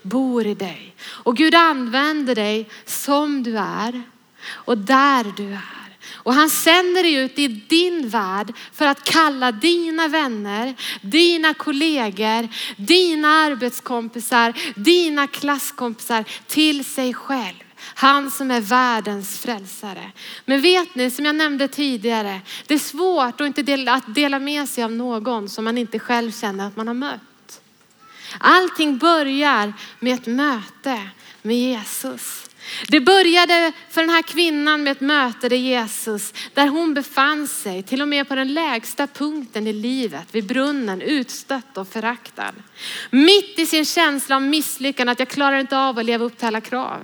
bor 0.03 0.47
i 0.47 0.55
dig. 0.55 0.95
Och 1.01 1.37
Gud 1.37 1.55
använder 1.55 2.35
dig 2.35 2.69
som 2.85 3.43
du 3.43 3.59
är 3.59 4.03
och 4.47 4.79
där 4.79 5.33
du 5.37 5.53
är. 5.53 5.80
Och 6.23 6.35
han 6.35 6.51
sänder 6.51 7.03
dig 7.03 7.15
ut 7.15 7.39
i 7.39 7.49
din 7.49 8.09
värld 8.09 8.53
för 8.73 8.87
att 8.87 9.05
kalla 9.05 9.53
dina 9.53 10.09
vänner, 10.09 10.75
dina 11.03 11.55
kollegor, 11.55 12.49
dina 12.77 13.29
arbetskompisar, 13.29 14.55
dina 14.77 15.27
klasskompisar 15.27 16.25
till 16.47 16.85
sig 16.85 17.15
själv. 17.15 17.55
Han 17.95 18.31
som 18.31 18.51
är 18.51 18.61
världens 18.61 19.39
frälsare. 19.39 20.13
Men 20.45 20.61
vet 20.61 20.95
ni, 20.95 21.11
som 21.11 21.25
jag 21.25 21.35
nämnde 21.35 21.69
tidigare, 21.69 22.41
det 22.67 22.75
är 22.75 22.79
svårt 22.79 23.41
att 23.41 23.47
inte 23.47 23.63
dela, 23.63 23.95
att 23.95 24.15
dela 24.15 24.39
med 24.39 24.69
sig 24.69 24.85
av 24.85 24.93
någon 24.93 25.49
som 25.49 25.65
man 25.65 25.79
inte 25.79 25.99
själv 25.99 26.33
känner 26.33 26.67
att 26.67 26.77
man 26.77 26.87
har 26.87 26.95
mött. 26.95 27.21
Allting 28.39 28.99
börjar 28.99 29.73
med 30.01 30.15
ett 30.15 30.27
möte 30.27 31.09
med 31.43 31.57
Jesus. 31.57 32.50
Det 32.89 33.01
började 33.01 33.73
för 33.91 34.01
den 34.01 34.11
här 34.11 34.23
kvinnan 34.23 34.83
med 34.83 34.91
ett 34.91 35.01
möte 35.01 35.49
där 35.49 35.57
Jesus, 35.57 36.35
där 36.55 36.67
hon 36.67 36.95
befann 36.95 37.49
sig, 37.49 37.83
till 37.83 38.03
och 38.03 38.09
med 38.09 38.29
på 38.29 38.35
den 38.35 38.55
lägsta 38.55 39.07
punkten 39.07 39.67
i 39.67 39.73
livet, 39.73 40.27
vid 40.33 40.47
brunnen, 40.47 41.01
utstött 41.03 41.77
och 41.77 41.89
föraktad. 41.89 42.53
Mitt 43.11 43.59
i 43.59 43.67
sin 43.67 43.85
känsla 43.85 44.37
av 44.37 44.43
misslyckande, 44.43 45.13
att 45.13 45.19
jag 45.19 45.29
klarar 45.29 45.59
inte 45.59 45.79
av 45.79 45.99
att 45.99 46.05
leva 46.05 46.25
upp 46.25 46.39
till 46.39 46.47
alla 46.47 46.61
krav. 46.61 46.99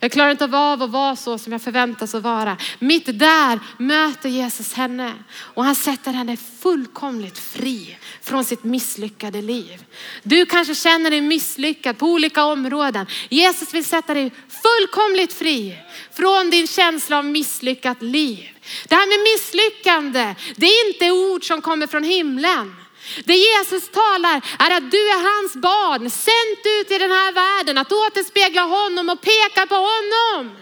Jag 0.00 0.12
klarar 0.12 0.30
inte 0.30 0.44
av 0.44 0.82
att 0.82 0.90
vara 0.90 1.16
så 1.16 1.38
som 1.38 1.52
jag 1.52 1.62
förväntas 1.62 2.14
att 2.14 2.22
vara. 2.22 2.56
Mitt 2.78 3.18
där 3.18 3.60
möter 3.78 4.28
Jesus 4.28 4.72
henne 4.72 5.14
och 5.32 5.64
han 5.64 5.74
sätter 5.74 6.12
henne 6.12 6.36
fullkomligt 6.60 7.38
fri 7.38 7.98
från 8.22 8.44
sitt 8.44 8.64
misslyckade 8.64 9.42
liv. 9.42 9.84
Du 10.22 10.46
kanske 10.46 10.74
känner 10.74 11.10
dig 11.10 11.20
misslyckad 11.20 11.98
på 11.98 12.06
olika 12.06 12.44
områden. 12.44 13.06
Jesus 13.28 13.74
vill 13.74 13.84
sätta 13.84 14.14
dig 14.14 14.32
fullkomligt 14.48 15.32
fri 15.32 15.78
från 16.12 16.50
din 16.50 16.66
känsla 16.66 17.18
av 17.18 17.24
misslyckat 17.24 18.02
liv. 18.02 18.48
Det 18.88 18.94
här 18.94 19.08
med 19.08 19.32
misslyckande, 19.32 20.34
det 20.56 20.66
är 20.66 20.88
inte 20.88 21.10
ord 21.10 21.46
som 21.46 21.60
kommer 21.60 21.86
från 21.86 22.04
himlen. 22.04 22.79
Det 23.24 23.36
Jesus 23.36 23.90
talar 23.90 24.42
är 24.58 24.76
att 24.76 24.90
du 24.90 24.98
är 24.98 25.40
hans 25.40 25.56
barn, 25.56 26.10
sänt 26.10 26.62
ut 26.80 26.90
i 26.90 26.98
den 26.98 27.10
här 27.10 27.32
världen, 27.32 27.78
att 27.78 27.92
återspegla 27.92 28.62
honom 28.62 29.08
och 29.08 29.20
peka 29.20 29.66
på 29.66 29.74
honom. 29.74 30.56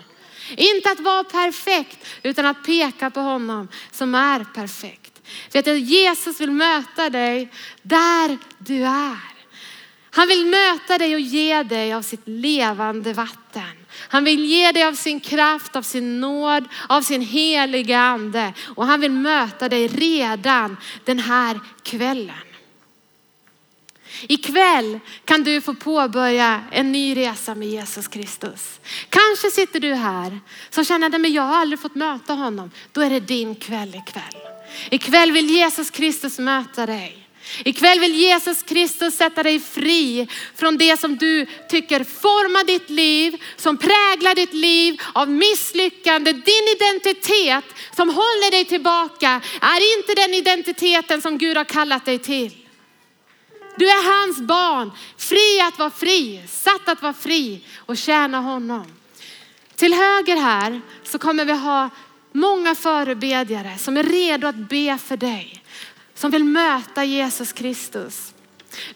Inte 0.57 0.90
att 0.90 1.01
vara 1.01 1.24
perfekt, 1.24 2.07
utan 2.22 2.46
att 2.46 2.64
peka 2.64 3.11
på 3.11 3.20
honom 3.20 3.68
som 3.92 4.14
är 4.14 4.44
perfekt. 4.55 5.12
För 5.53 5.59
att 5.59 5.80
Jesus 5.80 6.40
vill 6.40 6.51
möta 6.51 7.11
dig 7.11 7.53
där 7.82 8.38
du 8.59 8.84
är. 8.84 9.38
Han 10.11 10.28
vill 10.28 10.46
möta 10.46 10.99
dig 10.99 11.14
och 11.14 11.20
ge 11.20 11.62
dig 11.62 11.92
av 11.92 12.03
sitt 12.03 12.22
levande 12.24 13.12
vatten. 13.12 13.86
Han 14.01 14.24
vill 14.24 14.44
ge 14.44 14.72
dig 14.72 14.84
av 14.84 14.94
sin 14.94 15.20
kraft, 15.20 15.76
av 15.76 15.82
sin 15.82 16.20
nåd, 16.20 16.64
av 16.88 17.03
sin 17.03 17.22
heliga 17.22 17.99
ande. 17.99 18.53
Och 18.74 18.86
han 18.86 19.01
vill 19.01 19.11
möta 19.11 19.68
dig 19.68 19.88
redan 19.88 20.76
den 21.05 21.18
här 21.18 21.61
kvällen. 21.82 22.36
Ikväll 24.22 25.01
kan 25.24 25.44
du 25.44 25.61
få 25.61 25.74
påbörja 25.74 26.64
en 26.70 26.92
ny 26.92 27.16
resa 27.16 27.55
med 27.55 27.68
Jesus 27.68 28.09
Kristus. 28.09 28.80
Kanske 29.09 29.51
sitter 29.51 29.80
du 29.80 29.94
här 29.94 30.40
som 30.70 30.84
känner 30.84 31.07
att 31.07 31.30
jag 31.30 31.42
har 31.42 31.57
aldrig 31.57 31.80
fått 31.80 31.94
möta 31.94 32.32
honom. 32.32 32.70
Då 32.92 33.01
är 33.01 33.11
det 33.11 33.20
din 33.20 33.55
kväll 33.55 33.94
ikväll. 33.94 34.42
Ikväll 34.90 35.32
vill 35.32 35.51
Jesus 35.51 35.90
Kristus 35.90 36.38
möta 36.38 36.86
dig. 36.86 37.27
Ikväll 37.64 38.01
vill 38.01 38.14
Jesus 38.14 38.62
Kristus 38.62 39.16
sätta 39.16 39.42
dig 39.42 39.61
fri 39.61 40.28
från 40.57 40.78
det 40.78 41.01
som 41.01 41.16
du 41.16 41.46
tycker 41.68 42.05
formar 42.05 42.64
ditt 42.64 42.90
liv, 42.90 43.42
som 43.57 43.76
präglar 43.76 44.34
ditt 44.34 44.55
liv 44.55 45.01
av 45.12 45.30
misslyckande. 45.30 46.32
Din 46.32 46.68
identitet 46.76 47.64
som 47.96 48.09
håller 48.09 48.51
dig 48.51 48.64
tillbaka 48.64 49.40
är 49.61 49.99
inte 49.99 50.14
den 50.14 50.34
identiteten 50.34 51.22
som 51.22 51.38
Gud 51.38 51.57
har 51.57 51.64
kallat 51.64 52.05
dig 52.05 52.18
till. 52.18 52.51
Du 53.76 53.88
är 53.88 54.24
hans 54.24 54.40
barn, 54.40 54.92
fri 55.16 55.61
att 55.61 55.78
vara 55.78 55.90
fri, 55.90 56.42
satt 56.49 56.88
att 56.88 57.03
vara 57.03 57.14
fri 57.14 57.61
och 57.76 57.96
tjäna 57.96 58.40
honom. 58.40 58.86
Till 59.76 59.94
höger 59.94 60.36
här 60.36 60.80
så 61.05 61.18
kommer 61.18 61.44
vi 61.44 61.53
ha 61.53 61.90
många 62.32 62.74
förebedjare 62.74 63.78
som 63.78 63.96
är 63.96 64.03
redo 64.03 64.46
att 64.46 64.57
be 64.57 64.99
för 64.99 65.16
dig 65.16 65.62
som 66.18 66.30
vill 66.30 66.44
möta 66.44 67.04
Jesus 67.04 67.52
Kristus. 67.52 68.34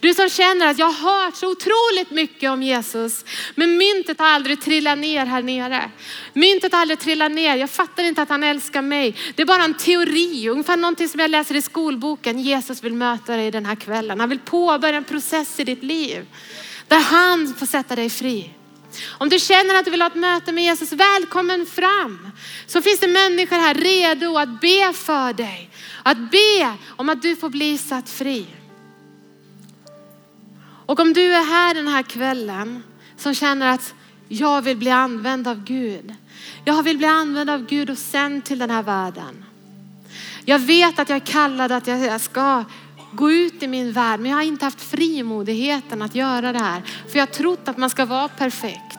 Du 0.01 0.15
som 0.15 0.29
känner 0.29 0.67
att 0.67 0.79
jag 0.79 0.87
har 0.87 1.25
hört 1.25 1.37
så 1.37 1.51
otroligt 1.51 2.11
mycket 2.11 2.51
om 2.51 2.63
Jesus, 2.63 3.25
men 3.55 3.77
myntet 3.77 4.19
har 4.19 4.27
aldrig 4.27 4.61
trillat 4.61 4.99
ner 4.99 5.27
här 5.27 5.43
nere. 5.43 5.91
Myntet 6.33 6.73
har 6.73 6.81
aldrig 6.81 6.99
trillat 6.99 7.33
ner. 7.33 7.57
Jag 7.57 7.71
fattar 7.71 8.05
inte 8.05 8.23
att 8.23 8.29
han 8.29 8.45
älskar 8.45 8.83
mig. 8.83 9.17
Det 9.35 9.43
är 9.43 9.47
bara 9.47 9.65
en 9.65 9.75
teori, 9.75 10.49
ungefär 10.49 10.77
någonting 10.77 11.09
som 11.09 11.21
jag 11.21 11.31
läser 11.31 11.55
i 11.55 11.63
skolboken. 11.63 12.39
Jesus 12.39 12.85
vill 12.85 12.95
möta 12.95 13.37
dig 13.37 13.51
den 13.51 13.67
här 13.67 13.75
kvällen. 13.75 14.21
Han 14.21 14.29
vill 14.29 14.39
påbörja 14.39 14.97
en 14.97 15.05
process 15.05 15.61
i 15.61 15.65
ditt 15.65 15.83
liv 15.83 16.27
där 16.89 17.01
han 17.01 17.55
får 17.55 17.67
sätta 17.67 17.97
dig 17.97 18.11
fri. 18.11 18.51
Om 19.09 19.29
du 19.29 19.39
känner 19.39 19.75
att 19.75 19.85
du 19.85 19.91
vill 19.91 20.03
ha 20.03 20.09
ett 20.09 20.15
möte 20.15 20.53
med 20.53 20.65
Jesus, 20.65 20.93
välkommen 20.93 21.67
fram. 21.67 22.31
Så 22.67 22.83
finns 22.83 23.01
det 23.01 23.09
människor 23.09 23.57
här 23.57 23.75
redo 23.75 24.39
att 24.39 24.61
be 24.61 24.93
för 24.93 25.33
dig. 25.33 25.71
Att 26.03 26.31
be 26.31 26.77
om 26.87 27.09
att 27.09 27.23
du 27.23 27.37
får 27.37 27.51
bli 27.51 27.79
satt 27.79 28.11
fri. 28.11 28.47
Och 30.87 31.01
om 31.01 31.13
du 31.13 31.35
är 31.35 31.45
här 31.45 31.75
den 31.75 31.89
här 31.89 32.03
kvällen 32.03 32.83
som 33.17 33.35
känner 33.35 33.75
att 33.75 33.95
jag 34.29 34.63
vill 34.63 34.77
bli 34.77 34.91
använd 34.91 35.49
av 35.49 35.65
Gud. 35.65 36.15
Jag 36.65 36.83
vill 36.83 36.99
bli 36.99 37.07
använd 37.07 37.51
av 37.51 37.67
Gud 37.67 37.91
och 37.91 37.99
sänd 37.99 38.45
till 38.45 38.59
den 38.59 38.71
här 38.71 38.83
världen. 38.83 39.45
Jag 40.45 40.59
vet 40.59 40.99
att 40.99 41.09
jag 41.09 41.17
är 41.17 41.27
kallad 41.27 41.73
att 41.73 41.87
jag 41.87 42.21
ska 42.21 42.65
gå 43.13 43.33
ut 43.33 43.63
i 43.63 43.69
min 43.69 43.93
värld, 43.93 44.21
men 44.21 44.31
jag 44.31 44.39
har 44.39 44.45
inte 44.45 44.65
haft 44.65 44.83
frimodigheten 44.83 46.03
att 46.03 46.15
göra 46.15 46.53
det 46.53 46.59
här. 46.59 46.83
För 47.09 47.19
jag 47.19 47.27
har 47.27 47.33
trott 47.33 47.69
att 47.69 47.77
man 47.77 47.91
ska 47.91 48.05
vara 48.05 48.29
perfekt. 48.29 48.99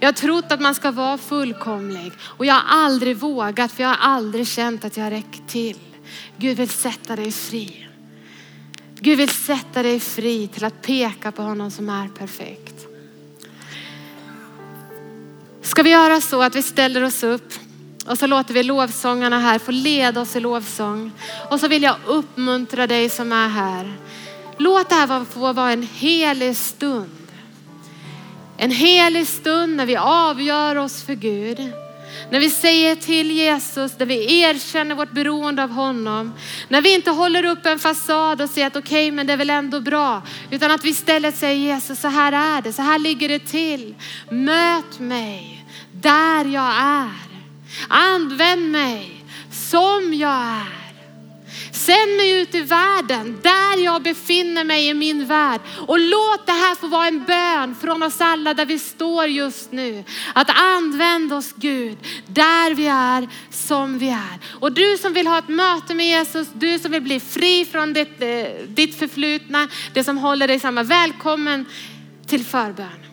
Jag 0.00 0.08
har 0.08 0.12
trott 0.12 0.52
att 0.52 0.60
man 0.60 0.74
ska 0.74 0.90
vara 0.90 1.18
fullkomlig 1.18 2.12
och 2.20 2.46
jag 2.46 2.54
har 2.54 2.84
aldrig 2.84 3.16
vågat 3.16 3.72
för 3.72 3.82
jag 3.82 3.90
har 3.90 4.10
aldrig 4.10 4.46
känt 4.46 4.84
att 4.84 4.96
jag 4.96 5.12
räckt 5.12 5.48
till. 5.48 5.91
Gud 6.36 6.56
vill 6.56 6.68
sätta 6.68 7.16
dig 7.16 7.32
fri. 7.32 7.88
Gud 9.00 9.18
vill 9.18 9.28
sätta 9.28 9.82
dig 9.82 10.00
fri 10.00 10.48
till 10.48 10.64
att 10.64 10.82
peka 10.82 11.32
på 11.32 11.42
honom 11.42 11.70
som 11.70 11.88
är 11.88 12.08
perfekt. 12.08 12.86
Ska 15.62 15.82
vi 15.82 15.90
göra 15.90 16.20
så 16.20 16.42
att 16.42 16.54
vi 16.54 16.62
ställer 16.62 17.02
oss 17.02 17.22
upp 17.22 17.52
och 18.06 18.18
så 18.18 18.26
låter 18.26 18.54
vi 18.54 18.62
lovsångarna 18.62 19.38
här 19.38 19.58
få 19.58 19.70
leda 19.70 20.20
oss 20.20 20.36
i 20.36 20.40
lovsång. 20.40 21.12
Och 21.50 21.60
så 21.60 21.68
vill 21.68 21.82
jag 21.82 21.96
uppmuntra 22.06 22.86
dig 22.86 23.08
som 23.08 23.32
är 23.32 23.48
här. 23.48 23.92
Låt 24.58 24.88
det 24.88 24.94
här 24.94 25.24
få 25.24 25.52
vara 25.52 25.72
en 25.72 25.82
helig 25.82 26.56
stund. 26.56 27.28
En 28.56 28.70
helig 28.70 29.28
stund 29.28 29.76
när 29.76 29.86
vi 29.86 29.96
avgör 29.96 30.76
oss 30.76 31.02
för 31.02 31.14
Gud. 31.14 31.72
När 32.30 32.40
vi 32.40 32.50
säger 32.50 32.96
till 32.96 33.30
Jesus, 33.30 33.98
när 33.98 34.06
vi 34.06 34.40
erkänner 34.40 34.94
vårt 34.94 35.12
beroende 35.12 35.62
av 35.62 35.70
honom. 35.70 36.32
När 36.68 36.82
vi 36.82 36.94
inte 36.94 37.10
håller 37.10 37.44
upp 37.44 37.66
en 37.66 37.78
fasad 37.78 38.40
och 38.40 38.50
säger 38.50 38.66
att 38.66 38.76
okej, 38.76 39.06
okay, 39.06 39.12
men 39.12 39.26
det 39.26 39.32
är 39.32 39.36
väl 39.36 39.50
ändå 39.50 39.80
bra. 39.80 40.22
Utan 40.50 40.70
att 40.70 40.84
vi 40.84 40.88
istället 40.88 41.36
säger 41.36 41.74
Jesus, 41.74 42.00
så 42.00 42.08
här 42.08 42.32
är 42.32 42.62
det, 42.62 42.72
så 42.72 42.82
här 42.82 42.98
ligger 42.98 43.28
det 43.28 43.38
till. 43.38 43.94
Möt 44.30 44.98
mig 44.98 45.64
där 45.92 46.44
jag 46.44 46.72
är. 46.76 47.12
Använd 47.88 48.70
mig 48.70 49.24
som 49.50 50.14
jag 50.14 50.42
är. 50.42 50.81
Sänd 51.86 52.16
mig 52.16 52.40
ut 52.40 52.54
i 52.54 52.60
världen 52.60 53.38
där 53.42 53.84
jag 53.84 54.02
befinner 54.02 54.64
mig 54.64 54.88
i 54.88 54.94
min 54.94 55.26
värld. 55.26 55.60
Och 55.86 55.98
låt 55.98 56.46
det 56.46 56.52
här 56.52 56.74
få 56.74 56.86
vara 56.86 57.06
en 57.06 57.24
bön 57.24 57.76
från 57.80 58.02
oss 58.02 58.20
alla 58.20 58.54
där 58.54 58.66
vi 58.66 58.78
står 58.78 59.26
just 59.26 59.72
nu. 59.72 60.04
Att 60.34 60.50
använda 60.50 61.36
oss 61.36 61.52
Gud 61.56 61.98
där 62.26 62.74
vi 62.74 62.86
är 62.86 63.28
som 63.50 63.98
vi 63.98 64.08
är. 64.08 64.38
Och 64.60 64.72
du 64.72 64.98
som 64.98 65.12
vill 65.12 65.26
ha 65.26 65.38
ett 65.38 65.48
möte 65.48 65.94
med 65.94 66.06
Jesus, 66.06 66.48
du 66.54 66.78
som 66.78 66.90
vill 66.90 67.02
bli 67.02 67.20
fri 67.20 67.64
från 67.64 67.92
ditt, 67.92 68.22
eh, 68.22 68.44
ditt 68.66 68.98
förflutna, 68.98 69.68
det 69.92 70.04
som 70.04 70.18
håller 70.18 70.48
dig 70.48 70.60
samman. 70.60 70.86
Välkommen 70.86 71.66
till 72.26 72.44
förbön. 72.44 73.11